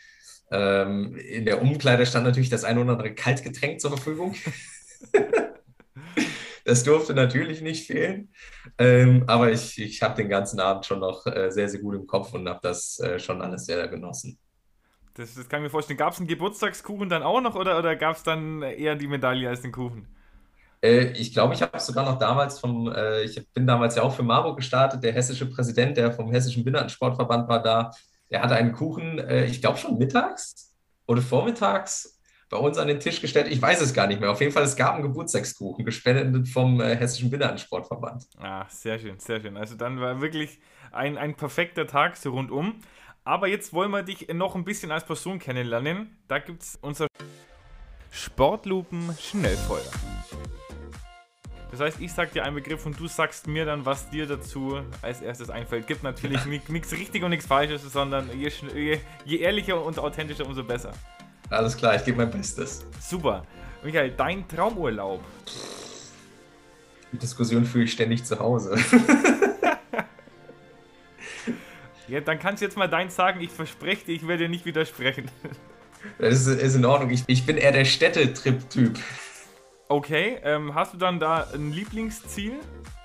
Ähm, 0.51 1.16
in 1.16 1.44
der 1.44 1.62
Umkleide 1.62 2.07
stand 2.07 2.25
natürlich 2.25 2.51
das 2.51 2.64
ein 2.64 2.79
oder 2.79 2.92
andere 2.92 3.14
Kaltgetränk 3.14 3.81
zur 3.81 3.90
Verfügung. 3.90 4.35
das 6.64 6.85
durfte 6.85 7.14
natürlich 7.14 7.62
nicht 7.62 7.87
fehlen. 7.87 8.33
Ähm, 8.79 9.25
aber 9.27 9.51
ich, 9.51 9.81
ich 9.81 10.03
habe 10.03 10.14
den 10.14 10.29
ganzen 10.29 10.61
Abend 10.61 10.87
schon 10.87 11.01
noch 11.01 11.27
äh, 11.27 11.51
sehr, 11.51 11.68
sehr 11.68 11.81
gut 11.81 11.94
im 11.94 12.07
Kopf 12.07 12.33
und 12.35 12.48
habe 12.48 12.61
das 12.62 12.98
äh, 13.01 13.18
schon 13.18 13.42
alles 13.42 13.66
sehr 13.66 13.88
genossen. 13.88 14.38
Das, 15.14 15.35
das 15.35 15.48
kann 15.48 15.61
ich 15.61 15.64
mir 15.64 15.70
vorstellen. 15.70 15.98
Gab 15.98 16.12
es 16.12 16.18
einen 16.18 16.29
Geburtstagskuchen 16.29 17.09
dann 17.09 17.22
auch 17.22 17.40
noch 17.40 17.55
oder, 17.55 17.79
oder 17.79 17.96
gab 17.96 18.16
es 18.16 18.22
dann 18.22 18.62
eher 18.62 18.96
die 18.96 19.07
Medaille 19.07 19.48
als 19.48 19.61
den 19.61 19.72
Kuchen? 19.72 20.07
Äh, 20.83 21.12
ich 21.12 21.33
glaube, 21.33 21.55
ich 21.55 21.62
habe 21.62 21.79
sogar 21.79 22.05
noch 22.05 22.18
damals 22.18 22.59
vom, 22.59 22.90
äh, 22.92 23.22
ich 23.22 23.40
bin 23.53 23.66
damals 23.66 23.94
ja 23.94 24.03
auch 24.03 24.14
für 24.14 24.22
Marburg 24.22 24.57
gestartet. 24.57 25.03
Der 25.05 25.12
hessische 25.12 25.46
Präsident, 25.48 25.96
der 25.96 26.12
vom 26.12 26.31
Hessischen 26.31 26.64
Behindertensportverband 26.64 27.48
war 27.48 27.62
da, 27.62 27.90
der 28.31 28.42
hatte 28.42 28.55
einen 28.55 28.72
Kuchen, 28.72 29.18
äh, 29.18 29.44
ich 29.46 29.61
glaube 29.61 29.79
schon 29.79 29.98
mittags 29.98 30.75
oder 31.07 31.22
vormittags 31.22 32.18
bei 32.48 32.57
uns 32.59 32.79
an 32.79 32.88
den 32.88 33.01
Tisch 33.01 33.20
gestellt. 33.20 33.48
Ich 33.48 33.62
weiß 33.62 33.81
es 33.81 33.94
gar 33.94 34.07
nicht 34.07 34.20
mehr. 34.20 34.31
Auf 34.31 34.40
jeden 34.40 34.53
Fall, 34.53 34.64
es 34.64 34.77
gab 34.77 34.94
einen 34.94 35.03
Geburtstagskuchen, 35.03 35.85
gespendet 35.85 36.48
vom 36.48 36.83
Hessischen 36.83 37.31
Behindertensportverband. 37.31 38.27
Ah, 38.38 38.66
sehr 38.68 38.98
schön, 38.98 39.18
sehr 39.18 39.40
schön. 39.40 39.57
Also 39.57 39.75
dann 39.75 40.01
war 40.01 40.20
wirklich 40.20 40.59
ein, 40.90 41.16
ein 41.16 41.35
perfekter 41.35 41.87
Tag 41.87 42.16
so 42.16 42.31
rundum. 42.33 42.75
Aber 43.24 43.46
jetzt 43.46 43.72
wollen 43.72 43.92
wir 43.92 44.02
dich 44.02 44.28
noch 44.32 44.56
ein 44.56 44.64
bisschen 44.64 44.90
als 44.90 45.04
Person 45.04 45.38
kennenlernen. 45.38 46.16
Da 46.26 46.40
gibt 46.40 46.62
es 46.62 46.78
unser 46.80 47.06
Sportlupen 48.11 49.16
Schnellfeuer. 49.20 49.90
Das 51.70 51.80
heißt, 51.80 52.00
ich 52.00 52.12
sag 52.12 52.32
dir 52.32 52.44
einen 52.44 52.56
Begriff 52.56 52.85
und 52.85 52.98
du 52.98 53.06
sagst 53.06 53.46
mir 53.46 53.64
dann, 53.64 53.87
was 53.87 54.11
dir 54.11 54.26
dazu 54.26 54.80
als 55.02 55.22
erstes 55.22 55.50
einfällt. 55.50 55.87
Gibt 55.87 56.02
natürlich 56.02 56.44
nichts 56.68 56.92
richtig 56.92 57.22
und 57.22 57.30
nichts 57.30 57.46
Falsches, 57.46 57.82
sondern 57.92 58.28
je, 58.37 58.50
je, 58.74 58.98
je, 59.24 59.37
ehrlicher 59.38 59.82
und 59.82 59.98
authentischer, 60.00 60.44
umso 60.44 60.64
besser. 60.64 60.92
Alles 61.48 61.76
klar, 61.76 61.94
ich 61.94 62.04
gebe 62.04 62.18
mein 62.18 62.30
Bestes. 62.30 62.85
Super. 63.00 63.46
Michael, 63.85 64.11
dein 64.16 64.48
Traumurlaub. 64.48 65.22
Die 67.12 67.18
Diskussion 67.18 67.64
führe 67.64 67.85
ich 67.85 67.92
ständig 67.92 68.24
zu 68.24 68.38
Hause. 68.38 68.76
Ja, 72.12 72.20
dann 72.20 72.38
kannst 72.38 72.61
du 72.61 72.66
jetzt 72.66 72.77
mal 72.77 72.88
deins 72.88 73.16
sagen. 73.16 73.40
Ich 73.40 73.48
verspreche 73.48 74.05
dir, 74.05 74.12
ich 74.14 74.29
werde 74.29 74.44
dir 74.44 74.51
nicht 74.51 74.66
widersprechen. 74.66 75.31
Das 76.18 76.48
ist, 76.48 76.61
ist 76.61 76.75
in 76.75 76.85
Ordnung. 76.85 77.11
Ich, 77.11 77.22
ich 77.29 77.46
bin 77.46 77.57
eher 77.57 77.70
der 77.70 77.85
Städtetrip-Typ. 77.85 78.98
Okay, 79.87 80.40
ähm, 80.42 80.75
hast 80.75 80.94
du 80.94 80.98
dann 80.98 81.20
da 81.20 81.46
ein 81.55 81.70
Lieblingsziel? 81.70 82.55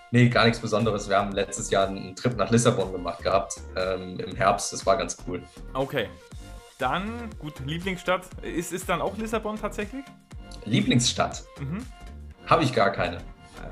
Nee, 0.10 0.30
gar 0.30 0.46
nichts 0.46 0.60
Besonderes. 0.60 1.08
Wir 1.08 1.20
haben 1.20 1.32
letztes 1.32 1.70
Jahr 1.70 1.88
einen 1.88 2.16
Trip 2.16 2.36
nach 2.36 2.50
Lissabon 2.50 2.92
gemacht 2.92 3.22
gehabt. 3.22 3.62
Ähm, 3.76 4.20
Im 4.20 4.36
Herbst, 4.36 4.74
das 4.74 4.84
war 4.88 4.98
ganz 4.98 5.16
cool. 5.28 5.44
Okay. 5.74 6.10
Dann, 6.80 7.30
gut, 7.38 7.54
Lieblingsstadt. 7.68 8.24
Ist, 8.42 8.74
ist 8.74 8.90
dann 8.90 9.00
auch 9.00 9.16
Lissabon 9.16 9.62
tatsächlich? 9.62 10.04
Lieblingsstadt? 10.66 11.44
Mhm. 11.60 11.86
Habe 12.48 12.64
ich 12.64 12.74
gar 12.74 12.90
keine. 12.90 13.20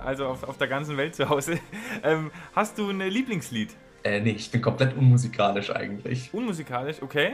Also 0.06 0.28
auf, 0.28 0.44
auf 0.44 0.60
der 0.60 0.68
ganzen 0.68 0.98
Welt 0.98 1.16
zu 1.16 1.30
Hause. 1.30 1.60
Ähm, 2.04 2.30
hast 2.54 2.78
du 2.78 2.92
ein 2.92 3.00
Lieblingslied? 3.00 3.76
Äh, 4.06 4.22
nee, 4.22 4.36
ich 4.38 4.52
bin 4.52 4.62
komplett 4.62 4.96
unmusikalisch 4.96 5.72
eigentlich. 5.72 6.32
Unmusikalisch, 6.32 7.02
okay. 7.02 7.34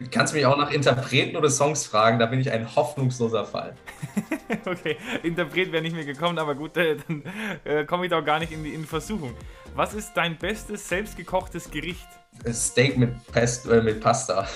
Du 0.00 0.06
kannst 0.10 0.34
mich 0.34 0.44
auch 0.44 0.58
nach 0.58 0.72
Interpreten 0.72 1.36
oder 1.36 1.48
Songs 1.48 1.86
fragen, 1.86 2.18
da 2.18 2.26
bin 2.26 2.40
ich 2.40 2.50
ein 2.50 2.74
hoffnungsloser 2.74 3.44
Fall. 3.44 3.76
okay, 4.66 4.96
Interpret 5.22 5.70
wäre 5.70 5.82
nicht 5.82 5.94
mehr 5.94 6.04
gekommen, 6.04 6.40
aber 6.40 6.56
gut, 6.56 6.76
äh, 6.76 6.96
dann 6.96 7.22
äh, 7.62 7.84
komme 7.84 8.06
ich 8.06 8.10
da 8.10 8.18
auch 8.18 8.24
gar 8.24 8.40
nicht 8.40 8.50
in 8.50 8.64
die, 8.64 8.74
in 8.74 8.84
Versuchung. 8.84 9.34
Was 9.76 9.94
ist 9.94 10.14
dein 10.14 10.36
bestes 10.36 10.88
selbstgekochtes 10.88 11.70
Gericht? 11.70 12.08
Steak 12.50 12.98
mit, 12.98 13.14
Pest, 13.30 13.68
äh, 13.68 13.80
mit 13.80 14.00
Pasta. 14.00 14.48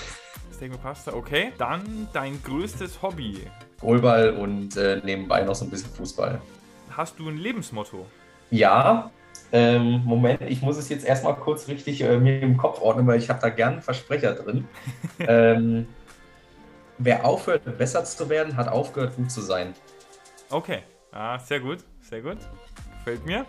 Steak 0.53 0.71
mit 0.71 0.83
Pasta, 0.83 1.13
okay. 1.13 1.53
Dann 1.57 2.09
dein 2.11 2.43
größtes 2.43 3.01
Hobby? 3.01 3.47
Goalball 3.79 4.31
und 4.31 4.75
äh, 4.75 4.99
nebenbei 5.05 5.41
noch 5.43 5.55
so 5.55 5.63
ein 5.63 5.71
bisschen 5.71 5.91
Fußball. 5.93 6.41
Hast 6.89 7.17
du 7.17 7.29
ein 7.29 7.37
Lebensmotto? 7.37 8.05
Ja, 8.51 9.09
ähm, 9.51 10.03
Moment, 10.05 10.41
ich 10.41 10.61
muss 10.61 10.77
es 10.77 10.89
jetzt 10.89 11.05
erstmal 11.05 11.35
kurz 11.35 11.67
richtig 11.67 12.01
äh, 12.01 12.17
mir 12.17 12.41
im 12.41 12.57
Kopf 12.57 12.81
ordnen, 12.81 13.07
weil 13.07 13.19
ich 13.19 13.29
habe 13.29 13.39
da 13.41 13.49
gern 13.49 13.73
einen 13.73 13.81
Versprecher 13.81 14.33
drin. 14.35 14.67
ähm, 15.19 15.87
wer 16.97 17.25
aufhört, 17.25 17.77
besser 17.77 18.03
zu 18.03 18.29
werden, 18.29 18.55
hat 18.55 18.67
aufgehört, 18.67 19.15
gut 19.15 19.31
zu 19.31 19.41
sein. 19.41 19.73
Okay, 20.49 20.79
ah, 21.11 21.39
sehr 21.39 21.59
gut, 21.59 21.79
sehr 22.01 22.21
gut. 22.21 22.37
Gefällt 22.99 23.25
mir. 23.25 23.45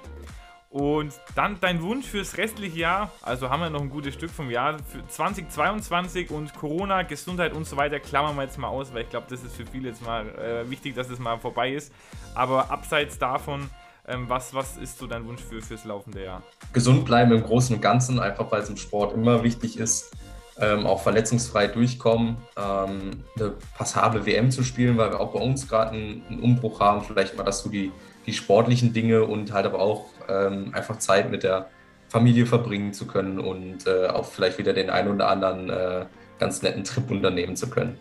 Und 0.70 1.12
dann 1.34 1.58
dein 1.60 1.82
Wunsch 1.82 2.06
fürs 2.06 2.36
restliche 2.36 2.78
Jahr, 2.78 3.10
also 3.22 3.50
haben 3.50 3.60
wir 3.60 3.70
noch 3.70 3.80
ein 3.80 3.90
gutes 3.90 4.14
Stück 4.14 4.30
vom 4.30 4.50
Jahr, 4.52 4.78
für 4.78 5.04
2022 5.04 6.30
und 6.30 6.54
Corona, 6.54 7.02
Gesundheit 7.02 7.54
und 7.54 7.66
so 7.66 7.76
weiter, 7.76 7.98
klammern 7.98 8.36
wir 8.36 8.44
jetzt 8.44 8.56
mal 8.56 8.68
aus, 8.68 8.94
weil 8.94 9.02
ich 9.02 9.10
glaube, 9.10 9.26
das 9.28 9.42
ist 9.42 9.56
für 9.56 9.66
viele 9.66 9.88
jetzt 9.88 10.00
mal 10.06 10.28
äh, 10.38 10.70
wichtig, 10.70 10.94
dass 10.94 11.08
es 11.08 11.14
das 11.14 11.18
mal 11.18 11.38
vorbei 11.38 11.72
ist. 11.72 11.92
Aber 12.36 12.70
abseits 12.70 13.18
davon, 13.18 13.68
ähm, 14.08 14.28
was, 14.28 14.54
was 14.54 14.76
ist 14.76 14.98
so 14.98 15.06
dein 15.06 15.26
Wunsch 15.26 15.42
für, 15.42 15.60
fürs 15.60 15.84
laufende 15.84 16.24
Jahr? 16.24 16.42
Gesund 16.72 17.04
bleiben 17.04 17.32
im 17.32 17.42
Großen 17.42 17.76
und 17.76 17.82
Ganzen, 17.82 18.18
einfach 18.18 18.50
weil 18.50 18.62
es 18.62 18.68
im 18.68 18.76
Sport 18.76 19.14
immer 19.14 19.42
wichtig 19.42 19.78
ist. 19.78 20.12
Ähm, 20.58 20.86
auch 20.86 21.00
verletzungsfrei 21.00 21.68
durchkommen, 21.68 22.36
ähm, 22.58 23.24
eine 23.36 23.54
passable 23.78 24.26
WM 24.26 24.50
zu 24.50 24.62
spielen, 24.62 24.98
weil 24.98 25.10
wir 25.10 25.20
auch 25.20 25.32
bei 25.32 25.40
uns 25.40 25.66
gerade 25.66 25.92
einen, 25.92 26.22
einen, 26.28 26.40
Umbruch 26.40 26.80
haben. 26.80 27.02
Vielleicht 27.02 27.36
mal, 27.36 27.44
dass 27.44 27.62
du 27.62 27.70
die, 27.70 27.90
die 28.26 28.34
sportlichen 28.34 28.92
Dinge 28.92 29.24
und 29.24 29.52
halt 29.52 29.64
aber 29.64 29.78
auch 29.78 30.06
ähm, 30.28 30.72
einfach 30.74 30.98
Zeit 30.98 31.30
mit 31.30 31.44
der 31.44 31.70
Familie 32.10 32.44
verbringen 32.44 32.92
zu 32.92 33.06
können 33.06 33.38
und 33.38 33.86
äh, 33.86 34.08
auch 34.08 34.26
vielleicht 34.26 34.58
wieder 34.58 34.74
den 34.74 34.90
einen 34.90 35.14
oder 35.14 35.30
anderen 35.30 35.70
äh, 35.70 36.04
ganz 36.38 36.60
netten 36.60 36.84
Trip 36.84 37.10
unternehmen 37.10 37.56
zu 37.56 37.70
können. 37.70 37.96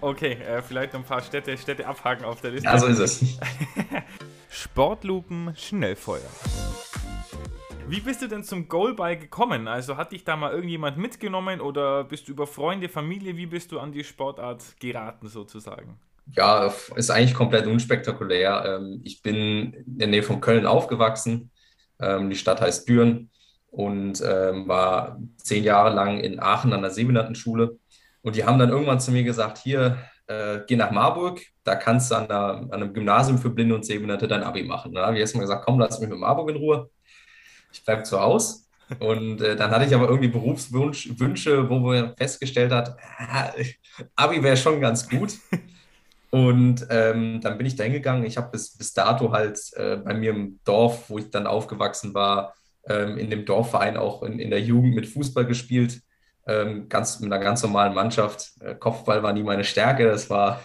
Okay, 0.00 0.34
äh, 0.34 0.62
vielleicht 0.62 0.92
noch 0.92 1.00
ein 1.00 1.06
paar 1.06 1.22
Städte, 1.22 1.56
Städte 1.56 1.86
abhaken 1.86 2.24
auf 2.24 2.40
der 2.40 2.50
Liste. 2.50 2.68
Ja, 2.68 2.78
so 2.78 2.86
ist 2.86 2.98
es. 2.98 3.38
Sportlupen 4.50 5.54
Schnellfeuer. 5.56 6.20
Wie 7.86 8.00
bist 8.00 8.22
du 8.22 8.28
denn 8.28 8.42
zum 8.44 8.68
Goalball 8.68 9.18
gekommen? 9.18 9.68
Also 9.68 9.96
hat 9.96 10.12
dich 10.12 10.24
da 10.24 10.36
mal 10.36 10.52
irgendjemand 10.52 10.96
mitgenommen 10.96 11.60
oder 11.60 12.04
bist 12.04 12.28
du 12.28 12.32
über 12.32 12.46
Freunde, 12.46 12.88
Familie, 12.88 13.36
wie 13.36 13.46
bist 13.46 13.72
du 13.72 13.78
an 13.78 13.92
die 13.92 14.04
Sportart 14.04 14.62
geraten 14.80 15.28
sozusagen? 15.28 15.98
Ja, 16.34 16.72
ist 16.96 17.10
eigentlich 17.10 17.34
komplett 17.34 17.66
unspektakulär. 17.66 18.78
Ähm, 18.78 19.02
ich 19.04 19.22
bin 19.22 19.74
in 19.74 19.98
der 19.98 20.08
Nähe 20.08 20.22
von 20.22 20.40
Köln 20.40 20.66
aufgewachsen. 20.66 21.50
Ähm, 22.00 22.30
die 22.30 22.36
Stadt 22.36 22.62
heißt 22.62 22.88
Düren 22.88 23.30
und 23.70 24.22
ähm, 24.26 24.66
war 24.66 25.20
zehn 25.36 25.62
Jahre 25.64 25.94
lang 25.94 26.20
in 26.20 26.40
Aachen 26.40 26.72
an 26.72 26.82
der 26.82 26.90
Sehbehindertenschule. 26.90 27.78
Und 28.24 28.36
die 28.36 28.44
haben 28.44 28.58
dann 28.58 28.70
irgendwann 28.70 29.00
zu 29.00 29.12
mir 29.12 29.22
gesagt, 29.22 29.58
hier, 29.58 29.98
äh, 30.26 30.60
geh 30.66 30.76
nach 30.76 30.90
Marburg, 30.90 31.42
da 31.62 31.76
kannst 31.76 32.10
du 32.10 32.14
an, 32.16 32.26
der, 32.26 32.38
an, 32.38 32.72
einem 32.72 32.94
Gymnasium 32.94 33.38
für 33.38 33.50
Blinde 33.50 33.74
und 33.74 33.84
Sehbehinderte 33.84 34.26
dein 34.26 34.42
Abi 34.42 34.62
machen. 34.62 34.94
Da 34.94 35.06
habe 35.06 35.14
ich 35.14 35.20
erstmal 35.20 35.42
gesagt, 35.42 35.66
komm, 35.66 35.78
lass 35.78 36.00
mich 36.00 36.08
mit 36.08 36.18
Marburg 36.18 36.48
in 36.50 36.56
Ruhe. 36.56 36.90
Ich 37.70 37.84
bleibe 37.84 38.02
zu 38.02 38.18
Hause. 38.18 38.64
Und 38.98 39.42
äh, 39.42 39.56
dann 39.56 39.70
hatte 39.70 39.84
ich 39.84 39.94
aber 39.94 40.08
irgendwie 40.08 40.28
Berufswünsche, 40.28 41.68
wo 41.68 41.78
man 41.78 42.16
festgestellt 42.16 42.72
hat, 42.72 42.96
äh, 43.56 43.64
Abi 44.16 44.42
wäre 44.42 44.56
schon 44.56 44.80
ganz 44.80 45.08
gut. 45.08 45.34
Und 46.30 46.86
ähm, 46.90 47.40
dann 47.42 47.58
bin 47.58 47.66
ich 47.66 47.76
da 47.76 47.84
hingegangen. 47.84 48.24
Ich 48.24 48.36
habe 48.38 48.50
bis, 48.50 48.76
bis 48.76 48.92
dato 48.92 49.32
halt 49.32 49.60
äh, 49.74 49.96
bei 49.96 50.14
mir 50.14 50.30
im 50.30 50.58
Dorf, 50.64 51.08
wo 51.08 51.18
ich 51.18 51.30
dann 51.30 51.46
aufgewachsen 51.46 52.14
war, 52.14 52.54
ähm, 52.88 53.18
in 53.18 53.30
dem 53.30 53.44
Dorfverein 53.44 53.96
auch 53.96 54.22
in, 54.22 54.38
in 54.38 54.50
der 54.50 54.60
Jugend 54.60 54.94
mit 54.94 55.06
Fußball 55.06 55.46
gespielt. 55.46 56.00
Ähm, 56.46 56.88
ganz, 56.88 57.20
mit 57.20 57.32
einer 57.32 57.42
ganz 57.42 57.62
normalen 57.62 57.94
Mannschaft. 57.94 58.52
Äh, 58.60 58.74
Kopfball 58.74 59.22
war 59.22 59.32
nie 59.32 59.42
meine 59.42 59.64
Stärke. 59.64 60.04
Das 60.06 60.28
war, 60.28 60.62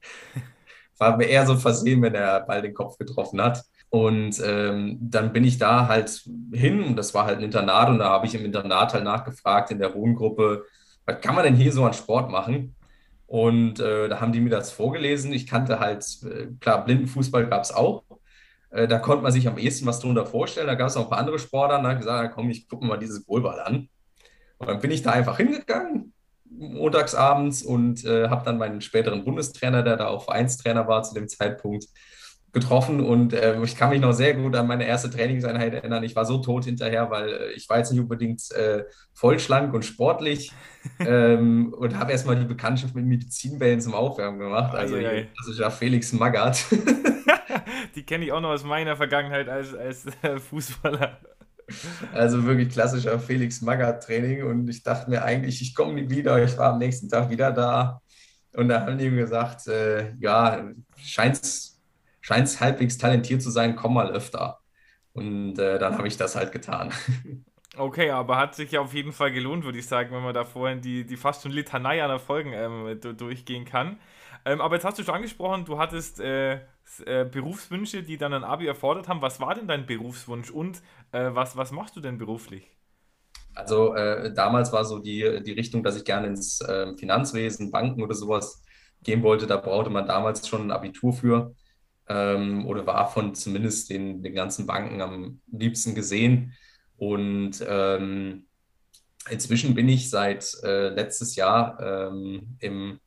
war 0.98 1.16
mir 1.16 1.26
eher 1.26 1.46
so 1.46 1.56
versehen, 1.56 2.02
wenn 2.02 2.12
der 2.12 2.40
Ball 2.40 2.62
den 2.62 2.74
Kopf 2.74 2.98
getroffen 2.98 3.42
hat. 3.42 3.64
Und 3.90 4.40
ähm, 4.44 4.98
dann 5.00 5.32
bin 5.32 5.44
ich 5.44 5.58
da 5.58 5.86
halt 5.86 6.22
hin 6.52 6.82
und 6.82 6.96
das 6.96 7.12
war 7.12 7.26
halt 7.26 7.38
ein 7.38 7.44
Internat 7.44 7.90
und 7.90 7.98
da 7.98 8.08
habe 8.08 8.26
ich 8.26 8.34
im 8.34 8.44
Internat 8.44 8.94
halt 8.94 9.04
nachgefragt 9.04 9.70
in 9.70 9.78
der 9.78 9.94
Wohngruppe, 9.94 10.64
was 11.04 11.20
kann 11.20 11.34
man 11.34 11.44
denn 11.44 11.56
hier 11.56 11.72
so 11.72 11.84
an 11.84 11.92
Sport 11.92 12.30
machen? 12.30 12.74
Und 13.26 13.80
äh, 13.80 14.08
da 14.08 14.20
haben 14.20 14.32
die 14.32 14.40
mir 14.40 14.50
das 14.50 14.72
vorgelesen. 14.72 15.32
Ich 15.32 15.46
kannte 15.46 15.80
halt, 15.80 16.04
äh, 16.22 16.48
klar, 16.60 16.84
Blindenfußball 16.84 17.46
gab 17.48 17.62
es 17.62 17.72
auch. 17.72 18.04
Äh, 18.70 18.88
da 18.88 18.98
konnte 18.98 19.22
man 19.22 19.32
sich 19.32 19.48
am 19.48 19.58
ehesten 19.58 19.86
was 19.86 20.00
drunter 20.00 20.26
vorstellen. 20.26 20.66
Da 20.66 20.74
gab 20.74 20.88
es 20.88 20.96
auch 20.96 21.04
ein 21.04 21.10
paar 21.10 21.18
andere 21.18 21.38
Sportarten. 21.38 21.84
Da 21.84 21.90
habe 21.90 22.00
ich 22.00 22.06
gesagt, 22.06 22.34
komm, 22.34 22.50
ich 22.50 22.68
gucke 22.68 22.84
mir 22.84 22.90
mal 22.90 22.98
dieses 22.98 23.24
Goalball 23.26 23.60
an. 23.60 23.88
Und 24.62 24.68
dann 24.68 24.80
bin 24.80 24.92
ich 24.92 25.02
da 25.02 25.10
einfach 25.10 25.38
hingegangen, 25.38 26.12
montagsabends, 26.48 27.62
und 27.62 28.04
äh, 28.04 28.28
habe 28.28 28.44
dann 28.44 28.58
meinen 28.58 28.80
späteren 28.80 29.24
Bundestrainer, 29.24 29.82
der 29.82 29.96
da 29.96 30.06
auch 30.06 30.24
Vereinstrainer 30.24 30.86
war 30.86 31.02
zu 31.02 31.14
dem 31.14 31.28
Zeitpunkt, 31.28 31.86
getroffen 32.52 33.00
und 33.00 33.32
äh, 33.32 33.60
ich 33.62 33.76
kann 33.76 33.88
mich 33.88 34.00
noch 34.00 34.12
sehr 34.12 34.34
gut 34.34 34.54
an 34.56 34.66
meine 34.66 34.86
erste 34.86 35.08
Trainingseinheit 35.08 35.72
erinnern. 35.72 36.04
Ich 36.04 36.14
war 36.14 36.26
so 36.26 36.36
tot 36.36 36.66
hinterher, 36.66 37.10
weil 37.10 37.28
äh, 37.30 37.52
ich 37.52 37.66
war 37.68 37.78
jetzt 37.78 37.90
nicht 37.90 38.00
unbedingt 38.00 38.42
äh, 38.52 38.84
vollschlank 39.14 39.72
und 39.72 39.86
sportlich 39.86 40.52
ähm, 41.00 41.72
und 41.72 41.98
habe 41.98 42.12
erstmal 42.12 42.36
die 42.36 42.44
Bekanntschaft 42.44 42.94
mit 42.94 43.06
Medizinbällen 43.06 43.80
zum 43.80 43.94
Aufwärmen 43.94 44.38
gemacht. 44.38 44.74
Also 44.74 45.00
das 45.00 45.48
ist 45.48 45.58
ja 45.58 45.70
Felix 45.70 46.12
Magath. 46.12 46.66
die 47.94 48.04
kenne 48.04 48.26
ich 48.26 48.32
auch 48.32 48.42
noch 48.42 48.50
aus 48.50 48.64
meiner 48.64 48.96
Vergangenheit 48.96 49.48
als, 49.48 49.74
als 49.74 50.06
äh, 50.20 50.38
Fußballer. 50.38 51.18
Also 52.12 52.44
wirklich 52.44 52.70
klassischer 52.70 53.18
Felix 53.18 53.60
Magath-Training 53.62 54.44
und 54.44 54.68
ich 54.68 54.82
dachte 54.82 55.10
mir 55.10 55.22
eigentlich, 55.24 55.62
ich 55.62 55.74
komme 55.74 55.94
nie 55.94 56.10
wieder. 56.10 56.42
Ich 56.42 56.56
war 56.58 56.72
am 56.72 56.78
nächsten 56.78 57.08
Tag 57.08 57.30
wieder 57.30 57.52
da 57.52 58.00
und 58.54 58.68
da 58.68 58.82
haben 58.82 58.98
die 58.98 59.06
ihm 59.06 59.16
gesagt, 59.16 59.66
äh, 59.68 60.14
ja, 60.18 60.70
scheint 60.96 61.36
es 61.42 61.80
halbwegs 62.60 62.98
talentiert 62.98 63.42
zu 63.42 63.50
sein, 63.50 63.76
komm 63.76 63.94
mal 63.94 64.10
öfter. 64.12 64.60
Und 65.14 65.58
äh, 65.58 65.78
dann 65.78 65.98
habe 65.98 66.08
ich 66.08 66.16
das 66.16 66.36
halt 66.36 66.52
getan. 66.52 66.92
Okay, 67.74 68.10
aber 68.10 68.36
hat 68.36 68.54
sich 68.54 68.70
ja 68.72 68.80
auf 68.82 68.92
jeden 68.92 69.12
Fall 69.12 69.32
gelohnt, 69.32 69.64
würde 69.64 69.78
ich 69.78 69.86
sagen, 69.86 70.14
wenn 70.14 70.22
man 70.22 70.34
da 70.34 70.44
vorhin 70.44 70.82
die, 70.82 71.06
die 71.06 71.16
fast 71.16 71.42
schon 71.42 71.52
Litanei 71.52 72.02
an 72.04 72.10
Erfolgen 72.10 72.52
ähm, 72.52 73.00
durchgehen 73.16 73.64
kann. 73.64 73.98
Ähm, 74.44 74.60
aber 74.60 74.74
jetzt 74.76 74.84
hast 74.84 74.98
du 74.98 75.04
schon 75.04 75.14
angesprochen, 75.14 75.64
du 75.64 75.78
hattest 75.78 76.20
äh, 76.20 76.60
äh, 77.06 77.24
Berufswünsche, 77.24 78.02
die 78.02 78.18
dann 78.18 78.34
ein 78.34 78.44
Abi 78.44 78.66
erfordert 78.66 79.08
haben. 79.08 79.22
Was 79.22 79.40
war 79.40 79.54
denn 79.54 79.68
dein 79.68 79.86
Berufswunsch 79.86 80.50
und 80.50 80.82
äh, 81.12 81.30
was, 81.32 81.56
was 81.56 81.70
machst 81.70 81.96
du 81.96 82.00
denn 82.00 82.18
beruflich? 82.18 82.70
Also 83.54 83.94
äh, 83.94 84.32
damals 84.32 84.72
war 84.72 84.84
so 84.84 84.98
die, 84.98 85.42
die 85.44 85.52
Richtung, 85.52 85.82
dass 85.82 85.96
ich 85.96 86.04
gerne 86.04 86.26
ins 86.28 86.60
ähm, 86.68 86.96
Finanzwesen, 86.96 87.70
Banken 87.70 88.02
oder 88.02 88.14
sowas 88.14 88.62
gehen 89.02 89.22
wollte. 89.22 89.46
Da 89.46 89.58
brauchte 89.58 89.90
man 89.90 90.06
damals 90.06 90.48
schon 90.48 90.62
ein 90.62 90.70
Abitur 90.70 91.12
für 91.12 91.54
ähm, 92.08 92.66
oder 92.66 92.86
war 92.86 93.10
von 93.10 93.34
zumindest 93.34 93.90
den, 93.90 94.22
den 94.22 94.34
ganzen 94.34 94.66
Banken 94.66 95.00
am 95.02 95.40
liebsten 95.50 95.94
gesehen. 95.94 96.54
Und 96.96 97.64
ähm, 97.66 98.46
inzwischen 99.30 99.74
bin 99.74 99.88
ich 99.88 100.10
seit 100.10 100.54
äh, 100.62 100.88
letztes 100.88 101.36
Jahr 101.36 101.78
ähm, 101.80 102.56
im 102.60 103.00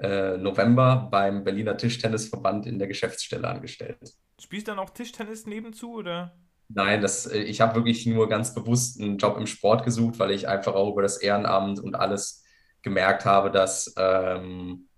äh, 0.00 0.36
November 0.36 1.08
beim 1.10 1.44
Berliner 1.44 1.76
Tischtennisverband 1.76 2.66
in 2.66 2.78
der 2.78 2.88
Geschäftsstelle 2.88 3.48
angestellt. 3.48 4.14
Spielst 4.40 4.68
du 4.68 4.72
dann 4.72 4.78
auch 4.78 4.90
Tischtennis 4.90 5.46
nebenzu 5.46 5.94
oder? 5.94 6.36
Nein, 6.68 7.00
das, 7.00 7.26
äh, 7.26 7.38
ich 7.40 7.60
habe 7.60 7.76
wirklich 7.76 8.06
nur 8.06 8.28
ganz 8.28 8.54
bewusst 8.54 9.00
einen 9.00 9.18
Job 9.18 9.36
im 9.38 9.46
Sport 9.46 9.84
gesucht, 9.84 10.18
weil 10.18 10.30
ich 10.30 10.48
einfach 10.48 10.74
auch 10.74 10.92
über 10.92 11.02
das 11.02 11.16
Ehrenamt 11.18 11.80
und 11.80 11.94
alles 11.94 12.44
gemerkt 12.82 13.24
habe, 13.24 13.50
dass 13.50 13.94
ähm, 13.96 14.88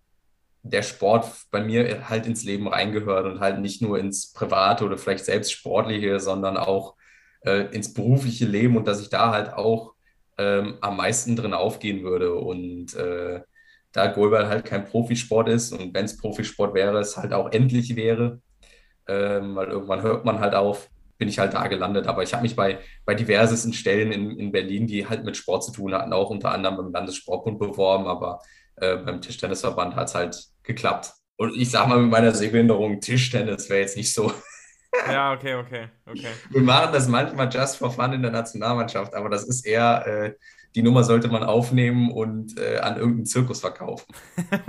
der 0.62 0.82
Sport 0.82 1.26
bei 1.50 1.62
mir 1.62 2.08
halt 2.08 2.26
ins 2.26 2.44
Leben 2.44 2.68
reingehört 2.68 3.24
und 3.26 3.40
halt 3.40 3.60
nicht 3.60 3.80
nur 3.80 3.98
ins 3.98 4.32
Private 4.32 4.84
oder 4.84 4.98
vielleicht 4.98 5.24
selbst 5.24 5.52
Sportliche, 5.52 6.20
sondern 6.20 6.56
auch 6.56 6.96
äh, 7.42 7.74
ins 7.74 7.94
berufliche 7.94 8.46
Leben 8.46 8.76
und 8.76 8.86
dass 8.86 9.00
ich 9.00 9.08
da 9.08 9.32
halt 9.32 9.52
auch 9.54 9.94
ähm, 10.38 10.76
am 10.80 10.96
meisten 10.96 11.36
drin 11.36 11.54
aufgehen 11.54 12.02
würde. 12.02 12.34
Und 12.34 12.94
äh, 12.94 13.40
da 13.92 14.07
Goalball 14.07 14.48
halt 14.48 14.64
kein 14.64 14.85
Profisport 14.85 15.48
ist 15.48 15.72
und 15.72 15.94
wenn 15.94 16.05
es 16.05 16.16
Profisport 16.16 16.74
wäre, 16.74 16.98
es 16.98 17.16
halt 17.16 17.33
auch 17.33 17.50
endlich 17.53 17.96
wäre, 17.96 18.40
ähm, 19.09 19.57
weil 19.57 19.68
irgendwann 19.68 20.03
hört 20.03 20.24
man 20.24 20.40
halt 20.40 20.55
auf, 20.55 20.88
bin 21.18 21.29
ich 21.29 21.38
halt 21.38 21.55
da 21.55 21.66
gelandet. 21.66 22.07
Aber 22.07 22.22
ich 22.22 22.33
habe 22.33 22.42
mich 22.42 22.57
bei, 22.57 22.79
bei 23.05 23.14
diversesten 23.14 23.72
Stellen 23.72 24.12
in, 24.12 24.38
in 24.38 24.53
Berlin, 24.53 24.87
die 24.87 25.07
halt 25.07 25.24
mit 25.24 25.37
Sport 25.37 25.64
zu 25.64 25.72
tun 25.72 25.94
hatten, 25.94 26.12
auch 26.12 26.31
unter 26.31 26.50
anderem 26.50 26.76
beim 26.76 26.92
Landessportbund 26.92 27.59
beworben, 27.59 28.07
aber 28.07 28.40
äh, 28.76 28.96
beim 28.96 29.20
Tischtennisverband 29.20 29.96
hat 29.96 30.09
es 30.09 30.14
halt 30.14 30.44
geklappt. 30.62 31.12
Und 31.37 31.57
ich 31.57 31.70
sag 31.70 31.88
mal, 31.88 31.98
mit 31.98 32.11
meiner 32.11 32.33
Sehbehinderung, 32.33 33.00
Tischtennis 33.00 33.68
wäre 33.68 33.81
jetzt 33.81 33.96
nicht 33.96 34.12
so. 34.12 34.33
ja, 35.11 35.33
okay, 35.33 35.55
okay, 35.55 35.88
okay. 36.07 36.29
Wir 36.50 36.62
machen 36.62 36.92
das 36.92 37.09
manchmal 37.09 37.48
just 37.53 37.76
for 37.76 37.90
fun 37.90 38.12
in 38.12 38.22
der 38.22 38.31
Nationalmannschaft, 38.31 39.14
aber 39.14 39.29
das 39.29 39.44
ist 39.44 39.66
eher, 39.66 40.07
äh, 40.07 40.35
die 40.74 40.83
Nummer 40.83 41.04
sollte 41.04 41.28
man 41.28 41.42
aufnehmen 41.42 42.11
und 42.11 42.59
äh, 42.59 42.78
an 42.78 42.96
irgendeinen 42.96 43.26
Zirkus 43.26 43.61
verkaufen. 43.61 44.12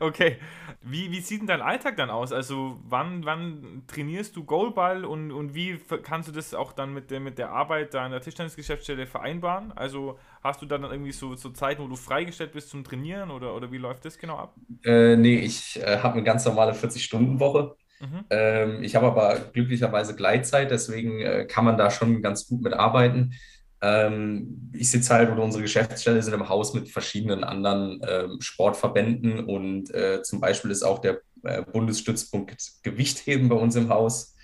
okay. 0.00 0.38
Wie, 0.80 1.10
wie 1.10 1.20
sieht 1.20 1.40
denn 1.40 1.48
dein 1.48 1.60
Alltag 1.60 1.96
dann 1.96 2.08
aus? 2.08 2.32
Also 2.32 2.78
wann, 2.84 3.24
wann 3.24 3.82
trainierst 3.88 4.36
du 4.36 4.44
Goalball 4.44 5.04
und, 5.04 5.32
und 5.32 5.54
wie 5.54 5.78
kannst 6.02 6.28
du 6.28 6.32
das 6.32 6.54
auch 6.54 6.72
dann 6.72 6.94
mit 6.94 7.10
der, 7.10 7.20
mit 7.20 7.36
der 7.36 7.50
Arbeit 7.50 7.94
da 7.94 8.06
in 8.06 8.12
der 8.12 8.20
Tischtennisgeschäftsstelle 8.20 9.06
vereinbaren? 9.06 9.72
Also 9.72 10.18
hast 10.42 10.62
du 10.62 10.66
dann 10.66 10.84
irgendwie 10.84 11.12
so, 11.12 11.34
so 11.34 11.50
Zeiten, 11.50 11.82
wo 11.82 11.88
du 11.88 11.96
freigestellt 11.96 12.52
bist 12.52 12.70
zum 12.70 12.84
Trainieren 12.84 13.30
oder, 13.30 13.54
oder 13.54 13.72
wie 13.72 13.76
läuft 13.76 14.04
das 14.04 14.18
genau 14.18 14.36
ab? 14.36 14.54
Äh, 14.84 15.16
nee, 15.16 15.40
ich 15.40 15.80
äh, 15.82 15.98
habe 15.98 16.14
eine 16.14 16.22
ganz 16.22 16.46
normale 16.46 16.72
40-Stunden-Woche. 16.72 17.74
Mhm. 18.00 18.24
Ähm, 18.30 18.82
ich 18.82 18.94
habe 18.94 19.06
aber 19.06 19.36
glücklicherweise 19.52 20.14
Gleitzeit, 20.14 20.70
deswegen 20.70 21.20
äh, 21.20 21.46
kann 21.46 21.64
man 21.64 21.76
da 21.76 21.90
schon 21.90 22.22
ganz 22.22 22.46
gut 22.46 22.62
mitarbeiten. 22.62 23.34
Ähm, 23.80 24.70
ich 24.72 24.90
sitze 24.90 25.14
halt 25.14 25.30
oder 25.30 25.42
unsere 25.42 25.62
Geschäftsstelle 25.62 26.20
sind 26.22 26.34
im 26.34 26.48
Haus 26.48 26.74
mit 26.74 26.88
verschiedenen 26.88 27.44
anderen 27.44 28.00
ähm, 28.06 28.40
Sportverbänden 28.40 29.44
und 29.44 29.94
äh, 29.94 30.22
zum 30.22 30.40
Beispiel 30.40 30.72
ist 30.72 30.82
auch 30.82 30.98
der 30.98 31.20
äh, 31.44 31.62
Bundesstützpunkt 31.62 32.82
Gewichtheben 32.82 33.48
bei 33.48 33.54
uns 33.54 33.76
im 33.76 33.88
Haus. 33.88 34.34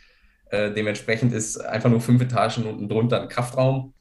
Äh, 0.50 0.72
dementsprechend 0.72 1.32
ist 1.32 1.56
einfach 1.56 1.90
nur 1.90 2.00
fünf 2.00 2.22
Etagen 2.22 2.64
unten 2.64 2.88
drunter 2.88 3.22
ein 3.22 3.28
Kraftraum, 3.28 3.94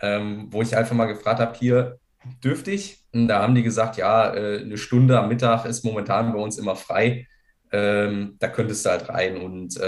ähm, 0.00 0.46
wo 0.50 0.62
ich 0.62 0.76
einfach 0.76 0.94
mal 0.94 1.06
gefragt 1.06 1.40
habe, 1.40 1.58
hier 1.58 1.98
dürfte 2.44 2.70
ich? 2.70 3.04
Und 3.12 3.26
da 3.26 3.42
haben 3.42 3.54
die 3.54 3.62
gesagt, 3.64 3.96
ja, 3.96 4.30
eine 4.32 4.76
Stunde 4.76 5.18
am 5.18 5.28
Mittag 5.28 5.64
ist 5.64 5.84
momentan 5.84 6.32
bei 6.32 6.38
uns 6.38 6.58
immer 6.58 6.74
frei. 6.74 7.26
Da 7.70 8.48
könntest 8.52 8.84
du 8.84 8.90
halt 8.90 9.08
rein. 9.08 9.38
Und 9.38 9.80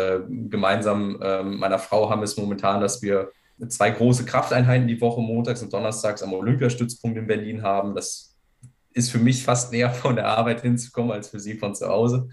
gemeinsam 0.48 1.20
ähm, 1.20 1.58
meiner 1.58 1.80
Frau 1.80 2.08
haben 2.08 2.20
wir 2.20 2.24
es 2.24 2.36
momentan, 2.36 2.80
dass 2.80 3.02
wir 3.02 3.32
zwei 3.66 3.90
große 3.90 4.24
Krafteinheiten 4.24 4.86
die 4.86 5.00
Woche, 5.00 5.20
montags 5.20 5.62
und 5.62 5.72
donnerstags 5.72 6.22
am 6.22 6.32
Olympiastützpunkt 6.32 7.18
in 7.18 7.26
Berlin 7.26 7.62
haben. 7.62 7.94
Das 7.94 8.36
ist 8.92 9.10
für 9.10 9.18
mich 9.18 9.42
fast 9.42 9.72
näher 9.72 9.90
von 9.90 10.16
der 10.16 10.26
Arbeit 10.26 10.62
hinzukommen 10.62 11.12
als 11.12 11.28
für 11.28 11.40
Sie 11.40 11.54
von 11.54 11.74
zu 11.74 11.88
Hause. 11.88 12.28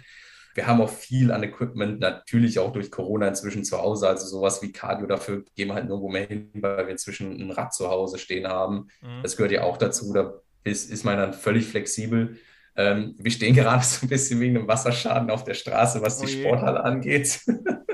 Wir 0.53 0.67
haben 0.67 0.81
auch 0.81 0.89
viel 0.89 1.31
an 1.31 1.43
Equipment, 1.43 1.99
natürlich 1.99 2.59
auch 2.59 2.71
durch 2.71 2.89
Corona 2.89 3.27
inzwischen 3.27 3.65
zu 3.65 3.77
Hause, 3.77 4.07
also 4.07 4.25
sowas 4.25 4.61
wie 4.61 4.71
Cardio, 4.71 5.05
dafür 5.05 5.43
gehen 5.55 5.67
wir 5.67 5.73
halt 5.73 5.85
nirgendwo 5.85 6.09
mehr 6.09 6.27
hin, 6.27 6.49
weil 6.53 6.85
wir 6.85 6.89
inzwischen 6.89 7.41
ein 7.41 7.51
Rad 7.51 7.73
zu 7.73 7.89
Hause 7.89 8.17
stehen 8.17 8.47
haben. 8.47 8.87
Mhm. 9.01 9.21
Das 9.21 9.35
gehört 9.35 9.51
ja 9.51 9.63
auch 9.63 9.75
dazu, 9.75 10.13
da 10.13 10.33
ist, 10.63 10.89
ist 10.89 11.03
man 11.03 11.17
dann 11.17 11.33
völlig 11.33 11.67
flexibel. 11.67 12.37
Ähm, 12.77 13.15
wir 13.17 13.31
stehen 13.31 13.53
gerade 13.53 13.83
so 13.83 14.05
ein 14.05 14.09
bisschen 14.09 14.39
wegen 14.39 14.57
einem 14.57 14.67
Wasserschaden 14.67 15.29
auf 15.29 15.43
der 15.43 15.55
Straße, 15.55 16.01
was 16.01 16.19
die 16.19 16.25
oh 16.25 16.39
Sporthalle 16.39 16.83
angeht. 16.83 17.41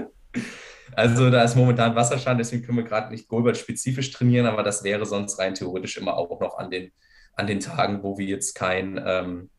Also 0.93 1.29
da 1.29 1.43
ist 1.43 1.55
momentan 1.55 1.95
Wasserstand, 1.95 2.39
deswegen 2.39 2.63
können 2.63 2.77
wir 2.77 2.85
gerade 2.85 3.11
nicht 3.11 3.27
Goalball-spezifisch 3.27 4.11
trainieren, 4.11 4.45
aber 4.45 4.63
das 4.63 4.83
wäre 4.83 5.05
sonst 5.05 5.39
rein 5.39 5.53
theoretisch 5.53 5.97
immer 5.97 6.17
auch 6.17 6.39
noch 6.39 6.57
an 6.57 6.69
den, 6.69 6.91
an 7.33 7.47
den 7.47 7.59
Tagen, 7.59 8.03
wo 8.03 8.17
wir 8.17 8.25
jetzt 8.25 8.55
kein, 8.55 9.01
ähm, 9.05 9.49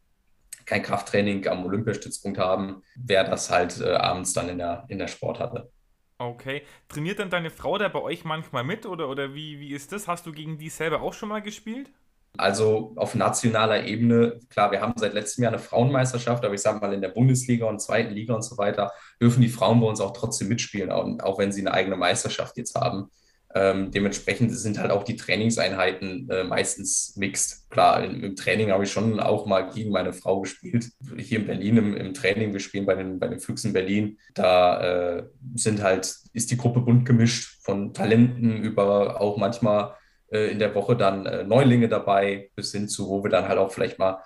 kein 0.67 0.83
Krafttraining 0.83 1.47
am 1.49 1.65
Olympiastützpunkt 1.65 2.39
haben, 2.39 2.83
wäre 2.97 3.29
das 3.29 3.51
halt 3.51 3.81
äh, 3.81 3.95
abends 3.95 4.33
dann 4.33 4.49
in 4.49 4.59
der, 4.59 4.85
in 4.89 4.99
der 4.99 5.09
Sporthalle. 5.09 5.71
Okay. 6.19 6.63
Trainiert 6.89 7.19
dann 7.19 7.31
deine 7.31 7.51
Frau 7.51 7.79
da 7.79 7.89
bei 7.89 8.01
euch 8.01 8.25
manchmal 8.25 8.63
mit 8.63 8.87
oder, 8.87 9.09
oder 9.09 9.35
wie, 9.35 9.59
wie 9.59 9.73
ist 9.73 9.91
das? 9.93 10.07
Hast 10.07 10.27
du 10.27 10.33
gegen 10.33 10.59
die 10.59 10.69
selber 10.69 11.03
auch 11.03 11.15
schon 11.15 11.29
mal 11.29 11.43
gespielt? 11.43 11.91
Also 12.39 12.95
auf 12.97 13.15
nationaler 13.15 13.85
Ebene, 13.85 14.41
klar, 14.49 14.73
wir 14.73 14.81
haben 14.81 14.95
seit 14.97 15.13
letztem 15.13 15.45
Jahr 15.45 15.53
eine 15.53 15.63
Frauenmeisterschaft, 15.63 16.45
aber 16.45 16.55
ich 16.55 16.63
sage 16.63 16.81
mal, 16.81 16.95
in 16.95 17.03
der 17.03 17.11
Bundesliga 17.11 17.67
und 17.67 17.81
zweiten 17.81 18.15
Liga 18.15 18.35
und 18.35 18.43
so 18.43 18.57
weiter 18.57 18.91
dürfen 19.21 19.43
die 19.43 19.51
Frauen 19.51 19.81
bei 19.81 19.87
uns 19.87 20.01
auch 20.01 20.13
trotzdem 20.13 20.49
mitspielen, 20.49 20.91
auch, 20.91 21.39
wenn 21.39 21.53
sie 21.53 21.61
eine 21.61 21.75
eigene 21.75 21.97
Meisterschaft 21.97 22.57
jetzt 22.57 22.75
haben. 22.75 23.11
Ähm, 23.55 23.91
dementsprechend 23.91 24.51
sind 24.57 24.79
halt 24.79 24.91
auch 24.91 25.03
die 25.03 25.17
Trainingseinheiten 25.17 26.27
äh, 26.31 26.43
meistens 26.43 27.15
mixed. 27.17 27.69
Klar, 27.69 28.03
im, 28.03 28.25
im 28.25 28.35
Training 28.35 28.71
habe 28.71 28.85
ich 28.85 28.91
schon 28.91 29.21
auch 29.21 29.45
mal 29.45 29.69
gegen 29.69 29.91
meine 29.91 30.15
Frau 30.15 30.41
gespielt. 30.41 30.89
Hier 31.19 31.41
in 31.41 31.47
Berlin 31.47 31.77
im, 31.77 31.95
im 31.95 32.15
Training, 32.15 32.55
wir 32.55 32.61
spielen 32.61 32.87
bei 32.87 32.95
den, 32.95 33.19
bei 33.19 33.29
den 33.29 33.41
Füchsen 33.41 33.75
Berlin. 33.75 34.17
Da 34.33 35.19
äh, 35.19 35.25
sind 35.55 35.83
halt, 35.83 36.17
ist 36.33 36.51
die 36.51 36.57
Gruppe 36.57 36.81
bunt 36.81 37.05
gemischt 37.05 37.63
von 37.63 37.93
Talenten 37.93 38.63
über 38.63 39.21
auch 39.21 39.37
manchmal 39.37 39.97
in 40.33 40.59
der 40.59 40.75
Woche 40.75 40.97
dann 40.97 41.27
äh, 41.27 41.45
Neulinge 41.45 41.89
dabei, 41.89 42.51
bis 42.55 42.73
hin 42.73 42.89
zu, 42.89 43.09
wo 43.09 43.23
wir 43.23 43.31
dann 43.31 43.49
halt 43.49 43.59
auch 43.59 43.73
vielleicht 43.73 43.99
mal 43.99 44.23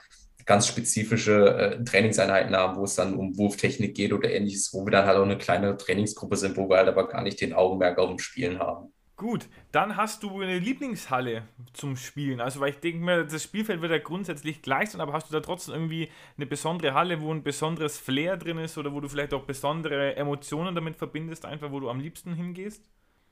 ganz 0.47 0.69
spezifische 0.69 1.57
äh, 1.57 1.85
Trainingseinheiten 1.85 2.55
haben, 2.57 2.77
wo 2.77 2.85
es 2.85 2.95
dann 2.95 3.15
um 3.15 3.37
Wurftechnik 3.37 3.95
geht 3.95 4.13
oder 4.13 4.31
ähnliches, 4.31 4.73
wo 4.73 4.87
wir 4.87 4.93
dann 4.93 5.07
halt 5.07 5.19
auch 5.19 5.25
eine 5.25 5.39
kleine 5.39 5.77
Trainingsgruppe 5.77 6.37
sind, 6.37 6.57
wo 6.57 6.69
wir 6.69 6.77
halt 6.77 6.89
aber 6.89 7.09
gar 7.09 7.23
nicht 7.23 7.41
den 7.41 7.53
Augenmerk 7.53 7.99
auf 7.99 8.09
dem 8.09 8.19
Spielen 8.19 8.61
haben. 8.61 8.93
Gut, 9.17 9.49
dann 9.73 9.97
hast 9.97 10.23
du 10.23 10.43
eine 10.43 10.59
Lieblingshalle 10.59 11.45
zum 11.73 11.97
Spielen. 11.97 12.39
Also, 12.43 12.61
weil 12.61 12.71
ich 12.71 12.81
denke 12.81 13.03
mir, 13.03 13.25
das 13.25 13.43
Spielfeld 13.43 13.81
wird 13.81 13.91
ja 13.91 13.99
grundsätzlich 13.99 14.61
gleich 14.61 14.91
sein, 14.91 15.01
aber 15.01 15.15
hast 15.15 15.31
du 15.31 15.33
da 15.33 15.41
trotzdem 15.41 15.75
irgendwie 15.75 16.11
eine 16.37 16.45
besondere 16.45 16.93
Halle, 16.93 17.23
wo 17.23 17.33
ein 17.33 17.43
besonderes 17.43 17.99
Flair 17.99 18.37
drin 18.37 18.59
ist 18.59 18.77
oder 18.77 18.93
wo 18.93 19.01
du 19.01 19.09
vielleicht 19.09 19.33
auch 19.33 19.45
besondere 19.45 20.17
Emotionen 20.17 20.75
damit 20.75 20.97
verbindest, 20.97 21.47
einfach 21.47 21.73
wo 21.73 21.81
du 21.81 21.89
am 21.89 21.99
liebsten 21.99 22.35
hingehst? 22.35 22.85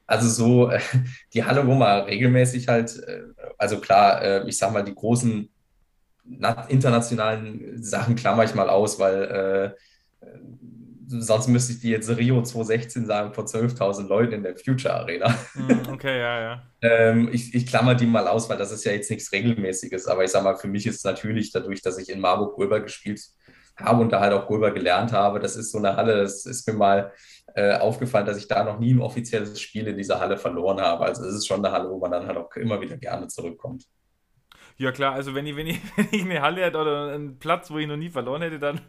Also 0.06 0.28
so 0.28 0.70
die 1.32 1.44
Halle, 1.44 1.66
wo 1.66 1.74
man 1.74 2.04
regelmäßig 2.04 2.68
halt, 2.68 2.98
äh, 3.06 3.22
also 3.58 3.80
klar, 3.80 4.22
äh, 4.22 4.48
ich 4.48 4.58
sag 4.58 4.72
mal, 4.72 4.84
die 4.84 4.94
großen 4.94 5.48
internationalen 6.68 7.82
Sachen 7.82 8.14
klammer 8.16 8.44
ich 8.44 8.54
mal 8.54 8.70
aus, 8.70 8.98
weil 8.98 9.74
äh, 9.76 9.80
sonst 11.06 11.48
müsste 11.48 11.72
ich 11.74 11.80
die 11.80 11.90
jetzt 11.90 12.08
Rio 12.08 12.42
2016 12.42 13.06
sagen, 13.06 13.34
vor 13.34 13.44
12.000 13.44 14.06
Leuten 14.08 14.32
in 14.32 14.42
der 14.42 14.56
Future 14.56 14.94
Arena. 14.94 15.34
Hm, 15.52 15.82
okay, 15.92 16.18
ja, 16.18 16.40
ja. 16.40 16.62
ähm, 16.82 17.28
ich, 17.32 17.54
ich 17.54 17.66
klammer 17.66 17.94
die 17.94 18.06
mal 18.06 18.26
aus, 18.26 18.48
weil 18.48 18.58
das 18.58 18.72
ist 18.72 18.84
ja 18.84 18.92
jetzt 18.92 19.10
nichts 19.10 19.32
Regelmäßiges. 19.32 20.06
Aber 20.06 20.24
ich 20.24 20.30
sag 20.30 20.44
mal, 20.44 20.56
für 20.56 20.68
mich 20.68 20.86
ist 20.86 21.04
natürlich 21.04 21.52
dadurch, 21.52 21.82
dass 21.82 21.98
ich 21.98 22.08
in 22.08 22.20
Marburg 22.20 22.54
Gulber 22.54 22.80
gespielt 22.80 23.20
habe 23.76 24.02
und 24.02 24.10
da 24.10 24.20
halt 24.20 24.32
auch 24.32 24.46
Gulber 24.46 24.70
gelernt 24.70 25.12
habe. 25.12 25.40
Das 25.40 25.56
ist 25.56 25.72
so 25.72 25.78
eine 25.78 25.96
Halle, 25.96 26.22
das 26.22 26.46
ist 26.46 26.66
mir 26.66 26.74
mal 26.74 27.12
äh, 27.54 27.76
aufgefallen, 27.78 28.26
dass 28.26 28.38
ich 28.38 28.48
da 28.48 28.64
noch 28.64 28.78
nie 28.78 28.94
ein 28.94 29.00
offizielles 29.00 29.60
Spiel 29.60 29.86
in 29.86 29.96
dieser 29.96 30.20
Halle 30.20 30.36
verloren 30.36 30.80
habe. 30.80 31.04
Also 31.04 31.24
es 31.24 31.34
ist 31.34 31.46
schon 31.46 31.64
eine 31.64 31.72
Halle, 31.74 31.90
wo 31.90 31.98
man 31.98 32.10
dann 32.10 32.26
halt 32.26 32.36
auch 32.36 32.54
immer 32.56 32.80
wieder 32.80 32.96
gerne 32.96 33.28
zurückkommt. 33.28 33.84
Ja 34.76 34.90
klar, 34.90 35.14
also 35.14 35.34
wenn 35.34 35.46
ich, 35.46 35.56
wenn 35.56 35.68
ich, 35.68 35.80
wenn 35.96 36.08
ich 36.10 36.22
eine 36.22 36.42
Halle 36.42 36.64
hätte 36.64 36.78
oder 36.78 37.12
einen 37.12 37.38
Platz, 37.38 37.70
wo 37.70 37.78
ich 37.78 37.86
noch 37.86 37.96
nie 37.96 38.10
verloren 38.10 38.42
hätte, 38.42 38.58
dann, 38.58 38.80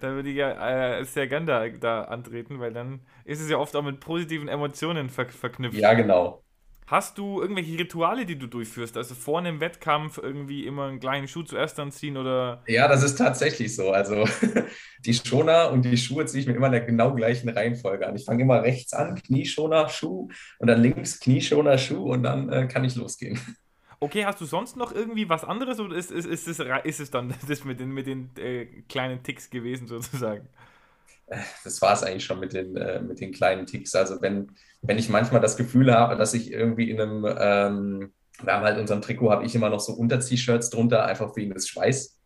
dann 0.00 0.14
würde 0.14 0.30
ich 0.30 0.36
ja 0.36 0.98
äh, 0.98 1.04
sehr 1.04 1.26
gern 1.26 1.46
da, 1.46 1.68
da 1.68 2.04
antreten, 2.04 2.60
weil 2.60 2.72
dann 2.72 3.06
ist 3.24 3.40
es 3.40 3.50
ja 3.50 3.58
oft 3.58 3.76
auch 3.76 3.82
mit 3.82 4.00
positiven 4.00 4.48
Emotionen 4.48 5.10
ver 5.10 5.28
verknüpft. 5.28 5.78
Ja, 5.78 5.94
genau. 5.94 6.43
Hast 6.86 7.16
du 7.16 7.40
irgendwelche 7.40 7.78
Rituale, 7.78 8.26
die 8.26 8.36
du 8.36 8.46
durchführst? 8.46 8.98
Also 8.98 9.14
vor 9.14 9.38
einem 9.38 9.58
Wettkampf 9.60 10.18
irgendwie 10.18 10.66
immer 10.66 10.86
einen 10.88 11.00
kleinen 11.00 11.28
Schuh 11.28 11.42
zuerst 11.42 11.80
anziehen 11.80 12.18
oder? 12.18 12.62
Ja, 12.66 12.88
das 12.88 13.02
ist 13.02 13.16
tatsächlich 13.16 13.74
so. 13.74 13.90
Also 13.90 14.28
die 15.06 15.14
Schoner 15.14 15.70
und 15.70 15.86
die 15.86 15.96
Schuhe 15.96 16.26
ziehe 16.26 16.42
ich 16.42 16.46
mir 16.46 16.54
immer 16.54 16.66
in 16.66 16.72
der 16.72 16.82
genau 16.82 17.14
gleichen 17.14 17.48
Reihenfolge 17.48 18.06
an. 18.06 18.16
Ich 18.16 18.26
fange 18.26 18.42
immer 18.42 18.62
rechts 18.62 18.92
an, 18.92 19.14
Knieschoner, 19.14 19.88
Schuh 19.88 20.28
und 20.58 20.66
dann 20.66 20.82
links 20.82 21.20
Knieschoner, 21.20 21.78
Schuh 21.78 22.12
und 22.12 22.22
dann 22.22 22.50
äh, 22.50 22.68
kann 22.68 22.84
ich 22.84 22.96
losgehen. 22.96 23.40
Okay, 24.00 24.26
hast 24.26 24.38
du 24.42 24.44
sonst 24.44 24.76
noch 24.76 24.92
irgendwie 24.92 25.30
was 25.30 25.44
anderes 25.44 25.80
oder 25.80 25.96
ist, 25.96 26.10
ist, 26.10 26.26
ist, 26.26 26.46
es, 26.46 26.58
ist 26.84 27.00
es 27.00 27.10
dann 27.10 27.34
das 27.48 27.64
mit 27.64 27.80
den, 27.80 27.92
mit 27.92 28.06
den 28.06 28.30
äh, 28.36 28.66
kleinen 28.90 29.22
Ticks 29.22 29.48
gewesen 29.48 29.86
sozusagen? 29.86 30.46
Äh, 31.26 31.38
das 31.64 31.80
war 31.80 31.94
es 31.94 32.02
eigentlich 32.02 32.24
schon 32.24 32.40
mit 32.40 32.52
den, 32.52 32.76
äh, 32.76 33.00
mit 33.00 33.20
den 33.20 33.32
kleinen 33.32 33.66
Ticks. 33.66 33.94
Also 33.94 34.20
wenn, 34.20 34.54
wenn 34.86 34.98
ich 34.98 35.08
manchmal 35.08 35.40
das 35.40 35.56
Gefühl 35.56 35.92
habe, 35.94 36.16
dass 36.16 36.34
ich 36.34 36.52
irgendwie 36.52 36.90
in 36.90 37.00
einem, 37.00 37.24
ähm, 37.24 38.12
wir 38.42 38.52
haben 38.52 38.64
halt 38.64 38.78
unserem 38.78 39.00
Trikot, 39.00 39.30
habe 39.30 39.44
ich 39.44 39.54
immer 39.54 39.70
noch 39.70 39.80
so 39.80 39.92
Unter-T-Shirts 39.94 40.70
drunter, 40.70 41.06
einfach 41.06 41.34
wegen 41.36 41.54
des 41.54 41.68
Schweiß. 41.68 42.20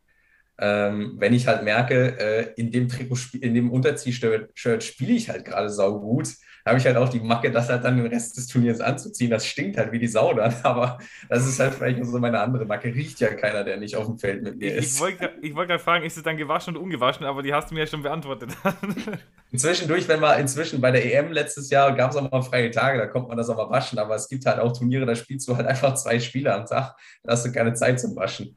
Ähm, 0.60 1.14
wenn 1.18 1.34
ich 1.34 1.46
halt 1.46 1.62
merke, 1.62 2.18
äh, 2.18 2.52
in 2.56 2.72
dem 2.72 2.88
Trikot, 2.88 3.18
in 3.40 3.54
dem 3.54 3.70
Unter-T-Shirt 3.70 4.82
spiele 4.82 5.12
ich 5.12 5.30
halt 5.30 5.44
gerade 5.44 5.70
sau 5.70 6.00
gut, 6.00 6.28
habe 6.68 6.78
ich 6.78 6.86
halt 6.86 6.96
auch 6.96 7.08
die 7.08 7.20
Macke, 7.20 7.50
das 7.50 7.68
halt 7.68 7.84
dann 7.84 7.96
den 7.96 8.06
Rest 8.06 8.36
des 8.36 8.46
Turniers 8.46 8.80
anzuziehen. 8.80 9.30
Das 9.30 9.46
stinkt 9.46 9.76
halt 9.76 9.90
wie 9.92 9.98
die 9.98 10.06
Sau 10.06 10.34
dann, 10.34 10.54
aber 10.62 10.98
das 11.28 11.46
ist 11.46 11.58
halt 11.58 11.74
vielleicht 11.74 12.04
so 12.04 12.18
meine 12.18 12.40
andere 12.40 12.64
Macke. 12.64 12.94
Riecht 12.94 13.20
ja 13.20 13.34
keiner, 13.34 13.64
der 13.64 13.78
nicht 13.78 13.96
auf 13.96 14.06
dem 14.06 14.18
Feld 14.18 14.42
mit 14.42 14.58
mir 14.58 14.76
ist. 14.76 14.94
Ich 14.94 15.00
wollte 15.00 15.32
wollt 15.54 15.68
gerade 15.68 15.82
fragen, 15.82 16.04
ist 16.04 16.16
es 16.16 16.22
dann 16.22 16.36
gewaschen 16.36 16.76
und 16.76 16.82
ungewaschen, 16.82 17.26
aber 17.26 17.42
die 17.42 17.52
hast 17.52 17.70
du 17.70 17.74
mir 17.74 17.80
ja 17.80 17.86
schon 17.86 18.02
beantwortet. 18.02 18.50
Zwischendurch, 19.56 20.06
wenn 20.08 20.20
man 20.20 20.38
inzwischen 20.40 20.80
bei 20.80 20.90
der 20.90 21.04
EM 21.04 21.32
letztes 21.32 21.70
Jahr 21.70 21.94
gab 21.94 22.10
es 22.10 22.16
auch 22.16 22.30
mal 22.30 22.42
freie 22.42 22.70
Tage, 22.70 22.98
da 22.98 23.06
kommt 23.06 23.28
man 23.28 23.36
das 23.36 23.48
auch 23.48 23.56
mal 23.56 23.70
waschen, 23.70 23.98
aber 23.98 24.14
es 24.14 24.28
gibt 24.28 24.44
halt 24.44 24.58
auch 24.58 24.76
Turniere, 24.76 25.06
da 25.06 25.14
spielst 25.14 25.48
du 25.48 25.56
halt 25.56 25.66
einfach 25.66 25.94
zwei 25.94 26.20
Spiele 26.20 26.54
am 26.54 26.66
Tag, 26.66 26.94
da 27.22 27.32
hast 27.32 27.46
du 27.46 27.52
keine 27.52 27.72
Zeit 27.72 27.98
zum 27.98 28.14
Waschen. 28.14 28.56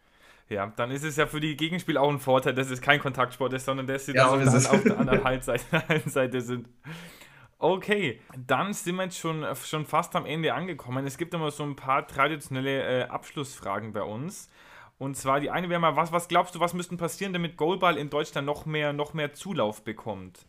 Ja, 0.51 0.67
dann 0.75 0.91
ist 0.91 1.05
es 1.05 1.15
ja 1.15 1.27
für 1.27 1.39
die 1.39 1.55
Gegenspieler 1.55 2.01
auch 2.01 2.09
ein 2.09 2.19
Vorteil, 2.19 2.53
dass 2.53 2.69
es 2.69 2.81
kein 2.81 2.99
Kontaktsport 2.99 3.53
ist, 3.53 3.63
sondern 3.63 3.87
dass 3.87 4.05
sie 4.05 4.13
ja, 4.13 4.29
dann 4.29 4.47
auf 4.47 4.83
der 4.83 4.99
anderen 4.99 5.23
Halbseite 5.23 6.41
sind. 6.41 6.67
Okay, 7.57 8.19
dann 8.37 8.73
sind 8.73 8.97
wir 8.97 9.03
jetzt 9.03 9.17
schon, 9.17 9.45
schon 9.63 9.85
fast 9.85 10.13
am 10.15 10.25
Ende 10.25 10.53
angekommen. 10.53 11.07
Es 11.07 11.17
gibt 11.17 11.33
immer 11.33 11.51
so 11.51 11.63
ein 11.63 11.77
paar 11.77 12.05
traditionelle 12.05 13.03
äh, 13.03 13.03
Abschlussfragen 13.03 13.93
bei 13.93 14.03
uns. 14.03 14.49
Und 14.97 15.15
zwar 15.15 15.39
die 15.39 15.49
eine 15.49 15.69
wäre 15.69 15.79
mal, 15.79 15.95
was, 15.95 16.11
was 16.11 16.27
glaubst 16.27 16.53
du, 16.53 16.59
was 16.59 16.73
müsste 16.73 16.97
passieren, 16.97 17.31
damit 17.31 17.55
Goalball 17.55 17.97
in 17.97 18.09
Deutschland 18.09 18.45
noch 18.45 18.65
mehr, 18.65 18.91
noch 18.91 19.13
mehr 19.13 19.31
Zulauf 19.31 19.85
bekommt? 19.85 20.45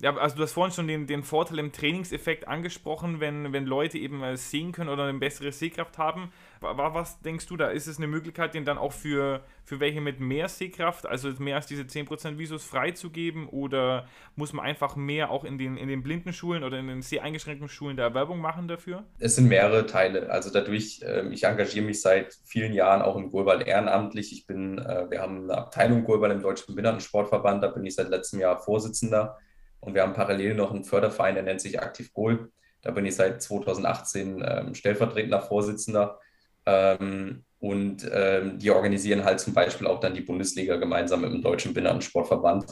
Ja, 0.00 0.16
also 0.16 0.36
du 0.36 0.42
hast 0.42 0.52
vorhin 0.52 0.72
schon 0.72 0.88
den, 0.88 1.06
den 1.06 1.22
Vorteil 1.22 1.58
im 1.58 1.72
Trainingseffekt 1.72 2.48
angesprochen, 2.48 3.20
wenn, 3.20 3.52
wenn 3.52 3.66
Leute 3.66 3.98
eben 3.98 4.22
sehen 4.36 4.72
können 4.72 4.88
oder 4.88 5.04
eine 5.04 5.18
bessere 5.18 5.52
Sehkraft 5.52 5.98
haben. 5.98 6.32
Was 6.62 7.20
denkst 7.20 7.46
du 7.46 7.58
da? 7.58 7.68
Ist 7.68 7.86
es 7.86 7.98
eine 7.98 8.06
Möglichkeit, 8.06 8.54
den 8.54 8.64
dann 8.64 8.78
auch 8.78 8.92
für, 8.92 9.42
für 9.64 9.78
welche 9.78 10.00
mit 10.00 10.18
mehr 10.18 10.48
Sehkraft, 10.48 11.04
also 11.04 11.30
mehr 11.38 11.56
als 11.56 11.66
diese 11.66 11.82
10% 11.82 12.38
Visus 12.38 12.64
freizugeben? 12.64 13.46
Oder 13.46 14.06
muss 14.36 14.54
man 14.54 14.64
einfach 14.64 14.96
mehr 14.96 15.30
auch 15.30 15.44
in 15.44 15.58
den, 15.58 15.76
in 15.76 15.88
den 15.88 16.02
blinden 16.02 16.32
Schulen 16.32 16.64
oder 16.64 16.78
in 16.78 16.88
den 16.88 17.02
sehr 17.02 17.22
eingeschränkten 17.22 17.68
Schulen 17.68 17.98
der 17.98 18.14
Werbung 18.14 18.40
machen 18.40 18.68
dafür? 18.68 19.04
Es 19.18 19.36
sind 19.36 19.48
mehrere 19.48 19.86
Teile. 19.86 20.30
Also 20.30 20.50
dadurch, 20.50 21.02
äh, 21.02 21.28
ich 21.28 21.44
engagiere 21.44 21.84
mich 21.84 22.00
seit 22.00 22.38
vielen 22.44 22.72
Jahren 22.72 23.02
auch 23.02 23.16
im 23.16 23.30
Golball 23.30 23.66
ehrenamtlich. 23.68 24.32
Ich 24.32 24.46
bin, 24.46 24.78
äh, 24.78 25.10
wir 25.10 25.20
haben 25.20 25.44
eine 25.44 25.58
Abteilung 25.58 26.04
Golball 26.04 26.30
im 26.30 26.40
Deutschen 26.40 26.74
Behindertensportverband, 26.74 27.62
da 27.62 27.68
bin 27.68 27.84
ich 27.84 27.94
seit 27.94 28.08
letztem 28.08 28.40
Jahr 28.40 28.58
Vorsitzender. 28.58 29.38
Und 29.80 29.94
wir 29.94 30.02
haben 30.02 30.12
parallel 30.12 30.54
noch 30.54 30.72
einen 30.72 30.84
Förderverein, 30.84 31.34
der 31.34 31.44
nennt 31.44 31.60
sich 31.60 31.80
Aktiv 31.80 32.12
Goal. 32.12 32.50
Da 32.82 32.90
bin 32.90 33.06
ich 33.06 33.16
seit 33.16 33.42
2018 33.42 34.44
ähm, 34.46 34.74
stellvertretender 34.74 35.42
Vorsitzender. 35.42 36.18
Ähm, 36.66 37.44
und 37.58 38.08
ähm, 38.10 38.58
die 38.58 38.70
organisieren 38.70 39.24
halt 39.24 39.40
zum 39.40 39.52
Beispiel 39.52 39.86
auch 39.86 40.00
dann 40.00 40.14
die 40.14 40.22
Bundesliga 40.22 40.76
gemeinsam 40.76 41.20
mit 41.20 41.32
dem 41.32 41.42
Deutschen 41.42 41.74
Binnensportverband. 41.74 42.66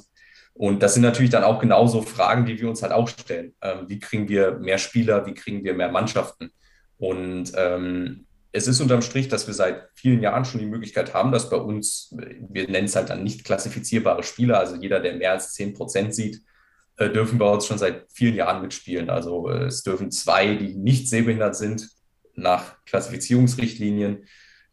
Und 0.54 0.82
das 0.82 0.94
sind 0.94 1.02
natürlich 1.02 1.30
dann 1.30 1.44
auch 1.44 1.61
genauso 1.61 2.02
Fragen, 2.02 2.46
die 2.46 2.59
wir 2.61 2.68
uns 2.68 2.82
halt 2.82 2.92
auch 2.92 3.06
stellen. 3.06 3.54
Ähm, 3.61 3.88
wie 3.88 3.98
kriegen 3.98 4.28
wir 4.28 4.59
mehr 4.59 4.78
Spieler? 4.78 5.26
Wie 5.26 5.34
kriegen 5.34 5.62
wir 5.62 5.74
mehr 5.74 5.92
Mannschaften? 5.92 6.50
Und 6.96 7.52
ähm, 7.54 8.26
es 8.50 8.66
ist 8.66 8.80
unterm 8.80 9.02
Strich, 9.02 9.28
dass 9.28 9.46
wir 9.46 9.54
seit 9.54 9.88
vielen 9.94 10.22
Jahren 10.22 10.44
schon 10.44 10.61
die 10.61 10.66
Möglichkeit 10.66 11.14
haben, 11.14 11.32
dass 11.32 11.50
bei 11.50 11.59
uns, 11.59 12.14
wir 12.16 12.68
nennen 12.68 12.86
es 12.86 12.96
halt 12.96 13.11
dann 13.11 13.22
nicht 13.22 13.44
klassifizierbare 13.44 14.22
Spieler, 14.22 14.59
also 14.59 14.76
jeder, 14.76 15.00
der 15.00 15.14
mehr 15.14 15.32
als 15.32 15.52
10 15.52 15.74
Prozent 15.74 16.14
sieht, 16.14 16.42
äh, 16.99 17.11
dürfen 17.11 17.38
bei 17.38 17.49
uns 17.49 17.66
schon 17.66 17.78
seit 17.78 18.07
vielen 18.12 18.34
Jahren 18.34 18.61
mitspielen. 18.61 19.09
Also 19.09 19.49
äh, 19.49 19.64
es 19.66 19.82
dürfen 19.82 20.11
zwei, 20.11 20.57
die 20.57 20.74
nicht 20.74 21.09
sehbehindert 21.09 21.57
sind, 21.57 21.88
nach 22.34 22.84
Klassifizierungsrichtlinien 22.84 24.24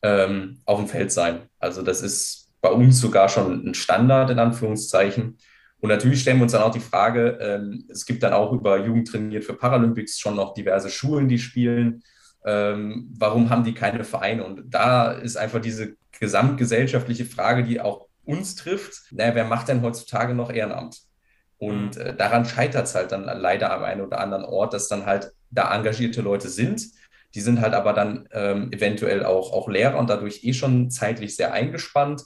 ähm, 0.02 0.62
auf 0.66 0.80
dem 0.80 0.88
Feld 0.88 1.12
sein. 1.12 1.50
Also 1.60 1.82
das 1.82 2.02
ist 2.02 2.52
bei 2.62 2.70
uns 2.70 3.00
sogar 3.00 3.30
schon 3.30 3.68
ein 3.68 3.74
Standard 3.74 4.30
in 4.30 4.40
Anführungszeichen. 4.40 5.38
Und 5.80 5.90
natürlich 5.90 6.22
stellen 6.22 6.38
wir 6.38 6.44
uns 6.44 6.54
dann 6.54 6.64
auch 6.64 6.72
die 6.72 6.80
Frage, 6.80 7.38
ähm, 7.40 7.86
es 7.90 8.06
gibt 8.06 8.24
dann 8.24 8.34
auch 8.34 8.52
über 8.54 8.84
Jugend 8.84 9.08
trainiert 9.08 9.44
für 9.44 9.54
Paralympics 9.54 10.20
schon 10.20 10.36
noch 10.36 10.54
diverse 10.54 10.90
Schulen, 10.90 11.28
die 11.28 11.38
spielen. 11.38 12.04
Ähm, 12.44 13.14
warum 13.18 13.50
haben 13.50 13.64
die 13.64 13.74
keine 13.74 14.04
Vereine? 14.04 14.46
Und 14.46 14.64
da 14.74 15.12
ist 15.12 15.38
einfach 15.38 15.62
diese 15.62 15.96
gesamtgesellschaftliche 16.20 17.26
Frage, 17.26 17.64
die 17.64 17.82
auch 17.82 18.08
uns 18.24 18.56
trifft. 18.56 19.12
Naja, 19.12 19.36
wer 19.36 19.46
macht 19.46 19.68
denn 19.68 19.84
heutzutage 19.84 20.34
noch 20.34 20.52
Ehrenamt? 20.52 21.02
Und 21.58 21.96
mhm. 21.96 22.02
äh, 22.02 22.16
daran 22.16 22.46
scheitert 22.46 22.86
es 22.86 22.96
halt 22.96 23.12
dann 23.12 23.24
leider 23.24 23.72
am 23.72 23.84
einen 23.84 24.02
oder 24.02 24.20
anderen 24.20 24.46
Ort, 24.46 24.74
dass 24.74 24.88
dann 24.88 25.06
halt 25.06 25.32
da 25.50 25.74
engagierte 25.74 26.22
Leute 26.22 26.50
sind. 26.50 26.88
Die 27.34 27.42
sind 27.42 27.62
halt 27.62 27.74
aber 27.74 27.94
dann 27.94 28.28
ähm, 28.32 28.72
eventuell 28.72 29.26
auch, 29.26 29.52
auch 29.52 29.68
Lehrer 29.68 29.98
und 29.98 30.10
dadurch 30.10 30.44
eh 30.44 30.54
schon 30.54 30.90
zeitlich 30.90 31.36
sehr 31.36 31.54
eingespannt. 31.54 32.24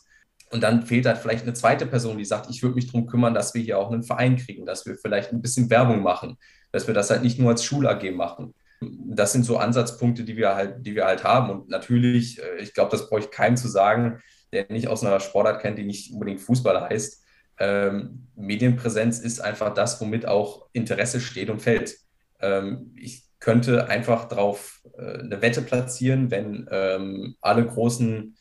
Und 0.51 0.63
dann 0.63 0.83
fehlt 0.83 1.05
halt 1.05 1.19
vielleicht 1.19 1.43
eine 1.43 1.53
zweite 1.53 1.85
Person, 1.85 2.17
die 2.17 2.25
sagt, 2.25 2.49
ich 2.49 2.63
würde 2.63 2.75
mich 2.75 2.87
darum 2.87 3.05
kümmern, 3.05 3.33
dass 3.35 3.53
wir 3.53 3.61
hier 3.61 3.77
auch 3.77 3.91
einen 3.91 4.03
Verein 4.03 4.37
kriegen, 4.37 4.65
dass 4.65 4.85
wir 4.85 4.95
vielleicht 4.95 5.31
ein 5.31 5.41
bisschen 5.41 5.69
Werbung 5.69 6.01
machen, 6.01 6.37
dass 6.71 6.87
wir 6.87 6.93
das 6.93 7.09
halt 7.11 7.21
nicht 7.21 7.39
nur 7.39 7.51
als 7.51 7.63
Schul-AG 7.63 8.11
machen. 8.11 8.55
Das 8.81 9.31
sind 9.31 9.43
so 9.43 9.57
Ansatzpunkte, 9.57 10.23
die 10.23 10.37
wir 10.37 10.55
halt, 10.55 10.85
die 10.85 10.95
wir 10.95 11.05
halt 11.05 11.23
haben. 11.23 11.49
Und 11.49 11.69
natürlich, 11.69 12.41
äh, 12.41 12.61
ich 12.61 12.73
glaube, 12.73 12.91
das 12.91 13.09
brauche 13.09 13.19
ich 13.19 13.31
keinem 13.31 13.57
zu 13.57 13.67
sagen, 13.67 14.21
der 14.51 14.65
nicht 14.69 14.87
aus 14.87 15.03
einer 15.03 15.19
Sportart 15.19 15.61
kennt, 15.61 15.77
die 15.77 15.85
nicht 15.85 16.13
unbedingt 16.13 16.41
Fußball 16.41 16.89
heißt 16.89 17.18
ähm, 17.59 18.27
Medienpräsenz 18.35 19.19
ist 19.19 19.41
einfach 19.41 19.73
das, 19.73 19.99
womit 20.01 20.25
auch 20.25 20.67
Interesse 20.73 21.19
steht 21.19 21.49
und 21.49 21.61
fällt. 21.61 21.97
Ähm, 22.39 22.93
ich 22.95 23.25
könnte 23.39 23.87
einfach 23.89 24.27
drauf 24.27 24.81
äh, 24.97 25.19
eine 25.19 25.41
Wette 25.41 25.61
platzieren, 25.61 26.31
wenn 26.31 26.67
ähm, 26.71 27.35
alle 27.41 27.65
großen 27.65 28.35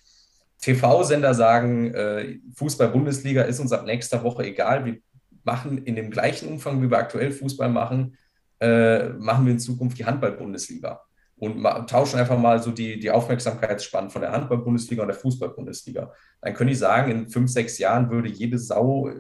TV-Sender 0.61 1.35
sagen, 1.35 1.95
äh, 1.95 2.39
Fußball-Bundesliga 2.55 3.43
ist 3.43 3.61
uns 3.61 3.73
ab 3.73 3.87
nächster 3.87 4.25
Woche 4.25 4.45
egal, 4.45 4.85
wir 4.85 4.99
machen 5.45 5.79
in 5.79 5.97
dem 5.97 6.11
gleichen 6.11 6.49
Umfang, 6.49 6.83
wie 6.83 6.91
wir 6.91 6.99
aktuell 6.99 7.31
Fußball 7.31 7.69
machen, 7.69 8.17
äh, 8.61 9.09
machen 9.11 9.47
wir 9.47 9.53
in 9.53 9.61
Zukunft 9.61 9.99
die 9.99 10.05
Handball-Bundesliga 10.05 11.08
und 11.41 11.63
tauschen 11.89 12.19
einfach 12.19 12.39
mal 12.39 12.61
so 12.61 12.73
die, 12.73 12.99
die 12.99 13.11
Aufmerksamkeitsspannen 13.11 14.11
von 14.11 14.23
der 14.23 14.33
Handball-Bundesliga 14.33 15.03
und 15.03 15.09
der 15.09 15.17
Fußball-Bundesliga. 15.17 16.13
Dann 16.41 16.55
können 16.55 16.69
die 16.69 16.75
sagen, 16.75 17.11
in 17.11 17.29
fünf, 17.29 17.51
sechs 17.51 17.79
Jahren 17.79 18.11
würde 18.11 18.29
jede 18.29 18.59
Sau, 18.59 19.11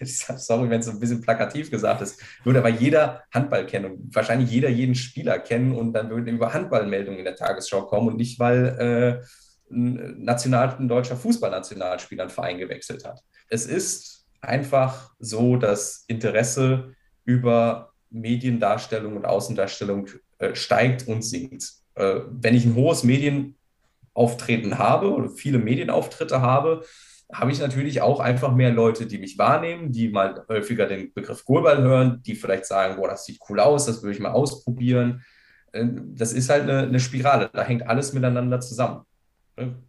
sorry, 0.00 0.70
wenn 0.70 0.80
es 0.80 0.88
ein 0.88 1.00
bisschen 1.00 1.20
plakativ 1.20 1.70
gesagt 1.70 2.00
ist, 2.00 2.20
würde 2.44 2.60
aber 2.60 2.70
jeder 2.70 3.24
Handball 3.32 3.66
kennen 3.66 3.92
und 3.92 4.14
wahrscheinlich 4.14 4.50
jeder 4.50 4.70
jeden 4.70 4.94
Spieler 4.94 5.38
kennen 5.38 5.72
und 5.72 5.92
dann 5.92 6.08
würden 6.08 6.28
über 6.28 6.54
Handballmeldungen 6.54 7.18
in 7.18 7.24
der 7.24 7.36
Tagesschau 7.36 7.82
kommen 7.82 8.08
und 8.08 8.16
nicht, 8.16 8.38
weil 8.38 9.20
äh, 9.20 9.26
ein, 9.70 10.24
National, 10.24 10.76
ein 10.78 10.88
deutscher 10.88 11.16
Fußballnationalspieler 11.16 12.22
einen 12.22 12.30
Verein 12.30 12.58
gewechselt 12.58 13.04
hat. 13.04 13.20
Es 13.48 13.66
ist 13.66 14.26
einfach 14.40 15.12
so, 15.18 15.56
dass 15.56 16.04
Interesse 16.08 16.94
über 17.24 17.92
Mediendarstellung 18.10 19.16
und 19.16 19.26
Außendarstellung 19.26 20.08
äh, 20.38 20.54
steigt 20.54 21.08
und 21.08 21.22
sinkt. 21.22 21.72
Äh, 21.94 22.20
wenn 22.30 22.54
ich 22.54 22.64
ein 22.66 22.74
hohes 22.74 23.04
Medienauftreten 23.04 24.78
habe 24.78 25.12
oder 25.12 25.30
viele 25.30 25.58
Medienauftritte 25.58 26.42
habe, 26.42 26.84
habe 27.32 27.50
ich 27.50 27.58
natürlich 27.58 28.02
auch 28.02 28.20
einfach 28.20 28.54
mehr 28.54 28.70
Leute, 28.70 29.06
die 29.06 29.18
mich 29.18 29.38
wahrnehmen, 29.38 29.92
die 29.92 30.08
mal 30.08 30.44
häufiger 30.48 30.86
den 30.86 31.12
Begriff 31.12 31.44
Goalball 31.44 31.82
hören, 31.82 32.22
die 32.24 32.34
vielleicht 32.34 32.66
sagen, 32.66 32.96
boah, 32.96 33.08
das 33.08 33.24
sieht 33.24 33.40
cool 33.48 33.60
aus, 33.60 33.86
das 33.86 34.02
würde 34.02 34.14
ich 34.14 34.20
mal 34.20 34.32
ausprobieren. 34.32 35.24
Äh, 35.72 35.86
das 36.14 36.32
ist 36.32 36.50
halt 36.50 36.64
eine, 36.64 36.82
eine 36.82 37.00
Spirale, 37.00 37.50
da 37.52 37.62
hängt 37.62 37.86
alles 37.86 38.12
miteinander 38.12 38.60
zusammen. 38.60 39.02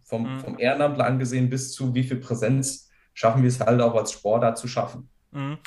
Vom, 0.02 0.36
mhm. 0.36 0.40
vom 0.40 0.58
Ehrenamtler 0.58 1.04
angesehen 1.04 1.50
bis 1.50 1.72
zu 1.72 1.94
wie 1.94 2.02
viel 2.02 2.16
Präsenz 2.16 2.88
schaffen 3.12 3.42
wir 3.42 3.48
es 3.48 3.60
halt 3.60 3.82
auch 3.82 3.94
als 3.94 4.12
Sportler 4.12 4.54
zu 4.54 4.66
schaffen. 4.66 5.10
Mhm 5.30 5.58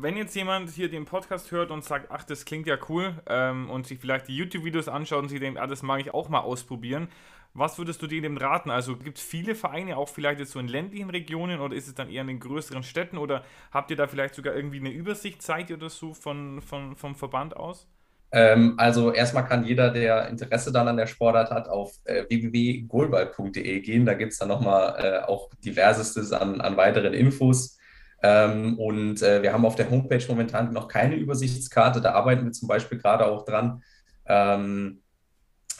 wenn 0.00 0.16
jetzt 0.16 0.34
jemand 0.34 0.70
hier 0.70 0.90
den 0.90 1.04
Podcast 1.04 1.50
hört 1.50 1.70
und 1.70 1.84
sagt, 1.84 2.10
ach, 2.10 2.24
das 2.24 2.44
klingt 2.44 2.66
ja 2.66 2.76
cool 2.88 3.14
ähm, 3.26 3.70
und 3.70 3.86
sich 3.86 3.98
vielleicht 3.98 4.28
die 4.28 4.36
YouTube-Videos 4.36 4.88
anschaut 4.88 5.22
und 5.22 5.28
sich 5.28 5.40
denkt, 5.40 5.58
ah, 5.58 5.66
das 5.66 5.82
mag 5.82 6.00
ich 6.00 6.12
auch 6.12 6.28
mal 6.28 6.40
ausprobieren, 6.40 7.08
was 7.54 7.78
würdest 7.78 8.00
du 8.00 8.06
dem 8.06 8.36
raten? 8.36 8.70
Also 8.70 8.96
gibt 8.96 9.18
es 9.18 9.24
viele 9.24 9.54
Vereine, 9.54 9.96
auch 9.96 10.08
vielleicht 10.08 10.38
jetzt 10.38 10.52
so 10.52 10.60
in 10.60 10.68
ländlichen 10.68 11.10
Regionen 11.10 11.60
oder 11.60 11.74
ist 11.74 11.88
es 11.88 11.94
dann 11.94 12.08
eher 12.08 12.20
in 12.22 12.28
den 12.28 12.40
größeren 12.40 12.82
Städten 12.82 13.18
oder 13.18 13.44
habt 13.72 13.90
ihr 13.90 13.96
da 13.96 14.06
vielleicht 14.06 14.34
sogar 14.34 14.54
irgendwie 14.54 14.78
eine 14.78 14.90
Übersicht, 14.90 15.42
seid 15.42 15.70
ihr 15.70 15.76
oder 15.76 15.90
so 15.90 16.14
von, 16.14 16.60
von, 16.60 16.94
vom 16.94 17.14
Verband 17.14 17.56
aus? 17.56 17.88
Ähm, 18.32 18.74
also 18.76 19.12
erstmal 19.12 19.44
kann 19.46 19.64
jeder, 19.64 19.90
der 19.90 20.28
Interesse 20.28 20.70
dann 20.70 20.86
an 20.86 20.96
der 20.96 21.08
Sportart 21.08 21.50
hat, 21.50 21.68
auf 21.68 21.94
äh, 22.04 22.24
www.goalball.de 22.28 23.80
gehen. 23.80 24.06
Da 24.06 24.14
gibt 24.14 24.32
es 24.32 24.38
dann 24.38 24.48
nochmal 24.48 24.94
äh, 24.98 25.26
auch 25.26 25.50
diversestes 25.64 26.32
an, 26.32 26.60
an 26.60 26.76
weiteren 26.76 27.14
Infos. 27.14 27.79
Ähm, 28.22 28.78
und 28.78 29.22
äh, 29.22 29.42
wir 29.42 29.52
haben 29.52 29.64
auf 29.64 29.76
der 29.76 29.90
Homepage 29.90 30.24
momentan 30.28 30.72
noch 30.72 30.88
keine 30.88 31.16
Übersichtskarte. 31.16 32.00
Da 32.00 32.12
arbeiten 32.12 32.44
wir 32.44 32.52
zum 32.52 32.68
Beispiel 32.68 32.98
gerade 32.98 33.26
auch 33.26 33.44
dran. 33.44 33.82
Ähm, 34.26 35.02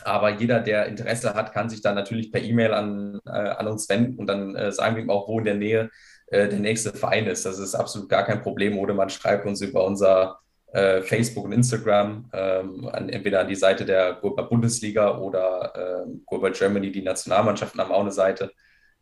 aber 0.05 0.31
jeder, 0.31 0.61
der 0.61 0.87
Interesse 0.87 1.35
hat, 1.35 1.53
kann 1.53 1.69
sich 1.69 1.83
dann 1.83 1.95
natürlich 1.95 2.33
per 2.33 2.43
E-Mail 2.43 2.73
an, 2.73 3.21
äh, 3.27 3.31
an 3.31 3.67
uns 3.67 3.89
wenden 3.89 4.19
und 4.19 4.27
dann 4.27 4.57
äh, 4.57 4.73
sagen 4.73 4.97
wir 4.97 5.03
ihm 5.03 5.11
auch, 5.11 5.29
wo 5.29 5.39
in 5.39 5.45
der 5.45 5.57
Nähe 5.57 5.91
äh, 6.29 6.49
der 6.49 6.59
nächste 6.59 6.93
Verein 6.93 7.27
ist. 7.27 7.45
Das 7.45 7.59
ist 7.59 7.75
absolut 7.75 8.09
gar 8.09 8.25
kein 8.25 8.43
Problem. 8.43 8.79
Oder 8.79 8.95
man 8.95 9.11
schreibt 9.11 9.47
uns 9.47 9.61
über 9.61 9.85
unser 9.85 10.39
äh, 10.73 11.03
Facebook 11.03 11.45
und 11.45 11.53
Instagram, 11.53 12.31
ähm, 12.33 12.89
an, 12.93 13.09
entweder 13.09 13.41
an 13.41 13.49
die 13.49 13.57
Seite 13.57 13.85
der 13.85 14.15
Gurba 14.15 14.43
Bundesliga 14.43 15.19
oder 15.19 16.05
äh, 16.07 16.11
Gurba 16.25 16.51
Germany, 16.51 16.93
die 16.93 17.03
Nationalmannschaften 17.03 17.81
haben 17.81 17.93
auch 17.93 18.01
eine 18.01 18.13
Seite. 18.13 18.53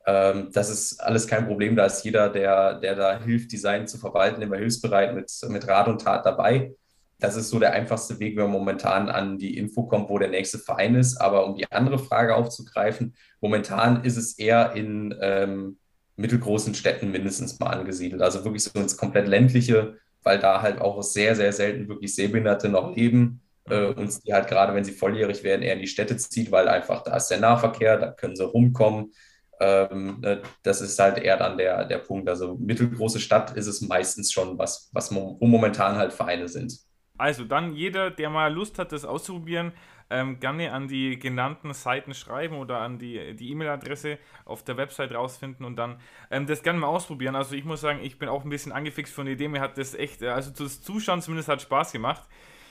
Ähm, 0.08 0.48
das 0.54 0.70
ist 0.70 1.00
alles 1.00 1.26
kein 1.26 1.46
Problem. 1.46 1.76
Da 1.76 1.84
ist 1.84 2.02
jeder, 2.02 2.30
der, 2.30 2.80
der 2.80 2.94
da 2.94 3.22
hilft, 3.22 3.52
Design 3.52 3.86
zu 3.86 3.98
verwalten, 3.98 4.40
immer 4.40 4.56
hilfsbereit 4.56 5.14
mit, 5.14 5.30
mit 5.48 5.68
Rat 5.68 5.86
und 5.86 6.00
Tat 6.00 6.24
dabei. 6.24 6.72
Das 7.20 7.36
ist 7.36 7.50
so 7.50 7.58
der 7.58 7.72
einfachste 7.72 8.18
Weg, 8.18 8.36
wenn 8.36 8.44
man 8.44 8.52
momentan 8.52 9.10
an 9.10 9.36
die 9.36 9.58
Info 9.58 9.82
kommt, 9.82 10.08
wo 10.08 10.18
der 10.18 10.30
nächste 10.30 10.58
Verein 10.58 10.94
ist. 10.94 11.20
Aber 11.20 11.44
um 11.46 11.56
die 11.56 11.70
andere 11.70 11.98
Frage 11.98 12.36
aufzugreifen, 12.36 13.14
momentan 13.42 14.02
ist 14.02 14.16
es 14.16 14.38
eher 14.38 14.72
in 14.72 15.14
ähm, 15.20 15.76
mittelgroßen 16.16 16.74
Städten 16.74 17.10
mindestens 17.10 17.60
mal 17.60 17.66
angesiedelt. 17.68 18.22
Also 18.22 18.44
wirklich 18.44 18.64
so 18.64 18.78
ins 18.80 18.96
komplett 18.96 19.28
ländliche, 19.28 19.98
weil 20.22 20.38
da 20.38 20.62
halt 20.62 20.80
auch 20.80 21.02
sehr, 21.02 21.36
sehr 21.36 21.52
selten 21.52 21.86
wirklich 21.88 22.14
Sehbehinderte 22.14 22.70
noch 22.70 22.96
leben. 22.96 23.42
Äh, 23.68 23.88
uns 23.88 24.20
die 24.22 24.32
halt 24.32 24.48
gerade, 24.48 24.74
wenn 24.74 24.84
sie 24.84 24.92
volljährig 24.92 25.42
werden, 25.42 25.60
eher 25.60 25.74
in 25.74 25.80
die 25.80 25.86
Städte 25.86 26.16
zieht, 26.16 26.50
weil 26.50 26.68
einfach 26.68 27.02
da 27.02 27.14
ist 27.16 27.28
der 27.28 27.40
Nahverkehr, 27.40 27.98
da 27.98 28.12
können 28.12 28.36
sie 28.36 28.44
rumkommen. 28.44 29.12
Ähm, 29.60 30.20
ne, 30.20 30.42
das 30.62 30.80
ist 30.80 30.98
halt 30.98 31.18
eher 31.18 31.36
dann 31.36 31.58
der, 31.58 31.84
der 31.84 31.98
Punkt. 31.98 32.28
Also 32.28 32.56
mittelgroße 32.56 33.20
Stadt 33.20 33.56
ist 33.56 33.66
es 33.66 33.80
meistens 33.82 34.32
schon 34.32 34.58
was, 34.58 34.90
was 34.92 35.14
wo 35.14 35.36
momentan 35.40 35.96
halt 35.96 36.12
Vereine 36.12 36.48
sind. 36.48 36.78
Also 37.16 37.44
dann 37.44 37.72
jeder, 37.74 38.10
der 38.10 38.30
mal 38.30 38.52
Lust 38.52 38.78
hat, 38.78 38.92
das 38.92 39.04
auszuprobieren, 39.04 39.72
ähm, 40.10 40.38
gerne 40.40 40.72
an 40.72 40.88
die 40.88 41.18
genannten 41.18 41.74
Seiten 41.74 42.14
schreiben 42.14 42.56
oder 42.56 42.78
an 42.78 42.98
die 42.98 43.50
E-Mail-Adresse 43.50 44.18
auf 44.44 44.62
der 44.64 44.76
Website 44.76 45.12
rausfinden 45.12 45.66
und 45.66 45.76
dann 45.76 46.00
ähm, 46.30 46.46
das 46.46 46.62
gerne 46.62 46.78
mal 46.78 46.86
ausprobieren. 46.86 47.34
Also 47.34 47.54
ich 47.56 47.64
muss 47.64 47.80
sagen, 47.80 48.00
ich 48.02 48.18
bin 48.18 48.28
auch 48.28 48.44
ein 48.44 48.50
bisschen 48.50 48.72
angefixt 48.72 49.12
von 49.12 49.26
der 49.26 49.34
Idee. 49.34 49.48
Mir 49.48 49.60
hat 49.60 49.76
das 49.78 49.94
echt, 49.94 50.22
äh, 50.22 50.28
also 50.28 50.50
das 50.52 50.80
Zuschauen 50.80 51.20
zumindest 51.20 51.48
hat 51.48 51.60
Spaß 51.60 51.92
gemacht. 51.92 52.22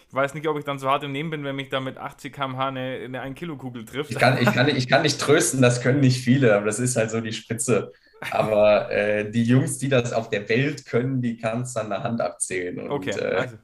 Ich 0.10 0.14
weiß 0.14 0.34
nicht, 0.34 0.48
ob 0.48 0.58
ich 0.58 0.64
dann 0.64 0.80
so 0.80 0.90
hart 0.90 1.04
im 1.04 1.12
Nehmen 1.12 1.30
bin, 1.30 1.44
wenn 1.44 1.56
mich 1.56 1.70
da 1.70 1.80
mit 1.80 1.98
80 1.98 2.34
km/h 2.34 2.68
eine, 2.68 3.00
eine 3.04 3.24
1-Kilo-Kugel 3.24 3.84
trifft. 3.86 4.12
Ich 4.12 4.18
kann, 4.18 4.38
ich, 4.42 4.52
kann, 4.54 4.70
ich 4.70 4.88
kann 4.88 5.02
nicht 5.02 5.20
trösten, 5.20 5.62
das 5.62 5.82
können 5.82 6.00
nicht 6.00 6.24
viele, 6.24 6.56
aber 6.56 6.66
das 6.66 6.80
ist 6.80 6.96
halt 6.96 7.12
so 7.12 7.20
die 7.20 7.34
Spitze. 7.34 7.92
Aber 8.32 8.90
äh, 8.90 9.30
die 9.30 9.44
Jungs, 9.44 9.78
die 9.78 9.90
das 9.90 10.14
auf 10.14 10.30
der 10.30 10.48
Welt 10.50 10.86
können, 10.86 11.22
die 11.22 11.38
kannst 11.38 11.76
du 11.76 11.82
an 11.82 11.90
der 11.90 12.04
Hand 12.04 12.22
abzählen. 12.22 12.80
Und, 12.80 12.90
okay, 12.90 13.12
äh, 13.12 13.36
also, 13.36 13.58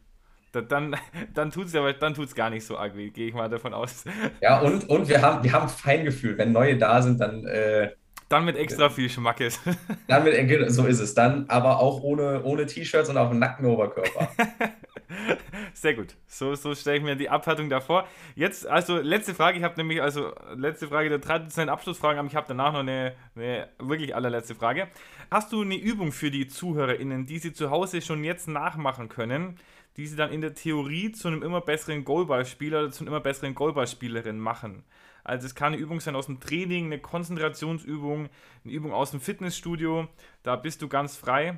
dann, 0.62 0.96
dann 1.34 1.52
tut 1.52 1.68
es 1.68 1.76
aber 1.76 1.94
dann 1.94 2.14
tut's 2.14 2.36
gar 2.36 2.50
nicht 2.50 2.66
so 2.66 2.78
arg 2.78 2.96
weh, 2.96 3.10
gehe 3.10 3.28
ich 3.28 3.34
mal 3.34 3.50
davon 3.50 3.74
aus. 3.74 4.04
Ja, 4.41 4.60
und, 4.60 4.88
und 4.89 5.08
wir 5.08 5.22
haben, 5.22 5.44
wir 5.44 5.52
haben 5.54 5.70
Feingefühl. 5.70 6.38
Wenn 6.38 6.52
neue 6.52 6.78
da 6.78 7.02
sind, 7.02 7.20
dann. 7.20 7.46
Äh, 7.46 7.91
dann 8.30 8.46
mit 8.46 8.58
extra 8.58 8.89
viel 8.89 9.10
Schmackes. 9.10 9.60
Dann 10.08 10.24
mit, 10.24 10.72
so 10.72 10.86
ist 10.88 11.00
es. 11.00 11.14
Dann 11.14 11.46
aber 11.50 11.80
auch 11.80 12.02
ohne, 12.02 12.41
ohne 12.44 12.66
T-Shirts 12.66 13.10
und 13.10 13.18
auf 13.18 13.30
dem 13.30 13.38
nackten 13.38 13.68
Oberkörper. 13.68 14.28
Sehr 15.74 15.95
gut. 15.95 16.15
So, 16.28 16.55
so 16.55 16.76
stelle 16.76 16.97
ich 16.97 17.03
mir 17.03 17.15
die 17.15 17.30
Abhaltung 17.30 17.69
davor. 17.69 18.07
Jetzt, 18.36 18.67
also 18.67 18.97
letzte 18.97 19.34
Frage. 19.34 19.57
Ich 19.57 19.63
habe 19.63 19.76
nämlich, 19.76 20.01
also 20.01 20.34
letzte 20.55 20.88
Frage 20.88 21.09
der 21.09 21.19
traditionellen 21.19 21.69
Abschlussfragen, 21.69 22.19
aber 22.19 22.28
ich 22.28 22.36
habe 22.36 22.47
danach 22.47 22.74
noch 22.74 22.80
eine, 22.80 23.15
eine 23.36 23.69
wirklich 23.80 24.15
allerletzte 24.15 24.55
Frage. 24.55 24.88
Hast 25.32 25.51
du 25.51 25.61
eine 25.61 25.76
Übung 25.76 26.11
für 26.11 26.32
die 26.32 26.47
ZuhörerInnen, 26.47 27.26
die 27.26 27.39
sie 27.39 27.53
zu 27.53 27.71
Hause 27.71 28.01
schon 28.01 28.24
jetzt 28.24 28.47
nachmachen 28.47 29.09
können, 29.09 29.57
die 29.97 30.07
sie 30.07 30.15
dann 30.15 30.32
in 30.32 30.41
der 30.41 30.53
Theorie 30.53 31.11
zu 31.11 31.28
einem 31.28 31.43
immer 31.43 31.61
besseren 31.61 32.03
Goalballspieler 32.03 32.80
oder 32.80 32.91
zu 32.91 33.03
einer 33.03 33.11
immer 33.11 33.19
besseren 33.19 33.55
Goalballspielerin 33.55 34.39
machen? 34.39 34.84
Also 35.24 35.45
es 35.45 35.55
kann 35.55 35.74
eine 35.74 35.82
Übung 35.82 35.99
sein 35.99 36.15
aus 36.15 36.26
dem 36.28 36.39
Training, 36.39 36.86
eine 36.86 36.99
Konzentrationsübung, 36.99 38.30
eine 38.63 38.74
Übung 38.74 38.93
aus 38.93 39.11
dem 39.11 39.21
Fitnessstudio. 39.21 40.07
Da 40.43 40.55
bist 40.55 40.82
du 40.82 40.88
ganz 40.88 41.15
frei. 41.15 41.57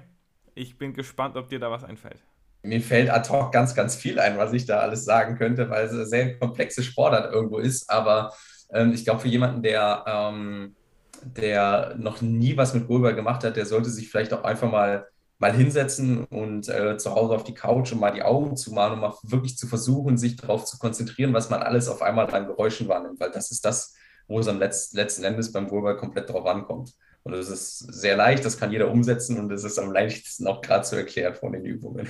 Ich 0.54 0.78
bin 0.78 0.94
gespannt, 0.94 1.36
ob 1.36 1.50
dir 1.50 1.60
da 1.60 1.72
was 1.72 1.84
einfällt. 1.84 2.24
Mir 2.66 2.82
fällt 2.82 3.10
ad 3.10 3.30
hoc 3.30 3.52
ganz, 3.52 3.76
ganz 3.76 3.96
viel 3.96 4.20
ein, 4.20 4.38
was 4.38 4.54
ich 4.54 4.66
da 4.66 4.80
alles 4.80 5.06
sagen 5.06 5.38
könnte, 5.38 5.70
weil 5.70 5.86
es 5.86 5.92
eine 5.92 6.06
sehr 6.06 6.38
komplexe 6.38 6.84
Sportart 6.84 7.34
irgendwo 7.34 7.60
ist. 7.60 7.90
Aber 7.90 8.34
ähm, 8.74 8.94
ich 8.94 9.04
glaube, 9.04 9.22
für 9.22 9.28
jemanden, 9.28 9.62
der, 9.62 10.04
ähm, 10.08 10.76
der 11.24 11.96
noch 11.98 12.22
nie 12.22 12.58
was 12.58 12.74
mit 12.74 12.88
Goalball 12.88 13.16
gemacht 13.16 13.44
hat, 13.44 13.56
der 13.56 13.66
sollte 13.66 13.90
sich 13.90 14.10
vielleicht 14.10 14.34
auch 14.34 14.44
einfach 14.44 14.72
mal, 14.72 15.08
mal 15.38 15.54
hinsetzen 15.54 16.24
und 16.26 16.70
äh, 16.70 16.98
zu 16.98 17.14
Hause 17.14 17.36
auf 17.36 17.44
die 17.44 17.54
Couch 17.54 17.92
und 17.92 18.00
mal 18.00 18.12
die 18.12 18.24
Augen 18.24 18.56
zu 18.56 18.74
machen 18.74 18.94
und 18.94 19.02
mal 19.02 19.14
wirklich 19.24 19.58
zu 19.58 19.68
versuchen, 19.68 20.18
sich 20.18 20.36
darauf 20.36 20.66
zu 20.66 20.78
konzentrieren, 20.78 21.34
was 21.34 21.50
man 21.50 21.62
alles 21.62 21.90
auf 21.90 22.02
einmal 22.02 22.34
an 22.34 22.48
Geräuschen 22.48 22.88
wahrnimmt. 22.88 23.20
Weil 23.20 23.32
das 23.32 23.52
ist 23.52 23.66
das, 23.66 23.96
wo 24.28 24.40
es 24.40 24.48
am 24.48 24.60
Letz 24.60 24.94
letzten 24.94 25.24
Endes 25.24 25.52
beim 25.52 25.68
Goalball 25.68 25.98
komplett 25.98 26.30
drauf 26.30 26.46
ankommt. 26.46 26.94
Und 27.26 27.34
es 27.34 27.50
ist 27.50 27.80
sehr 27.80 28.16
leicht, 28.16 28.46
das 28.46 28.60
kann 28.60 28.72
jeder 28.72 28.92
umsetzen 28.92 29.40
und 29.40 29.52
es 29.52 29.64
ist 29.64 29.80
am 29.80 29.92
leichtesten 29.92 30.46
auch 30.46 30.62
gerade 30.62 30.84
zu 30.84 30.96
erklären 30.96 31.34
von 31.34 31.54
den 31.54 31.66
Übungen. 31.66 32.08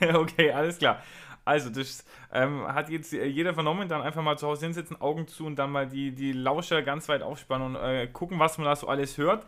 okay, 0.14 0.50
alles 0.50 0.78
klar. 0.78 1.00
Also, 1.44 1.70
das 1.70 2.04
ähm, 2.32 2.66
hat 2.66 2.90
jetzt 2.90 3.12
jeder 3.12 3.54
vernommen, 3.54 3.88
dann 3.88 4.02
einfach 4.02 4.22
mal 4.22 4.36
zu 4.36 4.48
Hause 4.48 4.66
hinsetzen, 4.66 5.00
Augen 5.00 5.28
zu 5.28 5.46
und 5.46 5.56
dann 5.56 5.70
mal 5.70 5.88
die, 5.88 6.12
die 6.12 6.32
Lauscher 6.32 6.82
ganz 6.82 7.08
weit 7.08 7.22
aufspannen 7.22 7.76
und 7.76 7.82
äh, 7.82 8.08
gucken, 8.08 8.40
was 8.40 8.58
man 8.58 8.64
da 8.64 8.74
so 8.74 8.88
alles 8.88 9.18
hört. 9.18 9.46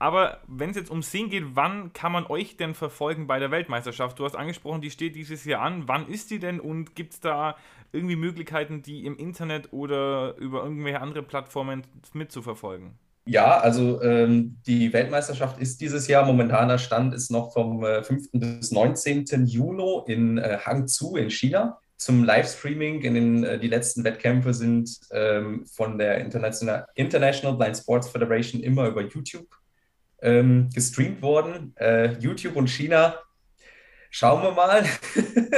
Aber 0.00 0.40
wenn 0.48 0.70
es 0.70 0.76
jetzt 0.76 0.90
um 0.90 1.02
Sehen 1.02 1.30
geht, 1.30 1.44
wann 1.54 1.92
kann 1.92 2.10
man 2.10 2.26
euch 2.26 2.56
denn 2.56 2.74
verfolgen 2.74 3.28
bei 3.28 3.38
der 3.38 3.52
Weltmeisterschaft? 3.52 4.18
Du 4.18 4.24
hast 4.24 4.34
angesprochen, 4.34 4.80
die 4.80 4.90
steht 4.90 5.14
dieses 5.14 5.44
Jahr 5.44 5.62
an. 5.62 5.86
Wann 5.86 6.08
ist 6.08 6.30
die 6.30 6.40
denn 6.40 6.58
und 6.58 6.96
gibt 6.96 7.12
es 7.12 7.20
da 7.20 7.56
irgendwie 7.92 8.16
Möglichkeiten, 8.16 8.82
die 8.82 9.04
im 9.06 9.16
Internet 9.16 9.72
oder 9.72 10.36
über 10.38 10.64
irgendwelche 10.64 11.00
andere 11.00 11.22
Plattformen 11.22 11.84
mitzuverfolgen? 12.14 12.98
Ja, 13.30 13.60
also 13.60 14.02
ähm, 14.02 14.58
die 14.66 14.92
Weltmeisterschaft 14.92 15.60
ist 15.60 15.80
dieses 15.80 16.08
Jahr. 16.08 16.24
Momentaner 16.24 16.78
Stand 16.78 17.14
ist 17.14 17.30
noch 17.30 17.52
vom 17.52 17.84
äh, 17.84 18.02
5. 18.02 18.30
bis 18.32 18.72
19. 18.72 19.46
Juni 19.46 20.02
in 20.08 20.36
äh, 20.36 20.58
Hangzhou 20.66 21.16
in 21.16 21.30
China. 21.30 21.78
zum 21.96 22.24
Livestreaming. 22.24 23.02
In 23.02 23.14
den, 23.14 23.44
äh, 23.44 23.60
die 23.60 23.68
letzten 23.68 24.02
Wettkämpfe 24.02 24.52
sind 24.52 24.98
ähm, 25.12 25.64
von 25.72 25.96
der 25.96 26.18
International, 26.18 26.88
International 26.96 27.56
Blind 27.56 27.76
Sports 27.76 28.08
Federation 28.08 28.64
immer 28.64 28.88
über 28.88 29.02
YouTube 29.02 29.46
ähm, 30.22 30.68
gestreamt 30.74 31.22
worden. 31.22 31.72
Äh, 31.76 32.14
YouTube 32.18 32.56
und 32.56 32.66
China, 32.66 33.14
schauen 34.10 34.42
wir 34.42 34.50
mal. 34.50 34.84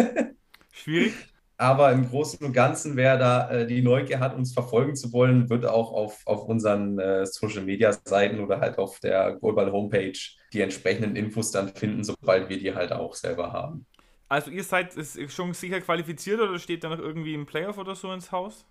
Schwierig. 0.73 1.15
Aber 1.63 1.93
im 1.93 2.09
Großen 2.09 2.45
und 2.45 2.53
Ganzen, 2.53 2.97
wer 2.97 3.17
da 3.17 3.49
äh, 3.49 3.67
die 3.69 3.83
Neugier 3.83 4.19
hat, 4.19 4.35
uns 4.35 4.53
verfolgen 4.53 4.97
zu 4.97 5.13
wollen, 5.13 5.49
wird 5.49 5.65
auch 5.65 5.93
auf, 5.93 6.21
auf 6.27 6.49
unseren 6.49 6.99
äh, 6.99 7.25
Social 7.25 7.63
Media 7.63 7.93
Seiten 8.05 8.41
oder 8.41 8.59
halt 8.59 8.79
auf 8.79 8.99
der 8.99 9.37
Goalball 9.37 9.71
Homepage 9.71 10.19
die 10.53 10.61
entsprechenden 10.61 11.15
Infos 11.15 11.53
dann 11.53 11.69
finden, 11.69 12.03
sobald 12.03 12.49
wir 12.49 12.59
die 12.59 12.75
halt 12.75 12.91
auch 12.91 13.15
selber 13.15 13.53
haben. 13.53 13.87
Also 14.29 14.51
ihr 14.51 14.65
seid 14.65 14.93
schon 15.29 15.55
sicher 15.55 15.81
qualifiziert 15.81 16.41
oder 16.41 16.59
steht 16.59 16.83
da 16.83 16.89
noch 16.89 16.99
irgendwie 16.99 17.37
ein 17.37 17.47
Playoff 17.47 17.79
oder 17.79 17.95
so 17.95 18.13
ins 18.13 18.33
Haus? 18.33 18.67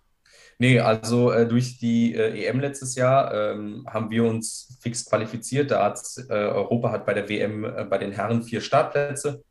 Nee, 0.58 0.82
also 0.82 1.32
äh, 1.32 1.48
durch 1.48 1.80
die 1.80 2.14
äh, 2.14 2.46
EM 2.46 2.60
letztes 2.60 2.96
Jahr 2.96 3.34
ähm, 3.34 3.86
haben 3.88 4.10
wir 4.10 4.26
uns 4.26 4.78
fix 4.82 5.06
qualifiziert. 5.06 5.72
Da 5.72 5.86
hat 5.86 6.02
äh, 6.28 6.34
Europa 6.34 6.92
hat 6.92 7.06
bei 7.06 7.14
der 7.14 7.30
WM 7.30 7.64
äh, 7.64 7.86
bei 7.86 7.98
den 7.98 8.12
Herren 8.12 8.44
vier 8.44 8.60
Startplätze 8.60 9.46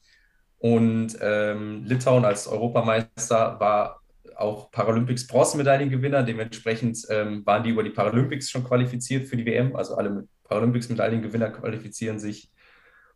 und 0.61 1.17
ähm, 1.23 1.85
Litauen 1.87 2.27
als 2.27 2.47
Europameister 2.47 3.59
war 3.59 4.03
auch 4.37 4.71
Paralympics 4.71 5.27
Bronzemedaillengewinner. 5.27 6.23
Dementsprechend 6.23 6.99
ähm, 7.09 7.45
waren 7.47 7.63
die 7.65 7.71
über 7.71 7.83
die 7.83 7.91
Paralympics 7.91 8.51
schon 8.51 8.65
qualifiziert 8.65 9.27
für 9.27 9.39
die 9.39 9.47
WM. 9.47 9.75
Also 9.75 9.97
alle 9.97 10.29
Paralympics 10.45 10.91
Medaillengewinner 10.91 11.49
qualifizieren 11.49 12.19
sich. 12.19 12.51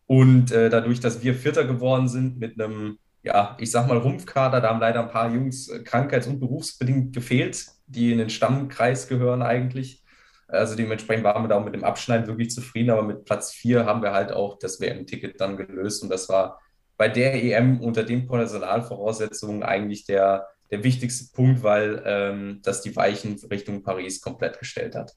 Und 0.06 0.52
äh, 0.52 0.70
dadurch, 0.70 1.00
dass 1.00 1.22
wir 1.22 1.34
Vierter 1.34 1.64
geworden 1.64 2.08
sind 2.08 2.38
mit 2.38 2.58
einem, 2.58 2.98
ja, 3.22 3.56
ich 3.60 3.70
sag 3.70 3.88
mal 3.88 3.98
Rumpfkader, 3.98 4.62
da 4.62 4.70
haben 4.70 4.80
leider 4.80 5.00
ein 5.00 5.10
paar 5.10 5.30
Jungs 5.30 5.68
äh, 5.68 5.80
krankheits- 5.80 6.26
und 6.26 6.40
berufsbedingt 6.40 7.14
gefehlt, 7.14 7.66
die 7.86 8.12
in 8.12 8.18
den 8.18 8.30
Stammkreis 8.30 9.06
gehören 9.06 9.42
eigentlich. 9.42 10.02
Also 10.48 10.76
dementsprechend 10.76 11.24
waren 11.24 11.44
wir 11.44 11.48
da 11.48 11.58
auch 11.58 11.64
mit 11.64 11.74
dem 11.74 11.84
Abschneiden 11.84 12.26
wirklich 12.26 12.50
zufrieden, 12.50 12.90
aber 12.90 13.02
mit 13.02 13.26
Platz 13.26 13.52
4 13.52 13.84
haben 13.84 14.02
wir 14.02 14.12
halt 14.12 14.32
auch 14.32 14.58
das 14.58 14.80
WM-Ticket 14.80 15.38
dann 15.40 15.58
gelöst 15.58 16.02
und 16.02 16.08
das 16.08 16.30
war 16.30 16.60
bei 16.96 17.08
der 17.08 17.34
EM 17.34 17.80
unter 17.80 18.04
den 18.04 18.26
Personalvoraussetzungen 18.26 19.62
eigentlich 19.62 20.06
der, 20.06 20.46
der 20.70 20.84
wichtigste 20.84 21.34
Punkt, 21.34 21.62
weil 21.62 22.02
ähm, 22.06 22.60
das 22.62 22.82
die 22.82 22.94
Weichen 22.94 23.38
Richtung 23.50 23.82
Paris 23.82 24.20
komplett 24.20 24.58
gestellt 24.58 24.94
hat. 24.94 25.12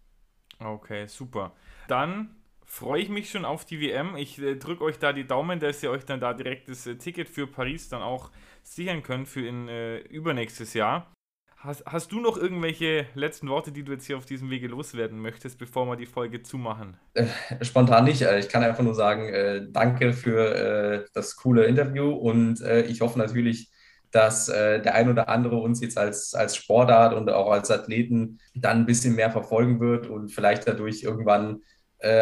Okay, 0.59 1.07
super. 1.07 1.53
Dann 1.88 2.36
freue 2.65 3.01
ich 3.01 3.09
mich 3.09 3.30
schon 3.30 3.45
auf 3.45 3.65
die 3.65 3.80
WM. 3.80 4.15
Ich 4.17 4.39
äh, 4.39 4.55
drücke 4.55 4.84
euch 4.84 4.99
da 4.99 5.13
die 5.13 5.25
Daumen, 5.25 5.59
dass 5.59 5.82
ihr 5.84 5.91
euch 5.91 6.05
dann 6.05 6.19
da 6.19 6.34
direkt 6.34 6.67
das 6.67 6.86
äh, 6.86 6.95
Ticket 6.95 7.30
für 7.30 7.47
Paris 7.47 7.89
dann 7.89 8.01
auch 8.01 8.32
sichern 8.63 9.03
könnt 9.03 9.28
für 9.28 9.47
in 9.47 9.67
äh, 9.67 9.99
übernächstes 9.99 10.73
Jahr. 10.73 11.11
Hast, 11.60 11.84
hast 11.88 12.12
du 12.12 12.20
noch 12.20 12.38
irgendwelche 12.38 13.08
letzten 13.16 13.49
Worte, 13.49 13.72
die 13.72 13.84
du 13.84 13.91
jetzt 13.91 14.05
hier 14.05 14.18
auf 14.18 14.26
diesem 14.26 14.51
Wege 14.51 14.68
loswerden 14.68 15.20
möchtest, 15.20 15.58
bevor 15.58 15.88
wir 15.88 15.95
die 15.95 16.05
Folge 16.05 16.43
zumachen? 16.43 16.97
Äh, 17.16 17.26
spontan 17.62 18.05
nicht. 18.05 18.22
Äh, 18.22 18.38
ich 18.38 18.47
kann 18.47 18.64
einfach 18.64 18.84
nur 18.84 18.93
sagen, 18.93 19.28
äh, 19.30 19.66
danke 19.68 20.14
für 20.14 20.55
äh, 20.55 21.05
das 21.14 21.36
coole 21.36 21.66
Interview 21.66 22.12
und 22.12 22.62
äh, 22.62 22.84
ich 22.84 23.01
hoffe 23.01 23.18
natürlich, 23.18 23.72
dass 24.12 24.49
äh, 24.49 24.84
der 24.84 24.93
ein 24.93 25.10
oder 25.10 25.30
andere 25.30 25.58
uns 25.58 25.82
jetzt 25.82 25.97
als, 25.97 26.36
als 26.36 26.55
Sportart 26.55 27.16
und 27.16 27.28
auch 27.32 27.51
als 27.51 27.72
Athleten 27.72 28.39
dann 28.53 28.82
ein 28.82 28.86
bisschen 28.86 29.16
mehr 29.16 29.32
verfolgen 29.32 29.80
wird 29.80 30.05
und 30.08 30.30
vielleicht 30.32 30.68
dadurch 30.68 31.03
irgendwann 31.03 31.62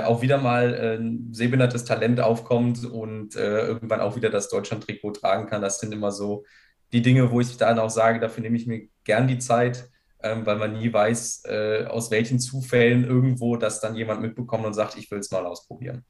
auch 0.06 0.22
wieder 0.22 0.38
mal 0.38 0.74
ein 0.74 1.34
sehbehindertes 1.34 1.84
Talent 1.84 2.22
aufkommt 2.22 2.86
und 2.86 3.36
irgendwann 3.36 4.00
auch 4.00 4.16
wieder 4.16 4.30
das 4.30 4.48
Deutschland-Trikot 4.48 5.12
tragen 5.12 5.48
kann. 5.48 5.62
Das 5.62 5.82
sind 5.82 5.94
immer 5.94 6.14
so 6.14 6.46
die 6.94 7.02
Dinge, 7.02 7.30
wo 7.30 7.42
ich 7.42 7.58
dann 7.58 7.78
auch 7.80 7.90
sage, 7.90 8.22
dafür 8.22 8.42
nehme 8.42 8.56
ich 8.56 8.68
mir 8.68 8.88
gern 9.06 9.28
die 9.28 9.40
Zeit, 9.40 9.90
ähm, 10.22 10.46
weil 10.46 10.58
man 10.58 10.74
nie 10.74 10.92
weiß, 10.92 11.44
äh, 11.46 11.86
aus 11.86 12.12
welchen 12.12 12.40
Zufällen 12.40 13.06
irgendwo 13.06 13.56
das 13.56 13.80
dann 13.80 13.96
jemand 13.96 14.22
mitbekommt 14.22 14.66
und 14.66 14.74
sagt, 14.74 14.98
ich 14.98 15.10
will 15.12 15.20
es 15.20 15.32
mal 15.32 15.46
ausprobieren. 15.46 16.04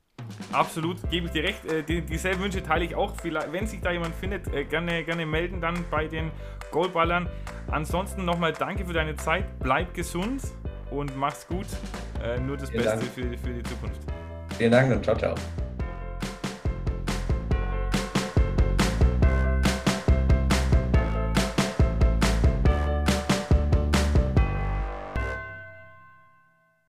Absolut, 0.52 0.98
gebe 1.10 1.28
ich 1.28 1.34
dir 1.34 1.44
recht. 1.44 1.66
Äh, 1.66 1.84
die, 1.84 2.02
dieselben 2.02 2.42
Wünsche 2.42 2.64
teile 2.64 2.86
ich 2.86 2.96
auch. 2.96 3.16
Vielleicht, 3.18 3.52
wenn 3.52 3.68
sich 3.68 3.82
da 3.82 3.92
jemand 3.92 4.16
findet, 4.16 4.48
äh, 4.54 4.64
gerne, 4.64 5.04
gerne 5.04 5.26
melden 5.26 5.62
dann 5.62 5.86
bei 5.92 6.08
den 6.08 6.32
Goalballern. 6.72 7.30
Ansonsten 7.68 8.26
nochmal 8.26 8.54
danke 8.54 8.86
für 8.86 8.94
deine 8.94 9.16
Zeit. 9.16 9.46
Bleib 9.60 9.94
gesund 9.94 10.42
und 10.92 11.16
mach's 11.18 11.48
gut. 11.48 11.68
Äh, 12.24 12.40
nur 12.40 12.58
das 12.58 12.70
Vielen 12.70 12.84
Beste 12.84 13.06
für, 13.06 13.38
für 13.38 13.54
die 13.54 13.64
Zukunft. 13.64 14.02
Vielen 14.58 14.72
Dank 14.72 14.96
und 14.96 15.04
ciao, 15.04 15.18
ciao. 15.18 15.36